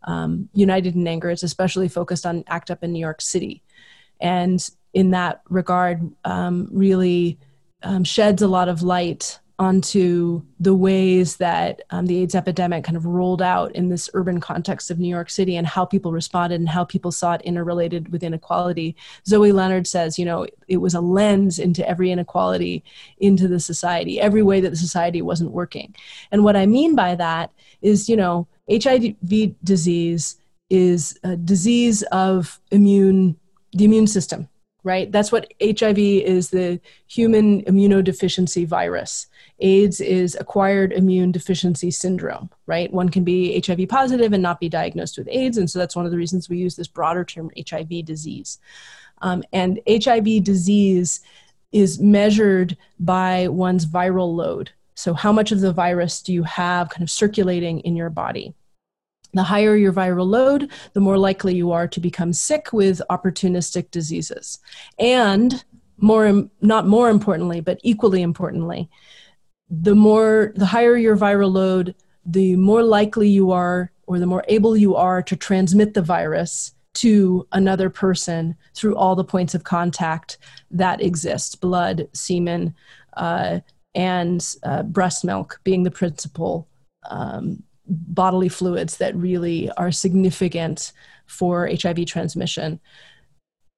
Um, 0.03 0.49
United 0.53 0.95
in 0.95 1.07
Anger 1.07 1.29
is 1.29 1.43
especially 1.43 1.87
focused 1.87 2.25
on 2.25 2.43
ACT 2.47 2.71
UP 2.71 2.83
in 2.83 2.93
New 2.93 2.99
York 2.99 3.21
City. 3.21 3.61
And 4.19 4.67
in 4.93 5.11
that 5.11 5.41
regard, 5.49 6.11
um, 6.25 6.67
really 6.71 7.39
um, 7.83 8.03
sheds 8.03 8.41
a 8.41 8.47
lot 8.47 8.69
of 8.69 8.81
light 8.81 9.39
onto 9.59 10.41
the 10.61 10.73
ways 10.73 11.35
that 11.35 11.81
um, 11.89 12.05
the 12.05 12.21
AIDS 12.21 12.33
epidemic 12.33 12.85
kind 12.85 12.95
of 12.95 13.05
rolled 13.05 13.41
out 13.41 13.75
in 13.75 13.89
this 13.89 14.09
urban 14.13 14.39
context 14.39 14.89
of 14.89 14.99
New 14.99 15.09
York 15.09 15.29
City 15.29 15.57
and 15.57 15.67
how 15.67 15.83
people 15.83 16.13
responded 16.13 16.61
and 16.61 16.69
how 16.69 16.85
people 16.85 17.11
saw 17.11 17.33
it 17.33 17.41
interrelated 17.41 18.09
with 18.09 18.23
inequality. 18.23 18.95
Zoe 19.27 19.51
Leonard 19.51 19.85
says, 19.85 20.17
you 20.17 20.23
know, 20.23 20.47
it 20.69 20.77
was 20.77 20.93
a 20.93 21.01
lens 21.01 21.59
into 21.59 21.87
every 21.87 22.09
inequality 22.09 22.85
into 23.17 23.49
the 23.49 23.59
society, 23.59 24.21
every 24.21 24.41
way 24.41 24.61
that 24.61 24.69
the 24.69 24.77
society 24.77 25.21
wasn't 25.21 25.51
working. 25.51 25.93
And 26.31 26.45
what 26.45 26.55
I 26.55 26.65
mean 26.65 26.95
by 26.95 27.15
that 27.15 27.51
is, 27.81 28.07
you 28.07 28.15
know, 28.15 28.47
HIV 28.69 29.15
disease 29.63 30.37
is 30.69 31.17
a 31.23 31.35
disease 31.35 32.03
of 32.11 32.59
immune, 32.71 33.37
the 33.73 33.85
immune 33.85 34.07
system 34.07 34.47
right? 34.83 35.11
That's 35.11 35.31
what 35.31 35.53
HIV 35.61 35.97
is 35.97 36.49
the 36.49 36.79
human 37.07 37.63
immunodeficiency 37.63 38.65
virus. 38.65 39.27
AIDS 39.59 39.99
is 39.99 40.37
acquired 40.39 40.93
immune 40.93 41.31
deficiency 41.31 41.91
syndrome, 41.91 42.49
right? 42.65 42.91
One 42.91 43.09
can 43.09 43.23
be 43.23 43.61
HIV 43.65 43.89
positive 43.89 44.31
and 44.31 44.41
not 44.41 44.59
be 44.59 44.69
diagnosed 44.69 45.17
with 45.17 45.27
AIDS. 45.29 45.57
And 45.57 45.69
so 45.69 45.79
that's 45.79 45.95
one 45.95 46.05
of 46.05 46.11
the 46.11 46.17
reasons 46.17 46.49
we 46.49 46.57
use 46.57 46.75
this 46.75 46.87
broader 46.87 47.25
term 47.25 47.51
HIV 47.69 48.05
disease. 48.05 48.59
Um, 49.21 49.43
and 49.51 49.81
HIV 49.87 50.43
disease 50.43 51.19
is 51.71 51.99
measured 51.99 52.77
by 52.99 53.49
one's 53.49 53.85
viral 53.85 54.33
load. 54.33 54.71
So, 54.99 55.13
how 55.13 55.31
much 55.31 55.53
of 55.53 55.61
the 55.61 55.71
virus 55.71 56.21
do 56.21 56.33
you 56.33 56.43
have 56.43 56.89
kind 56.89 57.03
of 57.03 57.09
circulating 57.09 57.79
in 57.79 57.95
your 57.95 58.09
body? 58.09 58.53
The 59.33 59.43
higher 59.43 59.77
your 59.77 59.93
viral 59.93 60.27
load, 60.27 60.73
the 60.91 60.99
more 60.99 61.17
likely 61.17 61.55
you 61.55 61.71
are 61.71 61.87
to 61.87 62.01
become 62.01 62.33
sick 62.33 62.73
with 62.73 63.01
opportunistic 63.09 63.91
diseases. 63.91 64.59
And 64.97 65.63
more 65.99 66.49
not 66.59 66.85
more 66.85 67.09
importantly, 67.09 67.61
but 67.61 67.79
equally 67.81 68.21
importantly, 68.21 68.89
the 69.69 69.95
more 69.95 70.51
the 70.57 70.65
higher 70.65 70.97
your 70.97 71.15
viral 71.15 71.53
load, 71.53 71.95
the 72.25 72.57
more 72.57 72.83
likely 72.83 73.29
you 73.29 73.51
are 73.51 73.93
or 74.05 74.19
the 74.19 74.25
more 74.25 74.43
able 74.49 74.75
you 74.75 74.97
are 74.97 75.21
to 75.23 75.37
transmit 75.37 75.93
the 75.93 76.01
virus 76.01 76.73
to 76.95 77.47
another 77.53 77.89
person 77.89 78.53
through 78.75 78.97
all 78.97 79.15
the 79.15 79.23
points 79.23 79.55
of 79.55 79.63
contact 79.63 80.39
that 80.71 81.01
exist 81.01 81.61
blood, 81.61 82.09
semen, 82.11 82.75
uh, 83.15 83.61
and 83.95 84.55
uh, 84.63 84.83
breast 84.83 85.23
milk 85.23 85.59
being 85.63 85.83
the 85.83 85.91
principal 85.91 86.67
um, 87.09 87.63
bodily 87.87 88.49
fluids 88.49 88.97
that 88.97 89.15
really 89.15 89.71
are 89.71 89.91
significant 89.91 90.91
for 91.25 91.69
HIV 91.69 92.05
transmission. 92.05 92.79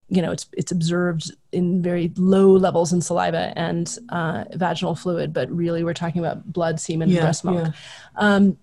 You 0.09 0.21
know, 0.21 0.31
it's 0.31 0.47
it's 0.51 0.73
observed 0.73 1.31
in 1.53 1.81
very 1.81 2.11
low 2.17 2.51
levels 2.51 2.91
in 2.91 3.01
saliva 3.01 3.53
and 3.55 3.97
uh, 4.09 4.43
vaginal 4.53 4.95
fluid, 4.95 5.31
but 5.31 5.49
really 5.49 5.83
we're 5.85 5.93
talking 5.93 6.19
about 6.19 6.51
blood, 6.51 6.79
semen, 6.81 7.09
yeah, 7.09 7.21
breast 7.21 7.45
milk. 7.45 7.67
Yeah. 7.67 7.71
Um, 8.17 8.57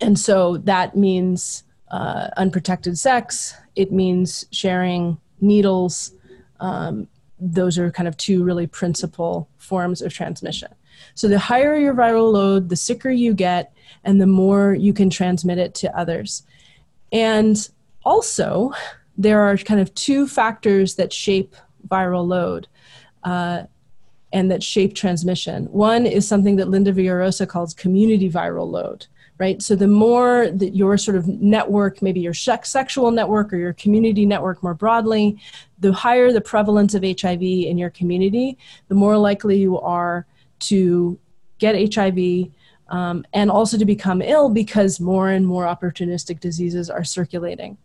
and 0.00 0.18
so 0.18 0.58
that 0.58 0.94
means 0.94 1.64
uh, 1.90 2.28
unprotected 2.36 2.98
sex, 2.98 3.54
it 3.74 3.92
means 3.92 4.44
sharing 4.50 5.18
needles. 5.40 6.12
Um, 6.60 7.08
those 7.38 7.78
are 7.78 7.90
kind 7.90 8.08
of 8.08 8.16
two 8.16 8.42
really 8.42 8.66
principal 8.66 9.48
forms 9.58 10.02
of 10.02 10.12
transmission. 10.12 10.68
So 11.14 11.28
the 11.28 11.38
higher 11.38 11.76
your 11.76 11.94
viral 11.94 12.32
load, 12.32 12.68
the 12.68 12.76
sicker 12.76 13.10
you 13.10 13.34
get, 13.34 13.72
and 14.04 14.20
the 14.20 14.26
more 14.26 14.74
you 14.74 14.92
can 14.92 15.10
transmit 15.10 15.58
it 15.58 15.74
to 15.76 15.98
others. 15.98 16.42
And 17.12 17.68
also, 18.04 18.72
there 19.18 19.40
are 19.40 19.56
kind 19.56 19.80
of 19.80 19.94
two 19.94 20.26
factors 20.26 20.96
that 20.96 21.12
shape 21.12 21.54
viral 21.88 22.26
load 22.26 22.68
uh, 23.24 23.64
and 24.32 24.50
that 24.50 24.62
shape 24.62 24.94
transmission. 24.94 25.66
One 25.66 26.06
is 26.06 26.26
something 26.26 26.56
that 26.56 26.68
Linda 26.68 26.92
Villarosa 26.92 27.48
calls 27.48 27.74
community 27.74 28.30
viral 28.30 28.70
load, 28.70 29.06
right? 29.38 29.60
So 29.62 29.76
the 29.76 29.86
more 29.86 30.48
that 30.50 30.74
your 30.74 30.96
sort 30.96 31.16
of 31.16 31.28
network, 31.28 32.00
maybe 32.00 32.20
your 32.20 32.34
sexual 32.34 33.10
network 33.10 33.52
or 33.52 33.56
your 33.56 33.74
community 33.74 34.24
network 34.24 34.62
more 34.62 34.74
broadly, 34.74 35.38
the 35.78 35.92
higher 35.92 36.32
the 36.32 36.40
prevalence 36.40 36.94
of 36.94 37.02
HIV 37.02 37.42
in 37.42 37.76
your 37.76 37.90
community, 37.90 38.56
the 38.88 38.94
more 38.94 39.18
likely 39.18 39.58
you 39.58 39.78
are 39.78 40.26
to 40.58 41.18
get 41.58 41.94
HIV 41.94 42.48
um, 42.88 43.26
and 43.32 43.50
also 43.50 43.76
to 43.76 43.84
become 43.84 44.22
ill 44.22 44.48
because 44.48 45.00
more 45.00 45.28
and 45.28 45.46
more 45.46 45.64
opportunistic 45.64 46.40
diseases 46.40 46.88
are 46.88 47.04
circulating. 47.04 47.76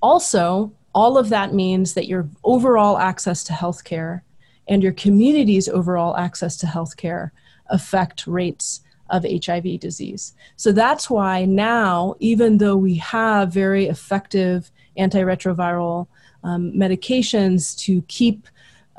Also, 0.00 0.72
all 0.94 1.18
of 1.18 1.28
that 1.28 1.52
means 1.52 1.94
that 1.94 2.06
your 2.06 2.28
overall 2.44 2.96
access 2.98 3.44
to 3.44 3.52
healthcare 3.52 4.22
and 4.68 4.82
your 4.82 4.92
community's 4.92 5.68
overall 5.68 6.16
access 6.16 6.56
to 6.56 6.66
healthcare 6.66 7.32
affect 7.68 8.26
rates 8.26 8.80
of 9.10 9.24
HIV 9.24 9.80
disease. 9.80 10.34
So 10.56 10.72
that's 10.72 11.08
why 11.08 11.44
now, 11.44 12.16
even 12.18 12.58
though 12.58 12.76
we 12.76 12.96
have 12.96 13.52
very 13.52 13.86
effective 13.86 14.70
antiretroviral 14.98 16.06
um, 16.42 16.72
medications 16.72 17.76
to 17.80 18.02
keep 18.02 18.48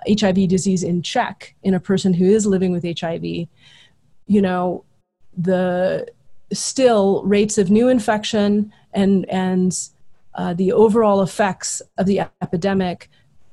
HIV 0.08 0.47
disease 0.47 0.84
in 0.84 1.01
check 1.01 1.55
in 1.64 1.74
a 1.74 1.80
person 1.80 2.14
who 2.14 2.26
is 2.26 2.45
living 2.45 2.72
with 2.72 2.86
HIV, 2.99 3.24
you 3.24 4.41
know, 4.41 4.84
the 5.38 6.08
still 6.53 7.24
rates 7.24 7.58
of 7.58 7.70
new 7.70 7.89
infection 7.89 8.72
and 8.93 9.30
and 9.30 9.89
uh, 10.36 10.53
the 10.53 10.72
overall 10.72 11.22
effects 11.22 11.82
of 11.97 12.05
the 12.05 12.22
epidemic 12.41 13.10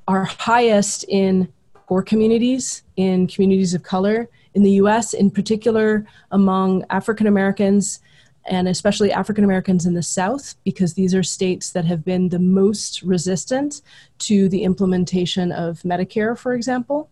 are 0.06 0.24
highest 0.24 1.04
in 1.08 1.50
poor 1.86 2.02
communities, 2.02 2.82
in 2.96 3.26
communities 3.26 3.74
of 3.74 3.82
color, 3.82 4.28
in 4.54 4.62
the 4.62 4.72
US, 4.72 5.12
in 5.12 5.30
particular 5.30 6.06
among 6.30 6.84
African 6.90 7.26
Americans, 7.26 8.00
and 8.46 8.68
especially 8.68 9.12
African 9.12 9.44
Americans 9.44 9.86
in 9.86 9.94
the 9.94 10.02
South, 10.02 10.54
because 10.64 10.94
these 10.94 11.14
are 11.14 11.22
states 11.22 11.70
that 11.70 11.84
have 11.84 12.04
been 12.04 12.28
the 12.28 12.38
most 12.38 13.02
resistant 13.02 13.82
to 14.18 14.48
the 14.48 14.62
implementation 14.62 15.50
of 15.50 15.80
Medicare, 15.82 16.36
for 16.36 16.54
example, 16.54 17.10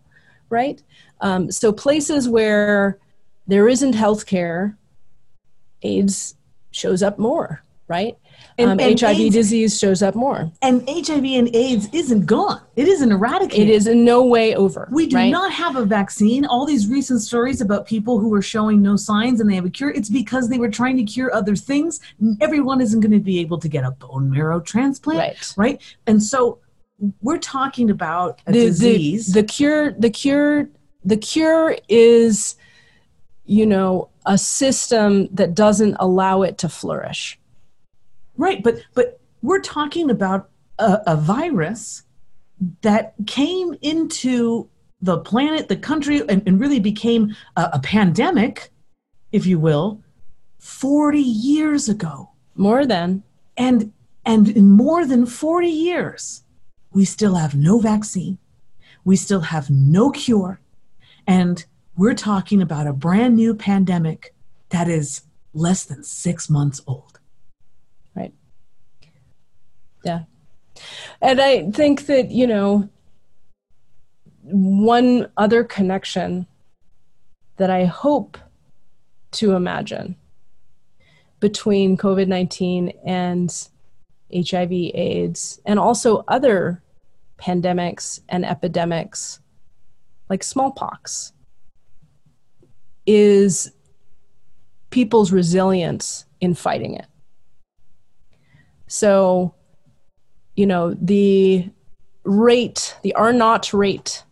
right? 0.51 0.83
Um, 1.21 1.51
so 1.51 1.73
places 1.73 2.29
where 2.29 2.99
there 3.47 3.69
isn't 3.69 3.95
health 3.95 4.27
care, 4.27 4.77
AIDS 5.83 6.37
shows 6.71 7.03
up 7.03 7.19
more, 7.19 7.63
right? 7.89 8.17
And, 8.59 8.71
um, 8.71 8.81
and 8.81 9.01
HIV 9.01 9.19
AIDS, 9.19 9.35
disease 9.35 9.79
shows 9.79 10.03
up 10.03 10.15
more. 10.15 10.51
And 10.63 10.89
HIV 10.89 11.25
and 11.25 11.55
AIDS 11.55 11.89
isn't 11.93 12.27
gone. 12.27 12.61
It 12.77 12.89
isn't 12.89 13.11
eradicated. 13.11 13.69
It 13.69 13.73
is 13.73 13.87
in 13.87 14.05
no 14.05 14.25
way 14.25 14.55
over. 14.55 14.89
We 14.91 15.07
do 15.07 15.17
right? 15.17 15.31
not 15.31 15.53
have 15.53 15.77
a 15.77 15.85
vaccine. 15.85 16.45
All 16.45 16.67
these 16.67 16.89
recent 16.89 17.21
stories 17.23 17.61
about 17.61 17.87
people 17.87 18.19
who 18.19 18.33
are 18.35 18.43
showing 18.43 18.83
no 18.83 18.97
signs 18.97 19.41
and 19.41 19.51
they 19.51 19.55
have 19.55 19.65
a 19.65 19.71
cure, 19.71 19.91
it's 19.91 20.09
because 20.09 20.49
they 20.49 20.59
were 20.59 20.71
trying 20.71 20.97
to 20.99 21.05
cure 21.05 21.35
other 21.35 21.57
things. 21.57 22.01
Everyone 22.41 22.81
isn't 22.81 23.01
going 23.01 23.13
to 23.13 23.21
be 23.21 23.41
able 23.41 23.59
to 23.59 23.69
get 23.69 23.85
a 23.85 23.91
bone 23.91 24.31
marrow 24.31 24.61
transplant. 24.61 25.19
Right. 25.19 25.55
Right. 25.57 25.97
And 26.07 26.23
so 26.23 26.59
we're 27.21 27.39
talking 27.39 27.91
about 27.91 28.41
a 28.47 28.53
the, 28.53 28.61
disease. 28.67 29.33
The, 29.33 29.43
the 29.43 29.47
cure, 29.47 29.93
the 29.93 30.11
cure, 30.11 30.69
the 31.05 31.17
cure 31.17 31.77
is, 31.89 32.57
you 33.45 33.67
know, 33.67 34.09
a 34.25 34.39
system 34.39 35.29
that 35.33 35.55
doesn't 35.55 35.97
allow 35.99 36.43
it 36.43 36.59
to 36.59 36.69
flourish 36.69 37.39
Right, 38.37 38.63
but 38.63 38.83
but 38.95 39.21
we're 39.43 39.61
talking 39.61 40.11
about 40.11 40.51
a, 40.79 41.01
a 41.07 41.17
virus 41.17 42.05
that 42.83 43.15
came 43.27 43.75
into 43.83 44.69
the 45.01 45.19
planet, 45.19 45.69
the 45.69 45.77
country, 45.77 46.21
and, 46.29 46.43
and 46.47 46.61
really 46.61 46.79
became 46.79 47.35
a, 47.57 47.71
a 47.75 47.81
pandemic, 47.81 48.71
if 49.33 49.47
you 49.47 49.59
will, 49.59 50.01
40 50.61 51.19
years 51.19 51.89
ago. 51.89 52.31
More 52.55 52.87
than. 52.87 53.23
And 53.57 53.93
and 54.25 54.49
in 54.49 54.71
more 54.71 55.05
than 55.05 55.27
40 55.27 55.69
years, 55.69 56.45
we 56.93 57.05
still 57.05 57.35
have 57.35 57.55
no 57.55 57.81
vaccine. 57.81 58.39
We 59.05 59.17
still 59.17 59.41
have 59.41 59.69
no 59.69 60.11
cure. 60.11 60.61
And 61.27 61.65
we're 61.97 62.15
talking 62.15 62.63
about 62.63 62.87
a 62.87 62.93
brand 62.93 63.37
new 63.37 63.55
pandemic 63.55 64.35
that 64.69 64.89
is 64.89 65.23
less 65.55 65.85
than 65.85 66.05
six 66.05 66.49
months 66.49 66.81
old. 66.87 67.12
Yeah. 70.05 70.23
And 71.21 71.41
I 71.41 71.71
think 71.71 72.07
that, 72.07 72.31
you 72.31 72.47
know, 72.47 72.89
one 74.43 75.31
other 75.37 75.65
connection 75.65 76.47
that 77.57 77.71
I 77.71 77.85
hope 77.85 78.39
to 79.33 79.53
imagine 79.53 80.17
between 81.41 81.97
COVID 81.97 82.29
19 82.29 82.93
and 83.05 83.69
HIV, 84.35 84.73
AIDS, 84.73 85.61
and 85.65 85.79
also 85.79 86.25
other 86.29 86.83
pandemics 87.39 88.21
and 88.29 88.45
epidemics 88.45 89.41
like 90.29 90.43
smallpox 90.43 91.33
is 93.05 93.73
people's 94.91 95.33
resilience 95.33 96.25
in 96.41 96.55
fighting 96.55 96.95
it. 96.95 97.07
So, 98.93 99.55
you 100.55 100.67
know, 100.67 100.93
the 101.01 101.67
rate, 102.25 102.95
the 103.03 103.15
R 103.15 103.33
naught 103.33 103.73
rate, 103.73 104.23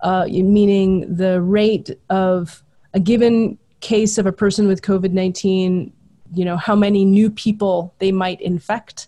uh, 0.00 0.26
meaning 0.26 1.14
the 1.14 1.40
rate 1.40 1.90
of 2.10 2.64
a 2.92 2.98
given 2.98 3.56
case 3.78 4.18
of 4.18 4.26
a 4.26 4.32
person 4.32 4.66
with 4.66 4.82
COVID 4.82 5.12
19, 5.12 5.92
you 6.34 6.44
know, 6.44 6.56
how 6.56 6.74
many 6.74 7.04
new 7.04 7.30
people 7.30 7.94
they 8.00 8.10
might 8.10 8.40
infect, 8.40 9.06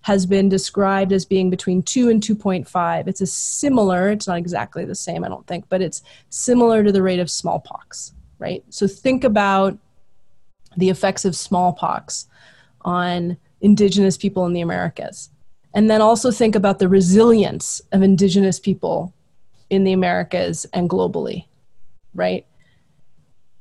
has 0.00 0.26
been 0.26 0.48
described 0.48 1.12
as 1.12 1.24
being 1.24 1.48
between 1.48 1.80
2 1.80 2.08
and 2.08 2.20
2.5. 2.20 3.06
It's 3.06 3.20
a 3.20 3.28
similar, 3.28 4.10
it's 4.10 4.26
not 4.26 4.38
exactly 4.38 4.84
the 4.84 4.96
same, 4.96 5.22
I 5.22 5.28
don't 5.28 5.46
think, 5.46 5.68
but 5.68 5.80
it's 5.80 6.02
similar 6.30 6.82
to 6.82 6.90
the 6.90 7.02
rate 7.02 7.20
of 7.20 7.30
smallpox, 7.30 8.12
right? 8.40 8.64
So 8.68 8.88
think 8.88 9.22
about 9.22 9.78
the 10.76 10.90
effects 10.90 11.24
of 11.24 11.36
smallpox 11.36 12.26
on 12.80 13.36
indigenous 13.64 14.16
people 14.16 14.46
in 14.46 14.52
the 14.52 14.60
Americas 14.60 15.30
and 15.74 15.90
then 15.90 16.00
also 16.00 16.30
think 16.30 16.54
about 16.54 16.78
the 16.78 16.88
resilience 16.88 17.82
of 17.92 18.02
indigenous 18.02 18.60
people 18.60 19.12
in 19.70 19.82
the 19.82 19.92
Americas 19.92 20.66
and 20.72 20.88
globally, 20.88 21.46
right? 22.14 22.46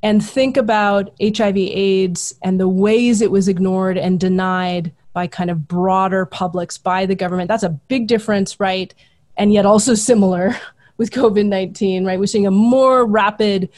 And 0.03 0.23
think 0.23 0.55
about 0.55 1.11
HIV 1.21 1.57
AIDS 1.57 2.35
and 2.43 2.59
the 2.59 2.67
ways 2.67 3.21
it 3.21 3.31
was 3.31 3.47
ignored 3.47 3.97
and 3.97 4.19
denied 4.19 4.91
by 5.13 5.27
kind 5.27 5.49
of 5.49 5.67
broader 5.67 6.25
publics 6.25 6.77
by 6.77 7.05
the 7.05 7.15
government. 7.15 7.47
That's 7.47 7.63
a 7.63 7.69
big 7.69 8.07
difference, 8.07 8.59
right? 8.59 8.93
And 9.37 9.51
yet 9.51 9.65
also 9.65 9.95
similar 9.95 10.55
with 10.97 11.11
COVID 11.11 11.45
19, 11.45 12.05
right? 12.05 12.19
We're 12.19 12.25
seeing 12.25 12.47
a 12.47 12.51
more 12.51 13.05
rapid, 13.05 13.69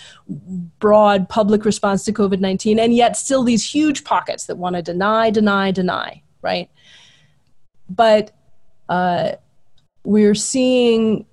broad 0.79 1.29
public 1.29 1.65
response 1.65 2.03
to 2.05 2.13
COVID 2.13 2.39
19, 2.39 2.79
and 2.79 2.93
yet 2.93 3.17
still 3.17 3.43
these 3.43 3.63
huge 3.63 4.03
pockets 4.03 4.45
that 4.45 4.57
want 4.57 4.75
to 4.75 4.81
deny, 4.81 5.29
deny, 5.29 5.71
deny, 5.71 6.21
right? 6.41 6.69
but 7.89 8.31
uh, 8.89 9.31
we're 10.03 10.35
seeing 10.35 11.25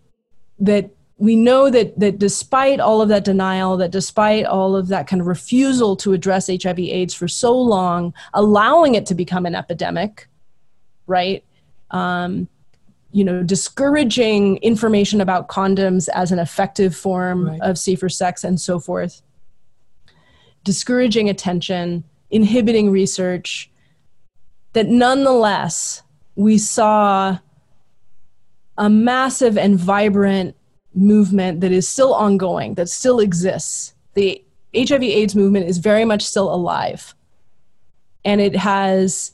that 0.59 0.91
we 1.19 1.37
know 1.37 1.71
that 1.71 1.99
that 1.99 2.19
despite 2.19 2.81
all 2.81 3.01
of 3.01 3.09
that 3.09 3.25
denial, 3.25 3.77
that 3.77 3.91
despite 3.91 4.45
all 4.45 4.75
of 4.75 4.89
that 4.89 5.07
kind 5.07 5.21
of 5.21 5.27
refusal 5.27 5.97
to 5.97 6.13
address 6.13 6.49
HIV/AIDS 6.49 7.15
for 7.15 7.29
so 7.29 7.57
long, 7.57 8.13
allowing 8.35 8.95
it 8.95 9.07
to 9.07 9.15
become 9.15 9.47
an 9.47 9.55
epidemic, 9.55 10.29
right? 11.07 11.45
Um, 11.91 12.49
you 13.13 13.25
know, 13.25 13.43
discouraging 13.43 14.57
information 14.59 15.21
about 15.21 15.49
condoms 15.49 16.09
as 16.15 16.33
an 16.33 16.39
effective 16.39 16.97
form 16.97 17.49
right. 17.49 17.61
of 17.61 17.79
safer 17.79 18.09
sex 18.09 18.43
and 18.43 18.61
so 18.61 18.81
forth, 18.81 19.23
discouraging 20.65 21.29
attention, 21.29 22.05
inhibiting 22.31 22.91
research, 22.91 23.71
that 24.73 24.89
nonetheless 24.89 26.03
we 26.35 26.57
saw 26.57 27.39
a 28.79 28.89
massive 28.89 29.59
and 29.59 29.79
vibrant 29.79 30.57
movement 30.95 31.61
that 31.61 31.73
is 31.73 31.89
still 31.89 32.15
ongoing, 32.15 32.75
that 32.75 32.89
still 32.89 33.21
exists. 33.21 33.95
The 34.15 34.43
HIV 34.75 35.03
AIDS 35.03 35.35
movement 35.35 35.67
is 35.67 35.79
very 35.79 36.07
much 36.07 36.23
still 36.23 36.53
alive. 36.53 37.15
And 38.25 38.41
it 38.41 38.57
has 38.57 39.33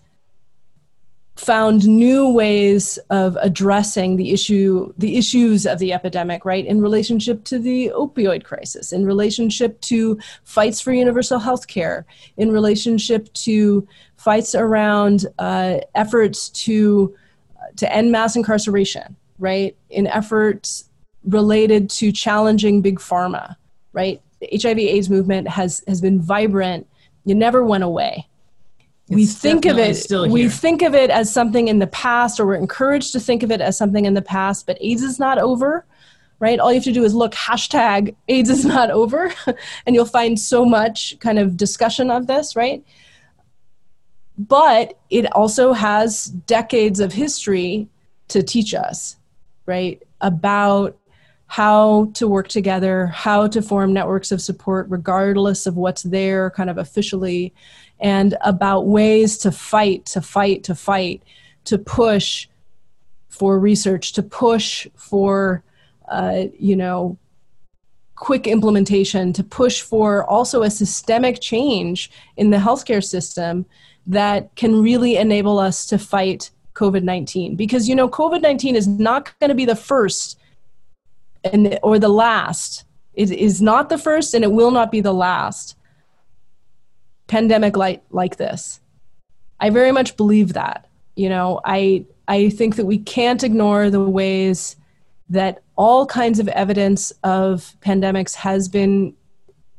found 1.38 1.86
new 1.86 2.28
ways 2.28 2.98
of 3.10 3.36
addressing 3.40 4.16
the 4.16 4.32
issue 4.32 4.92
the 4.98 5.16
issues 5.16 5.66
of 5.66 5.78
the 5.78 5.92
epidemic 5.92 6.44
right 6.44 6.66
in 6.66 6.80
relationship 6.80 7.44
to 7.44 7.58
the 7.58 7.90
opioid 7.94 8.44
crisis 8.44 8.92
in 8.92 9.06
relationship 9.06 9.80
to 9.80 10.18
fights 10.44 10.80
for 10.80 10.92
universal 10.92 11.38
health 11.38 11.68
care 11.68 12.04
in 12.36 12.50
relationship 12.50 13.32
to 13.34 13.86
fights 14.16 14.54
around 14.54 15.26
uh, 15.38 15.78
efforts 15.94 16.48
to 16.48 17.14
to 17.76 17.90
end 17.92 18.10
mass 18.10 18.34
incarceration 18.34 19.14
right 19.38 19.76
in 19.90 20.06
efforts 20.08 20.90
related 21.24 21.88
to 21.88 22.10
challenging 22.10 22.82
big 22.82 22.98
pharma 22.98 23.54
right? 23.92 24.20
The 24.40 24.48
hiv 24.62 24.78
aids 24.78 25.10
movement 25.10 25.48
has 25.48 25.82
has 25.88 26.00
been 26.00 26.20
vibrant. 26.20 26.86
It 27.26 27.36
never 27.36 27.64
went 27.64 27.84
away 27.84 28.28
we 29.08 29.24
think 29.24 29.64
of 29.64 29.78
it 29.78 30.06
we 30.30 30.48
think 30.48 30.82
of 30.82 30.94
it 30.94 31.10
as 31.10 31.32
something 31.32 31.68
in 31.68 31.78
the 31.78 31.86
past 31.86 32.38
or 32.38 32.46
we're 32.46 32.54
encouraged 32.54 33.12
to 33.12 33.20
think 33.20 33.42
of 33.42 33.50
it 33.50 33.60
as 33.60 33.76
something 33.76 34.04
in 34.04 34.14
the 34.14 34.22
past 34.22 34.66
but 34.66 34.76
aids 34.80 35.02
is 35.02 35.18
not 35.18 35.38
over 35.38 35.86
right? 36.40 36.60
All 36.60 36.70
you 36.70 36.76
have 36.76 36.84
to 36.84 36.92
do 36.92 37.04
is 37.04 37.14
look 37.14 37.32
hashtag 37.32 38.14
aids 38.28 38.50
is 38.50 38.64
not 38.64 38.90
over 38.90 39.32
and 39.86 39.94
you'll 39.94 40.04
find 40.04 40.38
so 40.38 40.64
much 40.64 41.18
kind 41.20 41.38
of 41.38 41.56
discussion 41.56 42.10
of 42.10 42.26
this 42.26 42.54
right? 42.54 42.84
But 44.36 44.98
it 45.10 45.32
also 45.32 45.72
has 45.72 46.26
decades 46.26 47.00
of 47.00 47.12
history 47.12 47.88
to 48.28 48.42
teach 48.42 48.74
us 48.74 49.16
right? 49.66 50.02
About 50.20 50.96
how 51.46 52.10
to 52.12 52.28
work 52.28 52.46
together 52.48 53.06
how 53.06 53.46
to 53.46 53.62
form 53.62 53.92
networks 53.92 54.30
of 54.30 54.40
support 54.40 54.86
regardless 54.90 55.66
of 55.66 55.76
what's 55.76 56.02
there 56.02 56.50
kind 56.50 56.68
of 56.68 56.76
officially 56.76 57.54
and 58.00 58.36
about 58.42 58.86
ways 58.86 59.38
to 59.38 59.50
fight, 59.50 60.06
to 60.06 60.20
fight, 60.20 60.64
to 60.64 60.74
fight, 60.74 61.22
to 61.64 61.78
push 61.78 62.48
for 63.28 63.58
research, 63.58 64.12
to 64.12 64.22
push 64.22 64.86
for, 64.96 65.62
uh, 66.08 66.44
you 66.58 66.76
know, 66.76 67.18
quick 68.14 68.46
implementation, 68.46 69.32
to 69.32 69.44
push 69.44 69.80
for 69.80 70.24
also 70.24 70.62
a 70.62 70.70
systemic 70.70 71.40
change 71.40 72.10
in 72.36 72.50
the 72.50 72.56
healthcare 72.56 73.04
system 73.04 73.64
that 74.06 74.54
can 74.56 74.82
really 74.82 75.16
enable 75.16 75.58
us 75.58 75.86
to 75.86 75.98
fight 75.98 76.50
COVID 76.74 77.02
19. 77.02 77.56
Because, 77.56 77.88
you 77.88 77.94
know, 77.94 78.08
COVID 78.08 78.42
19 78.42 78.76
is 78.76 78.88
not 78.88 79.38
going 79.38 79.48
to 79.48 79.54
be 79.54 79.64
the 79.64 79.76
first 79.76 80.38
and, 81.44 81.78
or 81.82 81.98
the 81.98 82.08
last. 82.08 82.84
It 83.14 83.30
is 83.30 83.60
not 83.60 83.88
the 83.88 83.98
first 83.98 84.34
and 84.34 84.44
it 84.44 84.52
will 84.52 84.70
not 84.70 84.90
be 84.90 85.00
the 85.00 85.12
last 85.12 85.76
pandemic 87.28 87.76
like 87.76 88.02
like 88.10 88.36
this. 88.36 88.80
I 89.60 89.70
very 89.70 89.92
much 89.92 90.16
believe 90.16 90.54
that. 90.54 90.88
You 91.14 91.28
know, 91.28 91.60
I 91.64 92.04
I 92.26 92.50
think 92.50 92.76
that 92.76 92.86
we 92.86 92.98
can't 92.98 93.44
ignore 93.44 93.90
the 93.90 94.00
ways 94.00 94.76
that 95.30 95.62
all 95.76 96.06
kinds 96.06 96.38
of 96.40 96.48
evidence 96.48 97.12
of 97.22 97.74
pandemics 97.80 98.34
has 98.34 98.68
been 98.68 99.14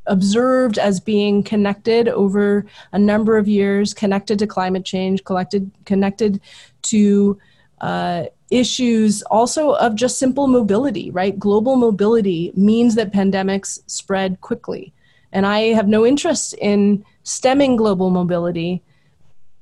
observed 0.05 0.77
as 0.79 0.99
being 0.99 1.43
connected 1.43 2.07
over 2.07 2.65
a 2.91 2.99
number 2.99 3.37
of 3.37 3.47
years, 3.47 3.93
connected 3.93 4.39
to 4.39 4.47
climate 4.47 4.85
change, 4.85 5.23
collected, 5.23 5.69
connected 5.85 6.41
to 6.81 7.37
uh, 7.81 8.25
issues 8.49 9.21
also 9.23 9.73
of 9.73 9.95
just 9.95 10.17
simple 10.17 10.47
mobility, 10.47 11.11
right? 11.11 11.37
Global 11.37 11.75
mobility 11.75 12.51
means 12.55 12.95
that 12.95 13.13
pandemics 13.13 13.79
spread 13.87 14.41
quickly. 14.41 14.93
And 15.31 15.45
I 15.45 15.73
have 15.73 15.87
no 15.87 16.05
interest 16.05 16.55
in 16.55 17.05
stemming 17.29 17.75
global 17.75 18.09
mobility 18.09 18.81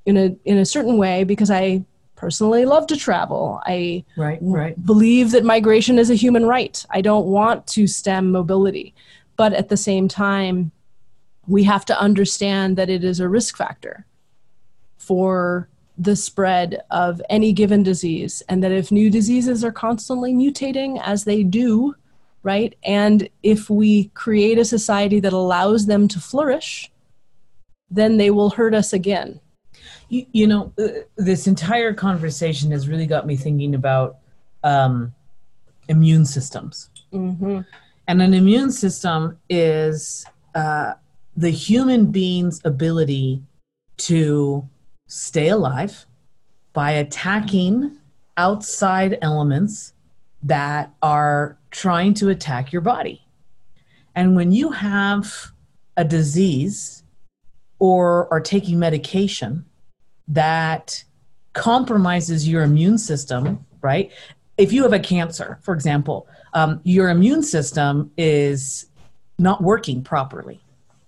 in 0.05 0.17
a 0.17 0.35
in 0.45 0.57
a 0.57 0.65
certain 0.65 0.97
way 0.97 1.23
because 1.23 1.51
I 1.51 1.83
personally 2.15 2.65
love 2.65 2.87
to 2.87 2.97
travel. 2.97 3.61
I 3.65 4.03
right, 4.15 4.39
right. 4.41 4.85
believe 4.85 5.31
that 5.31 5.43
migration 5.43 5.99
is 5.99 6.09
a 6.09 6.15
human 6.15 6.45
right. 6.45 6.83
I 6.89 7.01
don't 7.01 7.27
want 7.27 7.67
to 7.67 7.85
stem 7.85 8.31
mobility. 8.31 8.95
But 9.35 9.53
at 9.53 9.69
the 9.69 9.77
same 9.77 10.07
time, 10.07 10.71
we 11.45 11.63
have 11.63 11.85
to 11.85 11.99
understand 11.99 12.75
that 12.77 12.89
it 12.89 13.03
is 13.03 13.19
a 13.19 13.29
risk 13.29 13.55
factor 13.55 14.05
for 14.97 15.69
the 15.97 16.15
spread 16.15 16.81
of 16.89 17.21
any 17.29 17.53
given 17.53 17.83
disease, 17.83 18.43
and 18.49 18.63
that 18.63 18.71
if 18.71 18.91
new 18.91 19.09
diseases 19.09 19.63
are 19.63 19.71
constantly 19.71 20.33
mutating 20.33 21.01
as 21.03 21.23
they 21.23 21.43
do, 21.43 21.95
right, 22.43 22.75
and 22.83 23.29
if 23.43 23.69
we 23.69 24.05
create 24.09 24.57
a 24.57 24.65
society 24.65 25.19
that 25.19 25.33
allows 25.33 25.85
them 25.85 26.07
to 26.07 26.19
flourish, 26.19 26.91
then 27.89 28.17
they 28.17 28.31
will 28.31 28.49
hurt 28.49 28.73
us 28.73 28.93
again. 28.93 29.39
You, 30.09 30.25
you 30.31 30.47
know, 30.47 30.73
uh, 30.79 30.87
this 31.17 31.47
entire 31.47 31.93
conversation 31.93 32.71
has 32.71 32.87
really 32.87 33.05
got 33.05 33.27
me 33.27 33.35
thinking 33.35 33.75
about 33.75 34.17
um, 34.63 35.13
immune 35.87 36.25
systems. 36.25 36.89
Mm-hmm. 37.13 37.61
And 38.07 38.21
an 38.21 38.33
immune 38.33 38.71
system 38.71 39.37
is 39.49 40.25
uh, 40.55 40.93
the 41.35 41.49
human 41.49 42.11
being's 42.11 42.61
ability 42.63 43.43
to 43.97 44.67
stay 45.07 45.49
alive 45.49 46.05
by 46.73 46.91
attacking 46.91 47.97
outside 48.37 49.17
elements 49.21 49.93
that 50.43 50.93
are 51.01 51.57
trying 51.71 52.13
to 52.13 52.29
attack 52.29 52.71
your 52.71 52.81
body. 52.81 53.21
And 54.15 54.35
when 54.35 54.51
you 54.51 54.71
have 54.71 55.51
a 55.97 56.03
disease 56.03 57.03
or 57.79 58.31
are 58.31 58.39
taking 58.39 58.79
medication 58.79 59.65
that 60.27 61.03
compromises 61.53 62.47
your 62.47 62.63
immune 62.63 62.97
system, 62.97 63.65
right? 63.81 64.11
If 64.57 64.71
you 64.71 64.83
have 64.83 64.93
a 64.93 64.99
cancer, 64.99 65.59
for 65.61 65.73
example, 65.73 66.27
um, 66.53 66.81
your 66.83 67.09
immune 67.09 67.43
system 67.43 68.11
is 68.17 68.87
not 69.39 69.61
working 69.61 70.03
properly. 70.03 70.59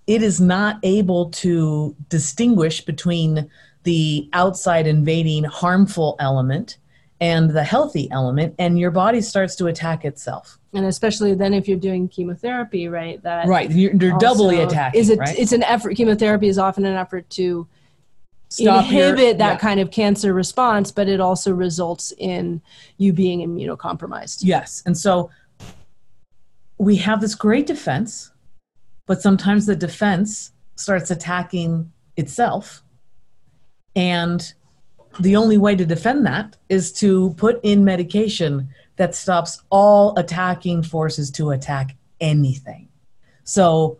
It 0.07 0.23
is 0.23 0.41
not 0.41 0.79
able 0.81 1.29
to 1.31 1.95
distinguish 2.09 2.81
between 2.81 3.49
the 3.83 4.27
outside 4.33 4.87
invading 4.87 5.43
harmful 5.43 6.15
element 6.19 6.77
and 7.21 7.49
the 7.49 7.63
healthy 7.63 8.09
element, 8.11 8.55
and 8.59 8.79
your 8.79 8.91
body 8.91 9.21
starts 9.21 9.55
to 9.57 9.67
attack 9.67 10.05
itself 10.05 10.59
and 10.73 10.85
especially 10.85 11.33
then 11.33 11.53
if 11.53 11.67
you're 11.67 11.79
doing 11.79 12.07
chemotherapy 12.07 12.87
right 12.87 13.21
that 13.23 13.47
right 13.47 13.71
you're, 13.71 13.93
you're 13.95 14.17
doubly 14.19 14.61
attacking 14.61 14.99
is 14.99 15.09
it 15.09 15.19
right? 15.19 15.37
it's 15.37 15.51
an 15.51 15.63
effort 15.63 15.95
chemotherapy 15.95 16.47
is 16.47 16.57
often 16.57 16.85
an 16.85 16.95
effort 16.95 17.29
to 17.29 17.67
Stop 18.51 18.85
inhibit 18.85 19.19
your, 19.19 19.33
that 19.35 19.53
yeah. 19.53 19.57
kind 19.57 19.79
of 19.79 19.91
cancer 19.91 20.33
response 20.33 20.91
but 20.91 21.07
it 21.07 21.19
also 21.19 21.51
results 21.51 22.13
in 22.17 22.61
you 22.97 23.13
being 23.13 23.39
immunocompromised 23.39 24.39
yes 24.41 24.83
and 24.85 24.97
so 24.97 25.29
we 26.77 26.95
have 26.97 27.21
this 27.21 27.35
great 27.35 27.67
defense 27.67 28.31
but 29.05 29.21
sometimes 29.21 29.65
the 29.65 29.75
defense 29.75 30.51
starts 30.75 31.11
attacking 31.11 31.91
itself 32.15 32.83
and 33.95 34.53
the 35.19 35.35
only 35.35 35.57
way 35.57 35.75
to 35.75 35.85
defend 35.85 36.25
that 36.25 36.55
is 36.69 36.91
to 36.93 37.33
put 37.37 37.59
in 37.63 37.83
medication 37.83 38.69
that 38.97 39.15
stops 39.15 39.61
all 39.69 40.17
attacking 40.17 40.83
forces 40.83 41.31
to 41.31 41.51
attack 41.51 41.95
anything. 42.19 42.87
So 43.43 43.97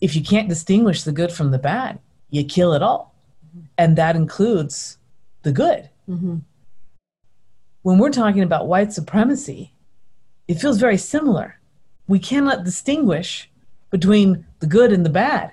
if 0.00 0.14
you 0.14 0.22
can't 0.22 0.48
distinguish 0.48 1.02
the 1.02 1.12
good 1.12 1.32
from 1.32 1.50
the 1.50 1.58
bad, 1.58 1.98
you 2.30 2.44
kill 2.44 2.74
it 2.74 2.82
all. 2.82 3.14
And 3.78 3.96
that 3.96 4.16
includes 4.16 4.98
the 5.42 5.52
good. 5.52 5.88
Mm-hmm. 6.08 6.38
When 7.82 7.98
we're 7.98 8.10
talking 8.10 8.42
about 8.42 8.66
white 8.66 8.92
supremacy, 8.92 9.72
it 10.48 10.54
feels 10.54 10.78
very 10.78 10.96
similar. 10.96 11.60
We 12.06 12.18
cannot 12.18 12.64
distinguish 12.64 13.50
between 13.90 14.46
the 14.60 14.66
good 14.66 14.92
and 14.92 15.04
the 15.04 15.10
bad. 15.10 15.52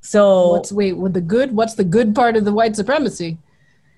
So 0.00 0.50
what's 0.50 0.72
wait, 0.72 0.94
with 0.94 1.14
the 1.14 1.20
good, 1.20 1.52
what's 1.52 1.74
the 1.74 1.84
good 1.84 2.14
part 2.14 2.36
of 2.36 2.44
the 2.44 2.52
white 2.52 2.76
supremacy? 2.76 3.38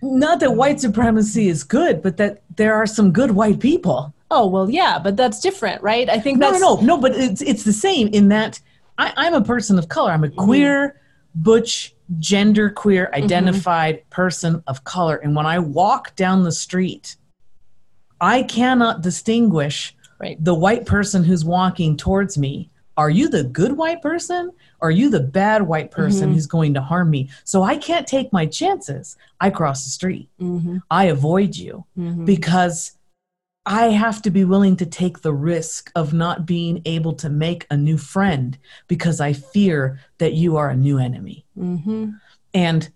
Not 0.03 0.41
that 0.41 0.55
white 0.55 0.81
supremacy 0.81 1.49
is 1.49 1.65
good, 1.65 2.03
but 2.03 2.17
that 2.19 2.43
there 2.57 2.75
are 2.75 2.87
some 2.87 3.13
good 3.13 3.33
white 3.33 3.61
people. 3.61 4.15
Oh 4.31 4.47
well, 4.47 4.69
yeah, 4.69 4.99
but 4.99 5.17
that's 5.17 5.41
different, 5.41 5.83
right? 5.83 6.09
I 6.09 6.19
think 6.19 6.41
that's 6.41 6.61
no, 6.61 6.77
no, 6.77 6.83
no. 6.83 6.99
But 6.99 7.13
it's 7.15 7.41
it's 7.41 7.65
the 7.65 7.73
same 7.73 8.09
in 8.09 8.29
that 8.29 8.61
I, 8.99 9.27
am 9.27 9.35
a 9.35 9.43
person 9.43 9.79
of 9.79 9.89
color. 9.89 10.13
I'm 10.13 10.25
a 10.25 10.29
mm-hmm. 10.29 10.45
queer, 10.45 11.01
butch, 11.35 11.95
gender 12.19 12.69
queer 12.69 13.07
mm-hmm. 13.07 13.25
identified 13.25 14.01
mm-hmm. 14.01 14.09
person 14.11 14.63
of 14.67 14.85
color, 14.85 15.17
and 15.17 15.35
when 15.35 15.47
I 15.47 15.59
walk 15.59 16.15
down 16.17 16.45
the 16.45 16.53
street, 16.53 17.17
I 18.21 18.43
cannot 18.43 19.01
distinguish 19.01 19.97
right. 20.21 20.43
the 20.43 20.55
white 20.55 20.85
person 20.85 21.25
who's 21.25 21.45
walking 21.45 21.97
towards 21.97 22.37
me. 22.37 22.71
Are 22.99 23.09
you 23.09 23.29
the 23.29 23.45
good 23.45 23.77
white 23.77 24.03
person? 24.03 24.51
Are 24.81 24.91
you 24.91 25.09
the 25.09 25.21
bad 25.21 25.63
white 25.63 25.93
person 25.93 26.27
mm-hmm. 26.27 26.35
who's 26.35 26.49
going 26.49 26.75
to 26.75 26.83
harm 26.83 27.11
me? 27.11 27.31
So 27.45 27.63
I 27.63 27.77
can't 27.77 28.09
take 28.09 28.33
my 28.33 28.45
chances. 28.45 29.17
I 29.41 29.51
cross 29.51 29.85
the 29.85 29.91
street. 29.91 30.29
Mm-hmm. 30.41 30.79
I 30.91 31.05
avoid 31.05 31.57
you 31.57 31.85
mm-hmm. 31.97 32.25
because 32.25 32.99
I 33.65 33.91
have 33.91 34.21
to 34.23 34.31
be 34.31 34.45
willing 34.45 34.77
to 34.79 34.87
take 34.87 35.21
the 35.21 35.33
risk 35.33 35.93
of 35.95 36.13
not 36.13 36.45
being 36.45 36.83
able 36.87 37.13
to 37.15 37.31
make 37.31 37.69
a 37.71 37.77
new 37.77 37.99
friend 37.99 38.59
because 38.89 39.21
I 39.21 39.33
fear 39.33 40.01
that 40.19 40.33
you 40.33 40.57
are 40.57 40.71
a 40.71 40.77
new 40.77 40.99
enemy. 40.99 41.45
Mm-hmm. 41.57 42.11
And 42.53 42.89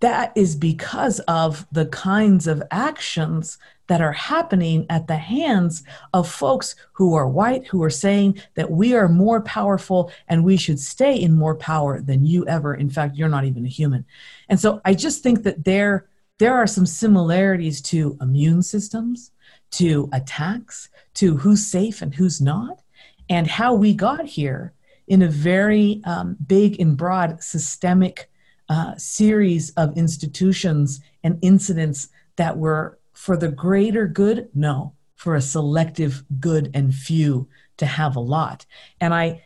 that 0.00 0.32
is 0.34 0.56
because 0.56 1.20
of 1.20 1.66
the 1.72 1.86
kinds 1.86 2.46
of 2.46 2.62
actions 2.70 3.58
that 3.86 4.00
are 4.00 4.12
happening 4.12 4.86
at 4.88 5.06
the 5.08 5.16
hands 5.16 5.82
of 6.14 6.30
folks 6.30 6.76
who 6.92 7.14
are 7.14 7.28
white, 7.28 7.66
who 7.66 7.82
are 7.82 7.90
saying 7.90 8.40
that 8.54 8.70
we 8.70 8.94
are 8.94 9.08
more 9.08 9.40
powerful 9.42 10.12
and 10.28 10.44
we 10.44 10.56
should 10.56 10.78
stay 10.78 11.16
in 11.16 11.34
more 11.34 11.56
power 11.56 12.00
than 12.00 12.24
you 12.24 12.46
ever. 12.46 12.74
In 12.74 12.88
fact, 12.88 13.16
you're 13.16 13.28
not 13.28 13.44
even 13.44 13.66
a 13.66 13.68
human. 13.68 14.04
And 14.48 14.60
so 14.60 14.80
I 14.84 14.94
just 14.94 15.22
think 15.22 15.42
that 15.42 15.64
there, 15.64 16.08
there 16.38 16.54
are 16.54 16.68
some 16.68 16.86
similarities 16.86 17.82
to 17.82 18.16
immune 18.20 18.62
systems, 18.62 19.32
to 19.72 20.08
attacks, 20.12 20.88
to 21.14 21.36
who's 21.36 21.66
safe 21.66 22.00
and 22.00 22.14
who's 22.14 22.40
not, 22.40 22.82
and 23.28 23.46
how 23.46 23.74
we 23.74 23.92
got 23.92 24.24
here 24.24 24.72
in 25.08 25.22
a 25.22 25.28
very 25.28 26.00
um, 26.04 26.36
big 26.46 26.80
and 26.80 26.96
broad 26.96 27.42
systemic 27.42 28.29
uh, 28.70 28.96
series 28.96 29.70
of 29.70 29.98
institutions 29.98 31.00
and 31.24 31.38
incidents 31.42 32.08
that 32.36 32.56
were 32.56 32.98
for 33.12 33.36
the 33.36 33.50
greater 33.50 34.06
good? 34.06 34.48
No, 34.54 34.94
for 35.16 35.34
a 35.34 35.42
selective 35.42 36.22
good 36.38 36.70
and 36.72 36.94
few 36.94 37.48
to 37.76 37.84
have 37.84 38.16
a 38.16 38.20
lot. 38.20 38.64
And 39.00 39.12
I, 39.12 39.42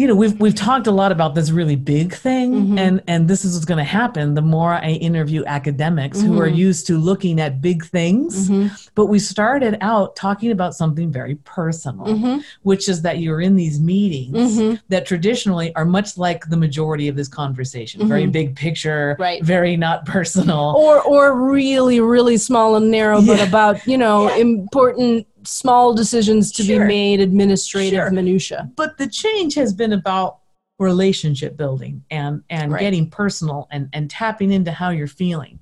you 0.00 0.06
know 0.06 0.14
we've 0.14 0.40
we've 0.40 0.54
talked 0.54 0.86
a 0.86 0.90
lot 0.90 1.12
about 1.12 1.34
this 1.34 1.50
really 1.50 1.76
big 1.76 2.14
thing 2.14 2.54
mm-hmm. 2.54 2.78
and 2.78 3.02
and 3.06 3.28
this 3.28 3.44
is 3.44 3.52
what's 3.52 3.66
going 3.66 3.76
to 3.76 3.84
happen 3.84 4.32
the 4.32 4.40
more 4.40 4.72
i 4.72 4.92
interview 4.92 5.44
academics 5.44 6.18
mm-hmm. 6.18 6.28
who 6.28 6.40
are 6.40 6.46
mm-hmm. 6.46 6.56
used 6.56 6.86
to 6.86 6.96
looking 6.96 7.38
at 7.38 7.60
big 7.60 7.84
things 7.84 8.48
mm-hmm. 8.48 8.74
but 8.94 9.06
we 9.06 9.18
started 9.18 9.76
out 9.82 10.16
talking 10.16 10.52
about 10.52 10.74
something 10.74 11.12
very 11.12 11.34
personal 11.44 12.06
mm-hmm. 12.06 12.40
which 12.62 12.88
is 12.88 13.02
that 13.02 13.18
you're 13.18 13.42
in 13.42 13.56
these 13.56 13.78
meetings 13.78 14.56
mm-hmm. 14.56 14.74
that 14.88 15.04
traditionally 15.04 15.74
are 15.74 15.84
much 15.84 16.16
like 16.16 16.48
the 16.48 16.56
majority 16.56 17.06
of 17.06 17.14
this 17.14 17.28
conversation 17.28 18.08
very 18.08 18.26
big 18.26 18.56
picture 18.56 19.16
right 19.18 19.44
very 19.44 19.76
not 19.76 20.06
personal 20.06 20.74
or 20.78 21.02
or 21.02 21.50
really 21.50 22.00
really 22.00 22.38
small 22.38 22.76
and 22.76 22.90
narrow 22.90 23.18
yeah. 23.18 23.36
but 23.36 23.46
about 23.46 23.86
you 23.86 23.98
know 23.98 24.30
yeah. 24.30 24.36
important 24.36 25.26
small 25.44 25.94
decisions 25.94 26.52
to 26.52 26.62
sure. 26.62 26.80
be 26.80 26.86
made, 26.86 27.20
administrative 27.20 27.98
sure. 27.98 28.10
minutia. 28.10 28.70
But 28.76 28.98
the 28.98 29.08
change 29.08 29.54
has 29.54 29.72
been 29.72 29.92
about 29.92 30.38
relationship 30.78 31.56
building 31.56 32.02
and 32.10 32.42
and 32.48 32.72
right. 32.72 32.80
getting 32.80 33.08
personal 33.08 33.68
and 33.70 33.88
and 33.92 34.10
tapping 34.10 34.50
into 34.50 34.72
how 34.72 34.90
you're 34.90 35.06
feeling. 35.06 35.60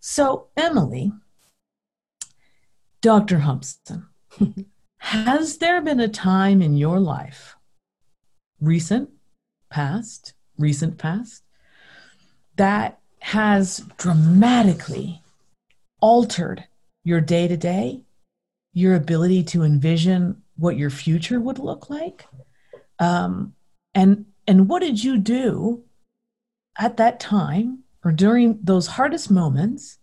So 0.00 0.48
Emily, 0.56 1.12
Dr. 3.00 3.40
Hobson, 3.40 4.06
has 4.98 5.58
there 5.58 5.80
been 5.80 6.00
a 6.00 6.08
time 6.08 6.60
in 6.60 6.76
your 6.76 7.00
life, 7.00 7.56
recent, 8.60 9.10
past, 9.70 10.34
recent 10.58 10.98
past, 10.98 11.42
that 12.56 12.98
has 13.20 13.84
dramatically 13.96 15.22
altered 16.00 16.64
your 17.04 17.20
day 17.20 17.48
to 17.48 17.56
day 17.56 18.04
your 18.72 18.94
ability 18.94 19.42
to 19.42 19.62
envision 19.62 20.42
what 20.56 20.76
your 20.76 20.90
future 20.90 21.40
would 21.40 21.58
look 21.58 21.90
like 21.90 22.26
um, 22.98 23.54
and 23.94 24.26
and 24.46 24.68
what 24.68 24.80
did 24.80 25.02
you 25.02 25.18
do 25.18 25.84
at 26.78 26.96
that 26.96 27.20
time 27.20 27.80
or 28.04 28.12
during 28.12 28.58
those 28.62 28.86
hardest 28.86 29.30
moments 29.30 29.98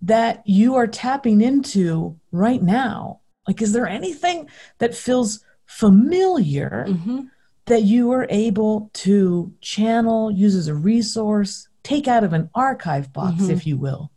that 0.00 0.42
you 0.46 0.74
are 0.74 0.86
tapping 0.86 1.40
into 1.40 2.18
right 2.30 2.62
now 2.62 3.20
like 3.46 3.62
is 3.62 3.72
there 3.72 3.86
anything 3.86 4.48
that 4.78 4.94
feels 4.94 5.44
familiar 5.66 6.86
mm-hmm. 6.88 7.20
that 7.66 7.82
you 7.82 8.10
are 8.12 8.26
able 8.28 8.90
to 8.92 9.52
channel 9.60 10.30
use 10.30 10.54
as 10.54 10.68
a 10.68 10.74
resource 10.74 11.68
take 11.82 12.06
out 12.06 12.24
of 12.24 12.32
an 12.32 12.50
archive 12.54 13.12
box 13.12 13.42
mm-hmm. 13.42 13.50
if 13.52 13.66
you 13.66 13.76
will 13.76 14.10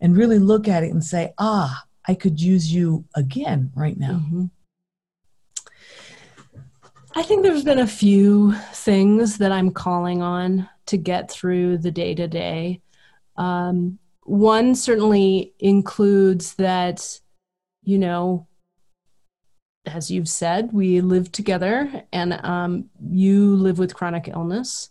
and 0.00 0.16
really 0.16 0.38
look 0.38 0.66
at 0.66 0.82
it 0.82 0.90
and 0.90 1.04
say 1.04 1.32
ah 1.38 1.84
I 2.08 2.14
could 2.14 2.40
use 2.40 2.72
you 2.72 3.04
again 3.14 3.72
right 3.74 3.98
now? 3.98 4.22
Mm-hmm. 4.24 4.44
I 7.14 7.22
think 7.22 7.42
there's 7.42 7.64
been 7.64 7.78
a 7.78 7.86
few 7.86 8.54
things 8.72 9.38
that 9.38 9.50
I'm 9.50 9.70
calling 9.70 10.22
on 10.22 10.68
to 10.86 10.98
get 10.98 11.30
through 11.30 11.78
the 11.78 11.90
day 11.90 12.14
to 12.14 12.28
day. 12.28 12.80
One 13.36 14.74
certainly 14.74 15.54
includes 15.60 16.54
that, 16.56 17.20
you 17.82 17.98
know, 17.98 18.48
as 19.86 20.10
you've 20.10 20.28
said, 20.28 20.72
we 20.72 21.00
live 21.00 21.30
together 21.30 22.02
and 22.12 22.32
um, 22.44 22.90
you 23.00 23.54
live 23.54 23.78
with 23.78 23.94
chronic 23.94 24.28
illness. 24.28 24.90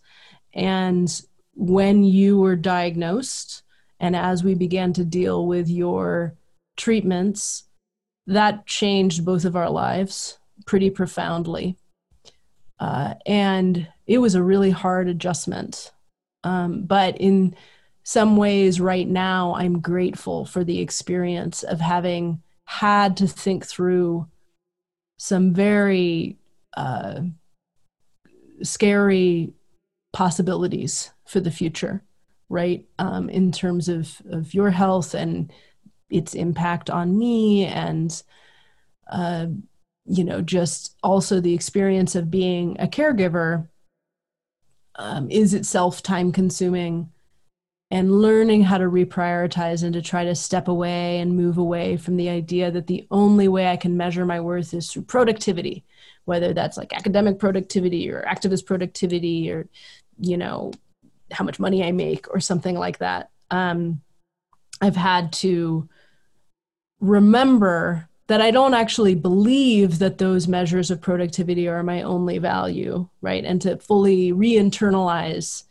And 0.53 1.21
when 1.53 2.03
you 2.03 2.39
were 2.39 2.55
diagnosed, 2.55 3.63
and 3.99 4.15
as 4.15 4.43
we 4.43 4.55
began 4.55 4.93
to 4.93 5.03
deal 5.03 5.45
with 5.47 5.69
your 5.69 6.35
treatments, 6.75 7.63
that 8.27 8.65
changed 8.65 9.25
both 9.25 9.45
of 9.45 9.55
our 9.55 9.69
lives 9.69 10.39
pretty 10.65 10.89
profoundly. 10.89 11.77
Uh, 12.79 13.13
and 13.25 13.87
it 14.07 14.17
was 14.17 14.35
a 14.35 14.43
really 14.43 14.71
hard 14.71 15.07
adjustment. 15.07 15.91
Um, 16.43 16.83
but 16.83 17.17
in 17.17 17.55
some 18.03 18.37
ways, 18.37 18.79
right 18.79 19.07
now, 19.07 19.55
I'm 19.55 19.79
grateful 19.79 20.45
for 20.45 20.63
the 20.63 20.79
experience 20.79 21.63
of 21.63 21.79
having 21.79 22.41
had 22.65 23.17
to 23.17 23.27
think 23.27 23.65
through 23.65 24.27
some 25.17 25.53
very 25.53 26.37
uh, 26.75 27.21
scary 28.61 29.53
possibilities 30.13 31.11
for 31.25 31.39
the 31.39 31.51
future, 31.51 32.03
right? 32.49 32.85
Um, 32.99 33.29
in 33.29 33.51
terms 33.51 33.89
of, 33.89 34.21
of 34.29 34.53
your 34.53 34.71
health 34.71 35.13
and 35.13 35.51
its 36.09 36.33
impact 36.33 36.89
on 36.89 37.17
me 37.17 37.65
and 37.65 38.23
uh, 39.11 39.47
you 40.05 40.23
know 40.23 40.41
just 40.41 40.95
also 41.03 41.39
the 41.39 41.53
experience 41.53 42.15
of 42.15 42.31
being 42.31 42.75
a 42.79 42.87
caregiver 42.87 43.67
um, 44.95 45.29
is 45.29 45.53
itself 45.53 46.01
time 46.01 46.31
consuming 46.31 47.09
and 47.91 48.21
learning 48.21 48.63
how 48.63 48.77
to 48.77 48.85
reprioritize 48.85 49.83
and 49.83 49.93
to 49.93 50.01
try 50.01 50.23
to 50.25 50.35
step 50.35 50.67
away 50.67 51.19
and 51.19 51.35
move 51.35 51.57
away 51.57 51.97
from 51.97 52.17
the 52.17 52.29
idea 52.29 52.71
that 52.71 52.87
the 52.87 53.05
only 53.11 53.47
way 53.47 53.67
I 53.67 53.77
can 53.77 53.95
measure 53.95 54.25
my 54.25 54.39
worth 54.39 54.73
is 54.73 54.91
through 54.91 55.03
productivity, 55.03 55.83
whether 56.25 56.53
that's 56.53 56.77
like 56.77 56.93
academic 56.93 57.37
productivity 57.37 58.09
or 58.09 58.23
activist 58.23 58.65
productivity 58.65 59.51
or, 59.51 59.67
you 60.19 60.35
know, 60.35 60.71
how 61.31 61.45
much 61.45 61.59
money 61.59 61.83
I 61.83 61.91
make 61.91 62.27
or 62.33 62.39
something 62.39 62.75
like 62.75 62.97
that. 62.99 63.29
Um, 63.51 64.01
I've 64.81 64.95
had 64.95 65.31
to 65.33 65.87
remember 66.99 68.09
that 68.27 68.41
I 68.41 68.51
don't 68.51 68.73
actually 68.73 69.15
believe 69.15 69.99
that 69.99 70.17
those 70.17 70.47
measures 70.47 70.89
of 70.89 71.01
productivity 71.01 71.67
are 71.67 71.83
my 71.83 72.01
only 72.01 72.39
value, 72.39 73.07
right? 73.21 73.45
And 73.45 73.61
to 73.61 73.77
fully 73.77 74.31
re 74.31 74.53
internalize 74.53 75.63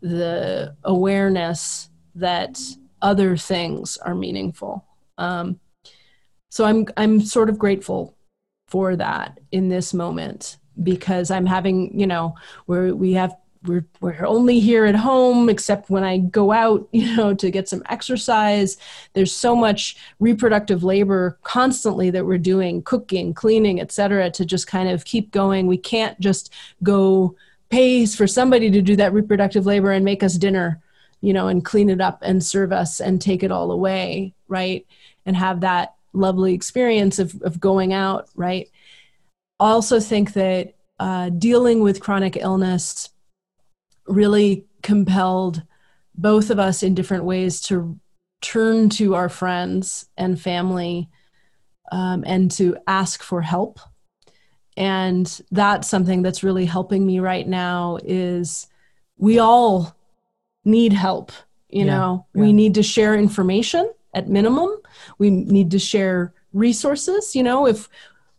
the 0.00 0.74
awareness 0.84 1.90
that 2.14 2.58
other 3.02 3.36
things 3.36 3.98
are 3.98 4.14
meaningful. 4.14 4.84
Um, 5.18 5.60
so 6.48 6.64
I'm 6.64 6.86
I'm 6.96 7.20
sort 7.20 7.50
of 7.50 7.58
grateful 7.58 8.16
for 8.68 8.96
that 8.96 9.38
in 9.52 9.68
this 9.68 9.92
moment 9.92 10.56
because 10.82 11.30
I'm 11.30 11.46
having 11.46 11.98
you 11.98 12.06
know 12.06 12.34
where 12.66 12.94
we 12.94 13.12
have 13.12 13.36
we're 13.66 13.86
we're 14.00 14.24
only 14.24 14.60
here 14.60 14.84
at 14.84 14.94
home 14.94 15.48
except 15.48 15.90
when 15.90 16.04
I 16.04 16.18
go 16.18 16.52
out, 16.52 16.88
you 16.92 17.16
know, 17.16 17.34
to 17.34 17.50
get 17.50 17.68
some 17.68 17.82
exercise. 17.88 18.76
There's 19.12 19.32
so 19.34 19.54
much 19.54 19.96
reproductive 20.20 20.84
labor 20.84 21.38
constantly 21.42 22.10
that 22.10 22.26
we're 22.26 22.38
doing, 22.38 22.82
cooking, 22.82 23.34
cleaning, 23.34 23.80
etc., 23.80 24.30
to 24.32 24.44
just 24.44 24.66
kind 24.66 24.88
of 24.88 25.04
keep 25.04 25.30
going. 25.30 25.66
We 25.66 25.78
can't 25.78 26.18
just 26.20 26.52
go 26.82 27.36
pay 27.68 28.06
for 28.06 28.26
somebody 28.26 28.70
to 28.70 28.82
do 28.82 28.96
that 28.96 29.12
reproductive 29.12 29.66
labor 29.66 29.90
and 29.90 30.04
make 30.04 30.22
us 30.22 30.34
dinner, 30.34 30.80
you 31.20 31.32
know, 31.32 31.48
and 31.48 31.64
clean 31.64 31.90
it 31.90 32.00
up 32.00 32.20
and 32.22 32.44
serve 32.44 32.72
us 32.72 33.00
and 33.00 33.20
take 33.20 33.42
it 33.42 33.50
all 33.50 33.72
away, 33.72 34.34
right? 34.48 34.86
And 35.24 35.36
have 35.36 35.60
that 35.60 35.94
lovely 36.12 36.54
experience 36.54 37.18
of 37.18 37.40
of 37.42 37.60
going 37.60 37.92
out, 37.92 38.28
right? 38.34 38.70
I 39.58 39.70
also 39.70 40.00
think 40.00 40.34
that 40.34 40.74
uh, 40.98 41.30
dealing 41.30 41.80
with 41.80 42.00
chronic 42.00 42.36
illness 42.36 43.10
really 44.06 44.66
compelled 44.82 45.62
both 46.14 46.50
of 46.50 46.58
us 46.58 46.82
in 46.82 46.94
different 46.94 47.24
ways 47.24 47.60
to 47.60 47.98
turn 48.40 48.88
to 48.90 49.14
our 49.14 49.28
friends 49.28 50.06
and 50.16 50.40
family 50.40 51.08
um, 51.92 52.24
and 52.26 52.50
to 52.52 52.76
ask 52.86 53.22
for 53.22 53.42
help. 53.42 53.80
And 54.76 55.40
that's 55.50 55.88
something 55.88 56.22
that's 56.22 56.42
really 56.42 56.66
helping 56.66 57.06
me 57.06 57.18
right 57.18 57.46
now 57.46 57.98
is 58.04 58.66
we 59.16 59.38
all 59.38 59.96
need 60.64 60.92
help 60.92 61.32
you 61.68 61.84
yeah, 61.84 61.98
know? 61.98 62.26
yeah. 62.34 62.42
we 62.42 62.52
need 62.52 62.74
to 62.74 62.82
share 62.82 63.14
information 63.14 63.90
at 64.14 64.28
minimum. 64.28 64.70
We 65.18 65.30
need 65.30 65.70
to 65.72 65.78
share 65.78 66.32
resources 66.52 67.34
you 67.34 67.42
know? 67.42 67.66
If 67.66 67.88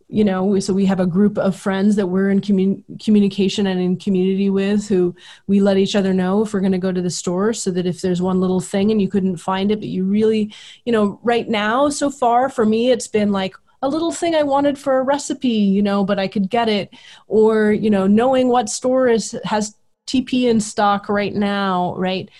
you 0.08 0.24
know 0.24 0.58
so 0.58 0.72
we 0.72 0.86
have 0.86 1.00
a 1.00 1.06
group 1.06 1.36
of 1.38 1.54
friends 1.54 1.96
that 1.96 2.06
we're 2.06 2.30
in 2.30 2.40
commun- 2.40 2.82
communication 3.02 3.66
and 3.66 3.78
in 3.78 3.96
community 3.96 4.48
with 4.48 4.88
who 4.88 5.14
we 5.46 5.60
let 5.60 5.76
each 5.76 5.94
other 5.94 6.14
know 6.14 6.42
if 6.42 6.52
we're 6.52 6.60
going 6.60 6.72
to 6.72 6.78
go 6.78 6.92
to 6.92 7.02
the 7.02 7.10
store 7.10 7.52
so 7.52 7.70
that 7.70 7.86
if 7.86 8.00
there's 8.00 8.22
one 8.22 8.40
little 8.40 8.60
thing 8.60 8.90
and 8.90 9.02
you 9.02 9.08
couldn't 9.08 9.36
find 9.36 9.70
it 9.70 9.80
but 9.80 9.88
you 9.88 10.04
really 10.04 10.52
you 10.84 10.92
know 10.92 11.20
right 11.22 11.48
now 11.48 11.88
so 11.88 12.10
far 12.10 12.48
for 12.48 12.64
me 12.64 12.90
it's 12.90 13.08
been 13.08 13.32
like 13.32 13.54
a 13.82 13.88
little 13.88 14.10
thing 14.10 14.34
i 14.34 14.42
wanted 14.42 14.78
for 14.78 14.98
a 14.98 15.02
recipe 15.02 15.48
you 15.48 15.82
know 15.82 16.04
but 16.04 16.18
i 16.18 16.26
could 16.26 16.50
get 16.50 16.68
it. 16.68 16.92
Or 17.26 17.72
you 17.72 17.90
know 17.90 18.06
knowing 18.06 18.48
what 18.48 18.68
store 18.68 19.08
is 19.08 19.38
has 19.44 19.76
tp 20.06 20.48
in 20.48 20.60
stock 20.60 21.08
right 21.08 21.34
now 21.34 21.94
right? 21.96 22.30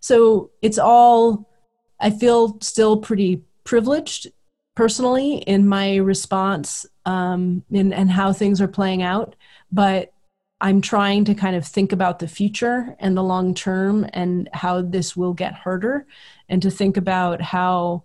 So 0.00 0.50
it's 0.62 0.78
all 0.78 1.50
i 1.98 2.10
feel 2.10 2.58
still 2.60 2.98
pretty 2.98 3.42
privileged 3.64 4.28
personally 4.76 5.38
in 5.38 5.66
my 5.66 5.96
response 5.96 6.86
um, 7.04 7.64
and, 7.72 7.92
and 7.92 8.10
how 8.10 8.32
things 8.32 8.60
are 8.60 8.68
playing 8.68 9.02
out. 9.02 9.34
But 9.72 10.12
I'm 10.60 10.80
trying 10.80 11.24
to 11.24 11.34
kind 11.34 11.56
of 11.56 11.66
think 11.66 11.92
about 11.92 12.20
the 12.20 12.28
future 12.28 12.94
and 13.00 13.16
the 13.16 13.22
long 13.22 13.54
term 13.54 14.08
and 14.12 14.48
how 14.52 14.82
this 14.82 15.16
will 15.16 15.34
get 15.34 15.54
harder, 15.54 16.06
and 16.48 16.62
to 16.62 16.70
think 16.70 16.96
about 16.96 17.42
how 17.42 18.04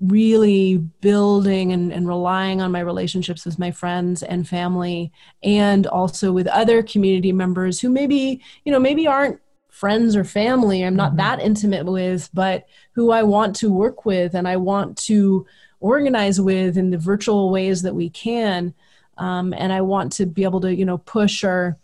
really 0.00 0.76
building 0.76 1.72
and, 1.72 1.92
and 1.92 2.06
relying 2.06 2.60
on 2.60 2.70
my 2.70 2.78
relationships 2.78 3.44
with 3.44 3.58
my 3.58 3.70
friends 3.72 4.22
and 4.22 4.48
family 4.48 5.10
and 5.42 5.88
also 5.88 6.30
with 6.30 6.46
other 6.46 6.84
community 6.84 7.32
members 7.32 7.80
who 7.80 7.90
maybe 7.90 8.40
you 8.64 8.70
know 8.70 8.78
maybe 8.78 9.08
aren't 9.08 9.40
friends 9.78 10.16
or 10.16 10.24
family 10.24 10.82
I'm 10.82 10.96
not 10.96 11.10
mm-hmm. 11.10 11.18
that 11.18 11.40
intimate 11.40 11.86
with, 11.86 12.28
but 12.34 12.66
who 12.92 13.12
I 13.12 13.22
want 13.22 13.54
to 13.56 13.72
work 13.72 14.04
with 14.04 14.34
and 14.34 14.48
I 14.48 14.56
want 14.56 14.96
to 15.04 15.46
organize 15.80 16.40
with 16.40 16.76
in 16.76 16.90
the 16.90 16.98
virtual 16.98 17.50
ways 17.50 17.82
that 17.82 17.94
we 17.94 18.10
can. 18.10 18.74
Um, 19.18 19.54
and 19.56 19.72
I 19.72 19.82
want 19.82 20.12
to 20.14 20.26
be 20.26 20.42
able 20.42 20.60
to, 20.62 20.74
you 20.74 20.84
know, 20.84 20.98
push 20.98 21.44
our, 21.44 21.76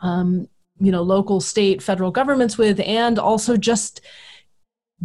um, 0.00 0.48
you 0.80 0.90
know, 0.90 1.02
local, 1.02 1.40
state, 1.40 1.82
federal 1.82 2.10
governments 2.10 2.58
with, 2.58 2.80
and 2.80 3.18
also 3.18 3.56
just 3.56 4.00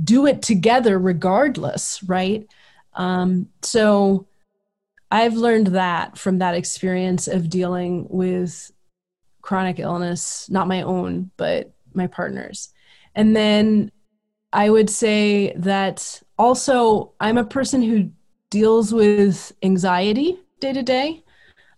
do 0.03 0.25
it 0.25 0.41
together 0.41 0.97
regardless, 0.97 2.01
right? 2.03 2.47
Um, 2.93 3.49
so 3.61 4.27
I've 5.11 5.35
learned 5.35 5.67
that 5.67 6.17
from 6.17 6.39
that 6.39 6.55
experience 6.55 7.27
of 7.27 7.49
dealing 7.49 8.07
with 8.09 8.71
chronic 9.41 9.77
illness, 9.77 10.49
not 10.49 10.67
my 10.67 10.81
own, 10.81 11.29
but 11.37 11.72
my 11.95 12.07
partners. 12.07 12.69
And 13.15 13.35
then 13.35 13.91
I 14.51 14.69
would 14.69 14.89
say 14.89 15.53
that 15.55 16.21
also 16.37 17.13
I'm 17.19 17.37
a 17.37 17.43
person 17.45 17.81
who 17.81 18.11
deals 18.49 18.93
with 18.93 19.51
anxiety 19.63 20.39
day 20.59 20.73
to 20.73 20.83
day. 20.83 21.23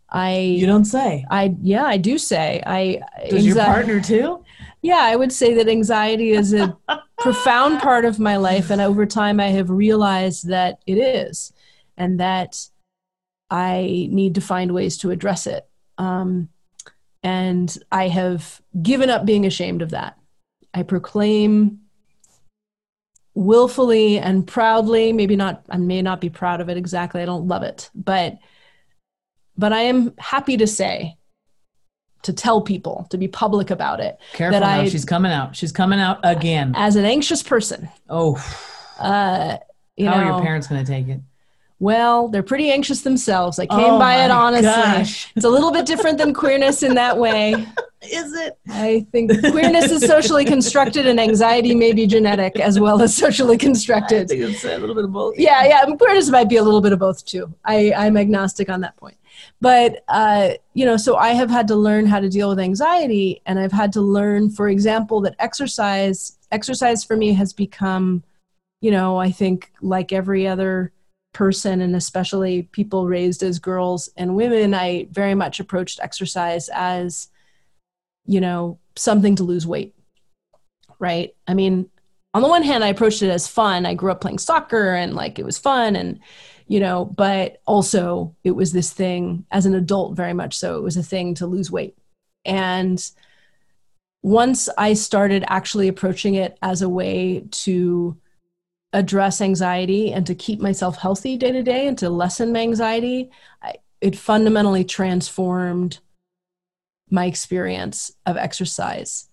I 0.09 0.38
You 0.38 0.66
don't 0.68 0.86
say. 0.86 1.26
I 1.30 1.55
yeah, 1.61 1.86
I 1.86 1.97
do 1.97 2.18
say. 2.18 2.61
I 2.66 3.01
Does 3.30 3.43
anxi- 3.43 3.47
your 3.47 3.55
partner 3.55 3.99
too? 4.01 4.43
Yeah, 4.82 4.99
I 5.01 5.16
would 5.16 5.32
say 5.32 5.55
that 5.55 5.68
anxiety 5.68 6.32
is 6.32 6.53
a 6.53 6.78
profound 7.18 7.80
part 7.80 8.05
of 8.05 8.20
my 8.20 8.38
life 8.38 8.70
and 8.70 8.82
over 8.82 9.05
time 9.05 9.39
I 9.39 9.47
have 9.47 9.70
realized 9.70 10.47
that 10.49 10.80
it 10.86 10.97
is 10.97 11.51
and 11.97 12.20
that 12.20 12.68
I 13.49 14.07
need 14.11 14.36
to 14.36 14.41
find 14.41 14.74
ways 14.74 14.97
to 14.99 15.11
address 15.11 15.47
it. 15.47 15.68
Um, 15.97 16.49
and 17.26 17.76
I 17.92 18.08
have 18.08 18.62
given 18.84 19.10
up 19.10 19.26
being 19.26 19.48
ashamed 19.48 19.82
of 19.82 19.90
that. 19.90 20.16
I 20.76 20.84
proclaim 20.84 21.80
willfully 23.34 24.20
and 24.20 24.46
proudly, 24.46 25.12
maybe 25.12 25.36
not, 25.36 25.66
I 25.68 25.78
may 25.78 26.04
not 26.04 26.22
be 26.22 26.30
proud 26.30 26.62
of 26.62 26.70
it 26.70 26.78
exactly. 26.78 27.24
I 27.24 27.26
don't 27.26 27.48
love 27.48 27.64
it, 27.64 27.90
but, 27.96 28.38
but 29.58 29.74
I 29.74 29.82
am 29.82 30.14
happy 30.20 30.56
to 30.58 30.68
say, 30.68 31.18
to 32.22 32.32
tell 32.32 32.62
people, 32.62 33.08
to 33.10 33.18
be 33.18 33.28
public 33.28 33.72
about 33.72 34.00
it. 34.02 34.20
Careful 34.34 34.60
that 34.60 34.66
now, 34.66 34.82
I, 34.82 34.88
she's 34.88 35.04
coming 35.04 35.32
out. 35.32 35.56
She's 35.56 35.72
coming 35.72 36.00
out 36.00 36.20
again. 36.24 36.74
As 36.76 36.96
an 36.96 37.06
anxious 37.06 37.42
person. 37.42 37.90
Oh. 38.08 38.36
Uh, 39.00 39.58
you 39.98 40.06
How 40.06 40.14
know, 40.16 40.22
are 40.22 40.26
your 40.26 40.42
parents 40.42 40.68
going 40.68 40.86
to 40.86 40.92
take 40.92 41.08
it? 41.08 41.22
Well, 41.80 42.30
they're 42.30 42.44
pretty 42.44 42.72
anxious 42.72 43.02
themselves. 43.02 43.60
I 43.60 43.66
came 43.66 43.80
oh 43.80 44.00
by 44.00 44.24
it 44.24 44.32
honestly. 44.32 44.68
Gosh. 44.68 45.32
It's 45.36 45.46
a 45.46 45.50
little 45.50 45.72
bit 45.72 45.86
different 45.86 46.18
than 46.18 46.34
queerness 46.34 46.84
in 46.84 46.96
that 46.96 47.18
way. 47.18 47.54
Is 48.04 48.34
it? 48.34 48.58
I 48.70 49.06
think 49.12 49.32
queerness 49.40 49.92
is 49.92 50.06
socially 50.06 50.46
constructed 50.46 51.08
and 51.08 51.20
anxiety 51.20 51.74
may 51.74 51.92
be 51.92 52.06
genetic 52.06 52.60
as 52.60 52.80
well 52.80 53.02
as 53.02 53.16
socially 53.16 53.58
constructed. 53.58 54.26
I 54.26 54.28
think 54.28 54.42
it's 54.42 54.64
a 54.64 54.78
little 54.78 54.94
bit 54.94 55.06
of 55.06 55.12
both. 55.12 55.40
Yeah, 55.40 55.66
yeah. 55.66 55.86
Queerness 55.86 56.30
might 56.30 56.48
be 56.48 56.58
a 56.58 56.64
little 56.64 56.82
bit 56.82 56.94
of 56.94 57.00
both 57.00 57.26
too. 57.26 57.52
I, 57.66 57.94
I'm 57.94 58.16
agnostic 58.16 58.70
on 58.70 58.82
that 58.82 58.96
point. 58.98 59.18
But, 59.60 60.04
uh, 60.08 60.52
you 60.76 60.86
know, 60.86 60.98
so 60.98 61.16
I 61.16 61.30
have 61.30 61.50
had 61.50 61.68
to 61.70 61.76
learn 61.76 62.06
how 62.06 62.20
to 62.20 62.30
deal 62.30 62.50
with 62.50 62.60
anxiety 62.60 63.42
and 63.48 63.58
I've 63.60 63.72
had 63.72 63.92
to 63.94 64.02
learn, 64.02 64.52
for 64.52 64.70
example, 64.70 65.22
that 65.22 65.36
exercise, 65.40 66.38
exercise 66.52 67.04
for 67.04 67.18
me 67.18 67.34
has 67.34 67.54
become, 67.54 68.24
you 68.82 68.92
know, 68.92 69.18
I 69.18 69.32
think 69.32 69.72
like 69.82 70.14
every 70.14 70.48
other 70.48 70.92
person 71.36 71.82
and 71.82 71.96
especially 71.96 72.64
people 72.64 73.08
raised 73.08 73.44
as 73.44 73.60
girls 73.60 74.10
and 74.18 74.36
women 74.36 74.74
i 74.74 75.08
very 75.12 75.36
much 75.36 75.60
approached 75.60 76.00
exercise 76.02 76.70
as 76.74 77.28
you 78.26 78.42
know 78.42 78.80
something 78.96 79.36
to 79.36 79.44
lose 79.44 79.68
weight 79.68 79.96
right? 81.00 81.36
I 81.48 81.54
mean 81.54 81.90
on 82.34 82.42
the 82.42 82.50
one 82.50 82.64
hand 82.64 82.84
i 82.84 82.88
approached 82.88 83.22
it 83.22 83.30
as 83.30 83.48
fun. 83.48 83.86
I 83.86 83.94
grew 83.94 84.12
up 84.12 84.22
playing 84.22 84.40
soccer 84.40 84.94
and 84.94 85.14
like 85.14 85.40
it 85.40 85.46
was 85.46 85.58
fun 85.58 85.96
and 85.96 86.20
you 86.68 86.80
know 86.80 87.06
but 87.06 87.62
also 87.66 88.36
it 88.44 88.52
was 88.52 88.72
this 88.72 88.92
thing 88.92 89.46
as 89.52 89.66
an 89.66 89.76
adult 89.76 90.16
very 90.16 90.34
much 90.34 90.58
so 90.58 90.78
it 90.78 90.82
was 90.84 90.98
a 90.98 91.04
thing 91.04 91.36
to 91.36 91.48
lose 91.48 91.72
weight. 91.72 91.98
And 92.44 93.04
once 94.22 94.70
i 94.78 94.94
started 94.94 95.44
actually 95.48 95.88
approaching 95.88 96.36
it 96.36 96.58
as 96.62 96.82
a 96.82 96.90
way 96.90 97.46
to 97.52 98.18
address 98.96 99.41
anxiety 99.41 100.14
and 100.14 100.26
to 100.26 100.34
keep 100.34 100.62
myself 100.62 100.98
healthy 100.98 101.36
day 101.36 101.52
to 101.52 101.62
day 101.62 101.88
and 101.88 101.98
to 101.98 102.10
lessen 102.10 102.54
my 102.54 102.62
anxiety, 102.62 103.30
I, 103.62 103.76
it 104.00 104.16
fundamentally 104.16 104.86
transformed 104.86 106.00
my 107.10 107.26
experience 107.26 108.14
of 108.26 108.38
exercise. 108.38 109.28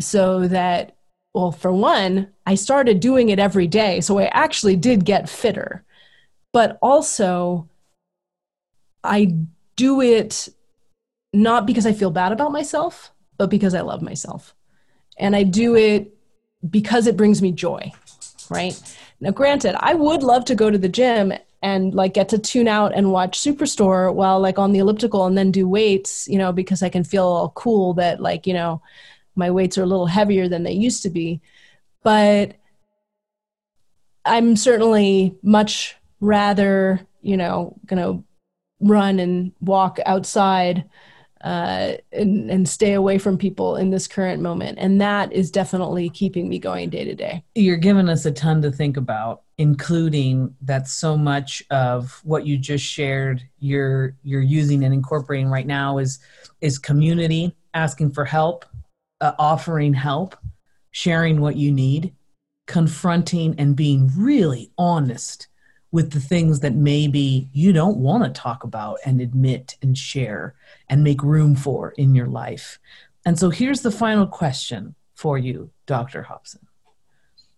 So 0.00 0.46
that, 0.48 0.96
well, 1.34 1.50
for 1.50 1.72
one, 1.72 2.28
I 2.46 2.54
started 2.54 3.00
doing 3.00 3.30
it 3.30 3.38
every 3.38 3.66
day. 3.66 4.02
So 4.02 4.18
I 4.18 4.26
actually 4.26 4.76
did 4.76 5.06
get 5.06 5.30
fitter. 5.30 5.82
But 6.52 6.78
also, 6.82 7.68
I 9.02 9.34
do 9.76 10.02
it 10.02 10.50
not 11.32 11.66
because 11.66 11.86
I 11.86 11.94
feel 11.94 12.10
bad 12.10 12.32
about 12.32 12.52
myself, 12.52 13.12
but 13.38 13.48
because 13.48 13.74
I 13.74 13.80
love 13.80 14.02
myself. 14.02 14.54
And 15.16 15.34
I 15.34 15.44
do 15.44 15.74
it 15.74 16.14
because 16.68 17.06
it 17.06 17.16
brings 17.16 17.40
me 17.40 17.52
joy 17.52 17.92
right? 18.50 18.80
Now, 19.20 19.30
granted, 19.30 19.76
I 19.78 19.94
would 19.94 20.22
love 20.22 20.44
to 20.46 20.54
go 20.54 20.70
to 20.70 20.78
the 20.78 20.88
gym 20.88 21.32
and 21.62 21.94
like 21.94 22.14
get 22.14 22.28
to 22.30 22.38
tune 22.38 22.68
out 22.68 22.94
and 22.94 23.12
watch 23.12 23.38
Superstore 23.38 24.12
while 24.14 24.40
like 24.40 24.58
on 24.58 24.72
the 24.72 24.78
elliptical 24.78 25.26
and 25.26 25.36
then 25.36 25.50
do 25.50 25.68
weights, 25.68 26.26
you 26.28 26.38
know, 26.38 26.52
because 26.52 26.82
I 26.82 26.88
can 26.88 27.04
feel 27.04 27.24
all 27.24 27.50
cool 27.50 27.94
that 27.94 28.20
like, 28.20 28.46
you 28.46 28.54
know, 28.54 28.82
my 29.36 29.50
weights 29.50 29.76
are 29.78 29.82
a 29.82 29.86
little 29.86 30.06
heavier 30.06 30.48
than 30.48 30.62
they 30.62 30.72
used 30.72 31.02
to 31.02 31.10
be. 31.10 31.40
But 32.02 32.56
I'm 34.24 34.56
certainly 34.56 35.34
much 35.42 35.96
rather, 36.20 37.00
you 37.20 37.36
know, 37.36 37.76
to 37.88 38.24
run 38.80 39.18
and 39.18 39.52
walk 39.60 39.98
outside 40.06 40.84
uh, 41.42 41.92
and, 42.12 42.50
and 42.50 42.68
stay 42.68 42.92
away 42.92 43.18
from 43.18 43.38
people 43.38 43.76
in 43.76 43.90
this 43.90 44.06
current 44.06 44.42
moment. 44.42 44.78
And 44.78 45.00
that 45.00 45.32
is 45.32 45.50
definitely 45.50 46.10
keeping 46.10 46.48
me 46.48 46.58
going 46.58 46.90
day 46.90 47.04
to 47.04 47.14
day. 47.14 47.44
You're 47.54 47.76
giving 47.76 48.08
us 48.08 48.26
a 48.26 48.32
ton 48.32 48.60
to 48.62 48.70
think 48.70 48.96
about, 48.96 49.42
including 49.58 50.54
that 50.62 50.88
so 50.88 51.16
much 51.16 51.62
of 51.70 52.20
what 52.24 52.46
you 52.46 52.58
just 52.58 52.84
shared 52.84 53.42
you're 53.58 54.16
you're 54.22 54.40
using 54.40 54.84
and 54.84 54.92
incorporating 54.92 55.48
right 55.48 55.66
now 55.66 55.98
is 55.98 56.18
is 56.60 56.78
community 56.78 57.54
asking 57.74 58.10
for 58.12 58.24
help, 58.24 58.64
uh, 59.20 59.32
offering 59.38 59.94
help, 59.94 60.36
sharing 60.90 61.40
what 61.40 61.56
you 61.56 61.72
need, 61.72 62.14
confronting 62.66 63.54
and 63.58 63.76
being 63.76 64.10
really 64.16 64.70
honest 64.76 65.48
with 65.92 66.12
the 66.12 66.20
things 66.20 66.60
that 66.60 66.74
maybe 66.74 67.48
you 67.52 67.72
don't 67.72 67.98
want 67.98 68.24
to 68.24 68.40
talk 68.40 68.64
about 68.64 68.98
and 69.04 69.20
admit 69.20 69.76
and 69.82 69.98
share 69.98 70.54
and 70.88 71.02
make 71.02 71.22
room 71.22 71.56
for 71.56 71.90
in 71.92 72.14
your 72.14 72.26
life. 72.26 72.78
And 73.24 73.38
so 73.38 73.50
here's 73.50 73.82
the 73.82 73.90
final 73.90 74.26
question 74.26 74.94
for 75.14 75.36
you, 75.36 75.70
Dr. 75.86 76.22
Hobson, 76.22 76.66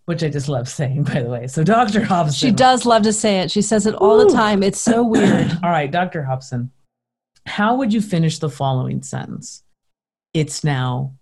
which 0.05 0.23
I 0.23 0.29
just 0.29 0.49
love 0.49 0.67
saying, 0.67 1.03
by 1.03 1.21
the 1.21 1.29
way. 1.29 1.47
So, 1.47 1.63
Dr. 1.63 2.03
Hobson. 2.03 2.33
She 2.33 2.51
does 2.51 2.85
love 2.85 3.03
to 3.03 3.13
say 3.13 3.39
it. 3.39 3.51
She 3.51 3.61
says 3.61 3.85
it 3.85 3.95
all 3.95 4.19
Ooh. 4.19 4.27
the 4.27 4.33
time. 4.33 4.63
It's 4.63 4.81
so 4.81 5.03
weird. 5.03 5.51
all 5.63 5.69
right, 5.69 5.89
Dr. 5.89 6.23
Hobson, 6.23 6.71
how 7.45 7.75
would 7.75 7.93
you 7.93 8.01
finish 8.01 8.39
the 8.39 8.49
following 8.49 9.03
sentence? 9.03 9.63
It's 10.33 10.63
now 10.63 11.15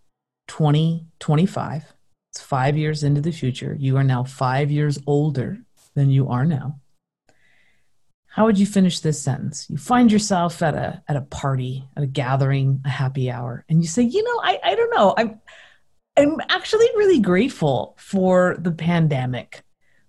2025. 0.47 1.83
It's 2.31 2.41
five 2.41 2.77
years 2.77 3.03
into 3.03 3.21
the 3.21 3.31
future. 3.31 3.75
You 3.77 3.97
are 3.97 4.03
now 4.03 4.23
five 4.23 4.71
years 4.71 4.97
older 5.05 5.59
than 5.95 6.09
you 6.09 6.29
are 6.29 6.45
now. 6.45 6.80
How 8.31 8.45
would 8.45 8.57
you 8.57 8.65
finish 8.65 9.01
this 9.01 9.21
sentence? 9.21 9.69
You 9.69 9.77
find 9.77 10.09
yourself 10.09 10.61
at 10.61 10.73
a 10.73 11.03
at 11.09 11.17
a 11.17 11.21
party, 11.21 11.83
at 11.97 12.03
a 12.03 12.07
gathering, 12.07 12.81
a 12.85 12.89
happy 12.89 13.29
hour, 13.29 13.65
and 13.67 13.81
you 13.81 13.87
say, 13.89 14.03
you 14.03 14.23
know, 14.23 14.41
I, 14.41 14.57
I 14.63 14.75
don't 14.75 14.95
know. 14.95 15.13
I'm 15.17 15.41
I'm 16.15 16.39
actually 16.47 16.87
really 16.95 17.19
grateful 17.19 17.93
for 17.97 18.55
the 18.57 18.71
pandemic 18.71 19.63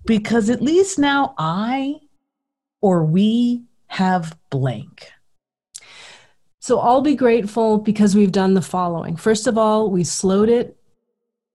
because 0.04 0.50
at 0.50 0.62
least 0.62 1.00
now 1.00 1.34
I 1.36 1.96
or 2.80 3.04
we 3.04 3.64
have 3.88 4.38
blank. 4.50 5.10
So 6.60 6.78
I'll 6.78 7.02
be 7.02 7.16
grateful 7.16 7.78
because 7.78 8.14
we've 8.14 8.30
done 8.30 8.54
the 8.54 8.62
following. 8.62 9.16
First 9.16 9.48
of 9.48 9.58
all, 9.58 9.90
we 9.90 10.04
slowed 10.04 10.48
it 10.48 10.76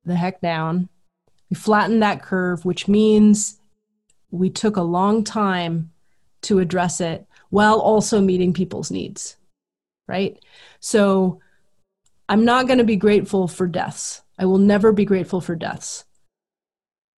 the 0.03 0.15
heck 0.15 0.41
down. 0.41 0.89
We 1.49 1.55
flattened 1.55 2.03
that 2.03 2.24
curve, 2.24 2.65
which 2.65 2.89
means 2.89 3.57
we 4.32 4.49
took 4.49 4.76
a 4.76 4.82
long 4.82 5.24
time 5.24 5.91
to 6.44 6.60
address 6.60 7.02
it 7.02 7.26
while 7.50 7.80
also 7.80 8.22
meeting 8.22 8.54
people's 8.54 8.92
needs, 8.92 9.38
right? 10.08 10.38
So 10.80 11.40
I'm 12.30 12.46
not 12.46 12.68
going 12.68 12.80
to 12.80 12.84
be 12.84 12.96
grateful 12.96 13.48
for 13.48 13.68
deaths. 13.68 14.22
I 14.38 14.46
will 14.46 14.58
never 14.58 14.92
be 14.92 15.06
grateful 15.06 15.42
for 15.42 15.56
deaths. 15.56 16.06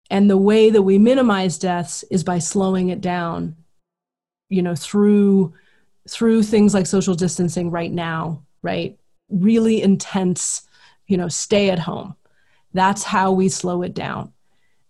And 0.09 0.29
the 0.29 0.37
way 0.37 0.69
that 0.69 0.81
we 0.81 0.97
minimize 0.97 1.57
deaths 1.57 2.03
is 2.09 2.23
by 2.23 2.39
slowing 2.39 2.89
it 2.89 3.01
down, 3.01 3.55
you 4.49 4.61
know, 4.61 4.75
through 4.75 5.53
through 6.09 6.41
things 6.41 6.73
like 6.73 6.87
social 6.87 7.13
distancing 7.13 7.69
right 7.69 7.91
now, 7.91 8.43
right? 8.63 8.97
Really 9.29 9.81
intense, 9.81 10.67
you 11.05 11.17
know, 11.17 11.27
stay 11.27 11.69
at 11.69 11.77
home. 11.77 12.15
That's 12.73 13.03
how 13.03 13.31
we 13.31 13.49
slow 13.49 13.83
it 13.83 13.93
down. 13.93 14.33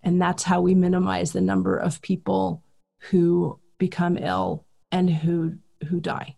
And 0.02 0.22
that's 0.22 0.44
how 0.44 0.62
we 0.62 0.76
minimize 0.76 1.34
the 1.34 1.42
number 1.42 1.76
of 1.76 2.02
people 2.02 2.64
who 3.10 3.60
become 3.80 4.18
ill 4.18 4.66
and 4.92 5.10
who 5.10 5.56
who 5.88 6.00
die. 6.00 6.36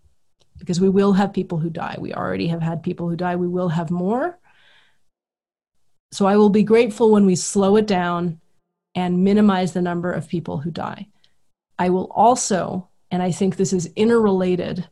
Because 0.58 0.80
we 0.80 0.90
will 0.90 1.14
have 1.14 1.34
people 1.34 1.58
who 1.58 1.70
die. 1.70 1.98
We 2.00 2.14
already 2.14 2.48
have 2.48 2.62
had 2.62 2.84
people 2.84 3.10
who 3.10 3.16
die. 3.16 3.36
We 3.36 3.48
will 3.48 3.70
have 3.70 3.90
more. 3.90 4.40
So 6.12 6.26
I 6.26 6.38
will 6.38 6.50
be 6.50 6.64
grateful 6.64 7.12
when 7.12 7.26
we 7.26 7.36
slow 7.36 7.76
it 7.78 7.88
down 7.88 8.40
and 8.94 9.24
minimize 9.24 9.74
the 9.74 9.82
number 9.82 10.12
of 10.12 10.28
people 10.28 10.60
who 10.60 10.70
die. 10.70 11.08
I 11.80 11.90
will 11.90 12.12
also, 12.12 12.90
and 13.10 13.24
I 13.24 13.32
think 13.32 13.56
this 13.56 13.74
is 13.74 13.92
interrelated, 13.96 14.88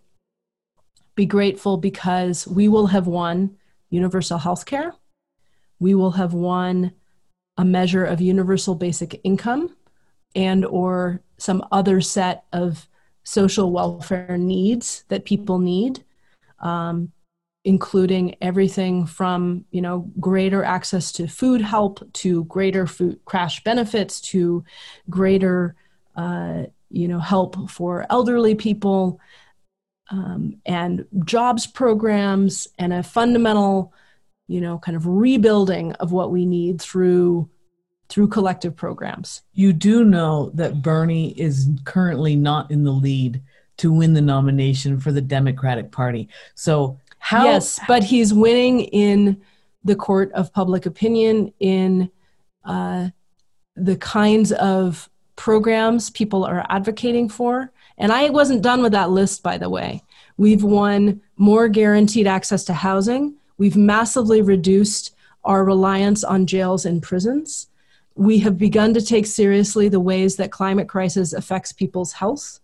be 1.16 1.26
grateful 1.26 1.78
because 1.78 2.48
we 2.48 2.68
will 2.68 2.88
have 2.88 3.06
won 3.06 3.58
universal 3.90 4.38
health 4.38 4.66
care. 4.66 4.96
We 5.80 5.94
will 5.94 6.12
have 6.12 6.34
won 6.34 6.94
a 7.58 7.66
measure 7.66 8.06
of 8.06 8.22
universal 8.22 8.74
basic 8.74 9.20
income 9.24 9.76
and 10.34 10.66
or 10.66 11.22
some 11.40 11.66
other 11.72 12.02
set 12.02 12.44
of 12.54 12.88
social 13.24 13.72
welfare 13.72 14.38
needs 14.38 15.04
that 15.10 15.26
people 15.26 15.60
need 15.60 16.04
um, 16.60 17.12
including 17.66 18.36
everything 18.42 19.06
from 19.06 19.66
you 19.72 19.82
know 19.82 20.10
greater 20.20 20.64
access 20.64 21.12
to 21.12 21.28
food 21.28 21.62
help 21.62 22.02
to 22.14 22.46
greater 22.46 22.88
food 22.88 23.20
crash 23.26 23.64
benefits 23.64 24.22
to 24.22 24.64
greater 25.10 25.76
uh, 26.16 26.64
you 26.90 27.08
know 27.08 27.20
help 27.20 27.70
for 27.70 28.06
elderly 28.10 28.56
people 28.56 29.20
um, 30.10 30.56
and 30.66 31.06
jobs 31.26 31.68
programs 31.68 32.68
and 32.78 32.94
a 32.94 33.04
fundamental 33.04 33.94
you 34.48 34.62
know 34.62 34.80
kind 34.80 34.96
of 34.96 35.06
rebuilding 35.06 35.92
of 35.94 36.12
what 36.12 36.32
we 36.32 36.46
need 36.46 36.82
through 36.82 37.50
through 38.10 38.28
collective 38.28 38.76
programs. 38.76 39.44
You 39.54 39.72
do 39.72 40.04
know 40.04 40.52
that 40.56 40.82
Bernie 40.82 41.32
is 41.40 41.70
currently 41.86 42.36
not 42.36 42.70
in 42.72 42.84
the 42.84 42.92
lead 42.92 43.42
to 43.78 43.94
win 43.94 44.14
the 44.14 44.22
nomination 44.22 45.00
for 45.00 45.12
the 45.12 45.22
Democratic 45.22 45.92
Party. 45.92 46.28
So, 46.56 47.00
how 47.20 47.46
Yes, 47.46 47.80
but 47.88 48.04
he's 48.04 48.34
winning 48.34 48.82
in 48.82 49.42
the 49.84 49.96
court 49.96 50.32
of 50.34 50.54
public 50.54 50.86
opinion 50.86 51.54
in 51.60 52.10
uh, 52.66 53.10
the 53.76 53.98
kinds 53.98 54.52
of 54.54 55.10
programs 55.36 56.10
people 56.10 56.44
are 56.44 56.66
advocating 56.70 57.30
for. 57.30 57.72
And 57.98 58.12
I 58.12 58.30
wasn't 58.30 58.62
done 58.62 58.82
with 58.82 58.92
that 58.94 59.12
list, 59.12 59.44
by 59.44 59.58
the 59.58 59.70
way. 59.70 60.02
We've 60.38 60.64
won 60.64 61.22
more 61.38 61.68
guaranteed 61.68 62.28
access 62.28 62.64
to 62.66 62.74
housing. 62.74 63.36
We've 63.58 63.78
massively 63.78 64.42
reduced 64.42 65.16
our 65.44 65.64
reliance 65.64 66.24
on 66.24 66.46
jails 66.46 66.86
and 66.86 67.02
prisons 67.02 67.68
we 68.20 68.40
have 68.40 68.58
begun 68.58 68.94
to 68.94 69.02
take 69.02 69.26
seriously 69.26 69.88
the 69.88 70.00
ways 70.02 70.36
that 70.36 70.52
climate 70.52 70.90
crisis 70.90 71.32
affects 71.32 71.72
people's 71.72 72.12
health. 72.12 72.60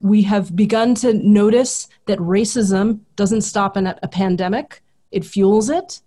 We 0.00 0.22
have 0.22 0.56
begun 0.56 0.96
to 0.96 1.14
notice 1.14 1.86
that 2.06 2.18
racism 2.18 2.98
doesn't 3.14 3.42
stop 3.42 3.76
in 3.76 3.86
a 3.86 4.08
pandemic, 4.08 4.82
it 5.12 5.24
fuels 5.24 5.70
it. 5.70 6.00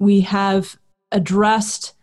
We 0.00 0.22
have 0.22 0.76
addressed 1.12 1.94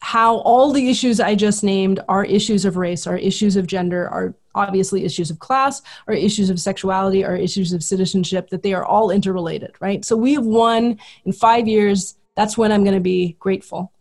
how 0.00 0.38
all 0.38 0.72
the 0.72 0.88
issues 0.88 1.20
I 1.20 1.34
just 1.34 1.62
named 1.62 2.00
are 2.08 2.24
issues 2.24 2.64
of 2.64 2.78
race, 2.78 3.06
are 3.06 3.18
issues 3.18 3.54
of 3.54 3.66
gender, 3.66 4.08
are 4.08 4.34
obviously 4.54 5.04
issues 5.04 5.30
of 5.30 5.38
class, 5.38 5.82
are 6.08 6.14
issues 6.14 6.48
of 6.48 6.60
sexuality, 6.60 7.26
are 7.26 7.36
issues 7.36 7.74
of 7.74 7.84
citizenship, 7.84 8.48
that 8.48 8.62
they 8.62 8.72
are 8.72 8.86
all 8.86 9.10
interrelated, 9.10 9.74
right? 9.80 10.02
So 10.02 10.16
we 10.16 10.32
have 10.32 10.46
won 10.46 10.98
in 11.26 11.32
five 11.32 11.68
years. 11.68 12.16
That's 12.36 12.56
when 12.56 12.72
I'm 12.72 12.84
going 12.84 12.96
to 12.96 13.00
be 13.00 13.36
grateful 13.38 13.92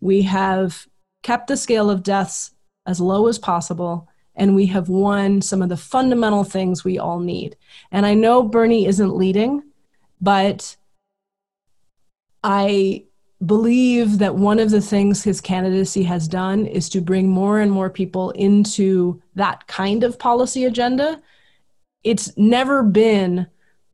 we 0.00 0.22
have 0.22 0.86
kept 1.22 1.48
the 1.48 1.56
scale 1.56 1.90
of 1.90 2.02
deaths 2.02 2.52
as 2.86 3.00
low 3.00 3.26
as 3.26 3.38
possible, 3.38 4.08
and 4.34 4.54
we 4.54 4.66
have 4.66 4.88
won 4.88 5.42
some 5.42 5.62
of 5.62 5.68
the 5.68 5.76
fundamental 5.76 6.44
things 6.44 6.84
we 6.84 6.98
all 6.98 7.20
need. 7.20 7.56
And 7.90 8.06
I 8.06 8.14
know 8.14 8.42
Bernie 8.42 8.86
isn't 8.86 9.16
leading, 9.16 9.62
but 10.20 10.76
I 12.42 13.04
believe 13.44 14.18
that 14.18 14.36
one 14.36 14.58
of 14.58 14.70
the 14.70 14.80
things 14.80 15.22
his 15.22 15.40
candidacy 15.40 16.02
has 16.04 16.26
done 16.26 16.66
is 16.66 16.88
to 16.88 17.00
bring 17.00 17.28
more 17.28 17.60
and 17.60 17.70
more 17.70 17.90
people 17.90 18.30
into 18.30 19.22
that 19.34 19.66
kind 19.66 20.02
of 20.02 20.18
policy 20.18 20.64
agenda. 20.64 21.20
It's 22.02 22.36
never 22.36 22.82
been 22.82 23.46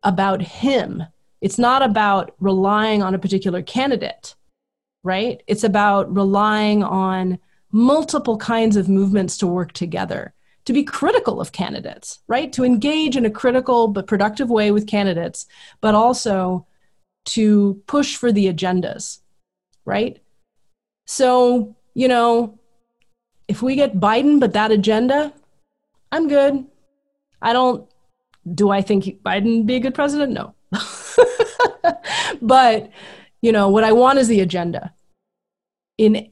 about 0.03 0.41
him. 0.41 1.03
It's 1.41 1.59
not 1.59 1.83
about 1.83 2.35
relying 2.39 3.03
on 3.03 3.15
a 3.15 3.19
particular 3.19 3.61
candidate 3.63 4.35
right? 5.05 5.43
It's 5.47 5.63
about 5.63 6.13
relying 6.15 6.83
on 6.83 7.39
multiple 7.71 8.39
kinds 8.39 8.77
of 8.77 8.89
movements 8.89 9.39
to 9.39 9.47
work 9.47 9.73
together, 9.73 10.33
to 10.65 10.73
be 10.73 10.83
critical 10.83 11.41
of 11.41 11.53
candidates, 11.53 12.21
right? 12.27 12.53
To 12.55 12.65
engage 12.65 13.17
in 13.17 13.27
a 13.27 13.31
critical 13.31 13.87
but 13.89 14.07
productive 14.07 14.51
way 14.51 14.73
with 14.73 14.89
candidates, 14.89 15.47
but 15.81 15.95
also 15.95 16.67
to 17.27 17.83
push 17.87 18.17
for 18.17 18.33
the 18.33 18.53
agendas, 18.53 19.21
right? 19.85 20.19
So, 21.07 21.77
you 21.93 22.09
know, 22.09 22.59
if 23.47 23.63
we 23.63 23.77
get 23.77 24.01
Biden 24.01 24.41
but 24.41 24.55
that 24.55 24.73
agenda, 24.73 25.33
I'm 26.11 26.29
good. 26.29 26.65
I 27.43 27.53
don't 27.53 27.87
do 28.55 28.71
I 28.71 28.83
think 28.83 29.23
Biden 29.23 29.65
be 29.65 29.77
a 29.77 29.81
good 29.81 29.95
president? 29.95 30.33
No. 30.33 30.55
but 32.43 32.91
you 33.45 33.53
know 33.53 33.69
what 33.69 33.85
i 33.85 33.93
want 33.93 34.19
is 34.19 34.27
the 34.29 34.41
agenda 34.41 34.94
in 35.99 36.31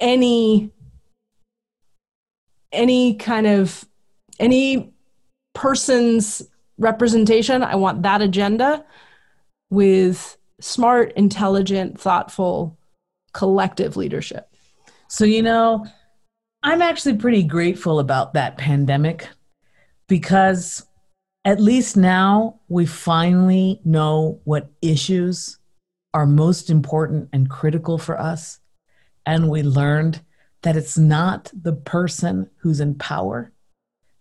any 0.00 0.70
any 2.72 3.14
kind 3.14 3.46
of 3.46 3.86
any 4.38 4.92
person's 5.54 6.42
representation 6.78 7.62
i 7.62 7.74
want 7.74 8.02
that 8.02 8.22
agenda 8.22 8.84
with 9.70 10.36
smart 10.60 11.12
intelligent 11.16 11.98
thoughtful 11.98 12.78
collective 13.32 13.96
leadership 13.96 14.52
so 15.08 15.24
you 15.24 15.42
know 15.42 15.86
i'm 16.62 16.82
actually 16.82 17.16
pretty 17.16 17.42
grateful 17.42 17.98
about 17.98 18.34
that 18.34 18.58
pandemic 18.58 19.28
because 20.08 20.86
at 21.44 21.60
least 21.60 21.96
now 21.96 22.60
we 22.68 22.84
finally 22.84 23.80
know 23.84 24.40
what 24.44 24.70
issues 24.82 25.58
are 26.12 26.26
most 26.26 26.68
important 26.68 27.28
and 27.32 27.48
critical 27.48 27.96
for 27.96 28.20
us. 28.20 28.60
And 29.28 29.50
we 29.50 29.62
learned 29.62 30.22
that 30.62 30.74
it's 30.74 30.96
not 30.96 31.52
the 31.52 31.74
person 31.74 32.48
who's 32.60 32.80
in 32.80 32.94
power, 32.94 33.52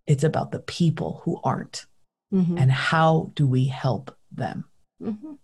it's 0.05 0.26
about 0.26 0.51
the 0.51 0.60
people 0.60 1.22
who 1.24 1.39
aren't. 1.45 1.86
Mm-hmm. 2.34 2.58
And 2.58 2.70
how 2.70 3.32
do 3.34 3.47
we 3.47 3.68
help 3.68 4.14
them? 4.34 4.66
Mm-hmm. 5.01 5.36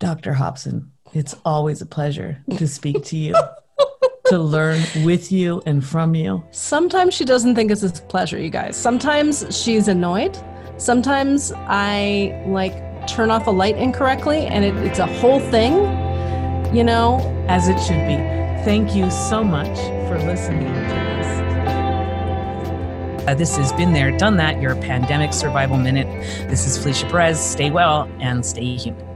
Dr. 0.00 0.32
Hobson, 0.32 0.90
it's 1.14 1.36
always 1.44 1.80
a 1.80 1.86
pleasure 1.86 2.42
to 2.56 2.66
speak 2.66 3.04
to 3.04 3.16
you, 3.16 3.36
to 4.26 4.38
learn 4.38 4.82
with 5.04 5.30
you 5.30 5.62
and 5.64 5.84
from 5.84 6.16
you. 6.16 6.42
Sometimes 6.50 7.14
she 7.14 7.24
doesn't 7.24 7.54
think 7.54 7.70
it's 7.70 7.84
a 7.84 7.90
pleasure, 7.90 8.38
you 8.40 8.50
guys. 8.50 8.76
Sometimes 8.76 9.46
she's 9.56 9.86
annoyed. 9.86 10.36
Sometimes 10.76 11.52
I 11.54 12.44
like 12.48 13.06
turn 13.06 13.30
off 13.30 13.46
a 13.46 13.50
light 13.52 13.76
incorrectly 13.76 14.46
and 14.46 14.64
it, 14.64 14.74
it's 14.78 14.98
a 14.98 15.06
whole 15.06 15.38
thing, 15.38 15.74
you 16.72 16.84
know? 16.84 17.18
As 17.48 17.68
it 17.68 17.78
should 17.78 18.06
be. 18.06 18.16
Thank 18.64 18.94
you 18.94 19.10
so 19.10 19.42
much 19.42 19.78
for 20.08 20.18
listening 20.18 20.66
to 20.66 20.80
this. 20.80 21.08
Uh, 23.26 23.34
this 23.34 23.56
has 23.56 23.72
been 23.74 23.92
there, 23.92 24.16
done 24.16 24.36
that, 24.36 24.60
your 24.60 24.74
pandemic 24.76 25.32
survival 25.32 25.76
minute. 25.76 26.06
This 26.48 26.66
is 26.66 26.78
Felicia 26.78 27.06
Perez. 27.08 27.38
Stay 27.38 27.70
well 27.70 28.08
and 28.20 28.44
stay 28.44 28.74
human. 28.76 29.07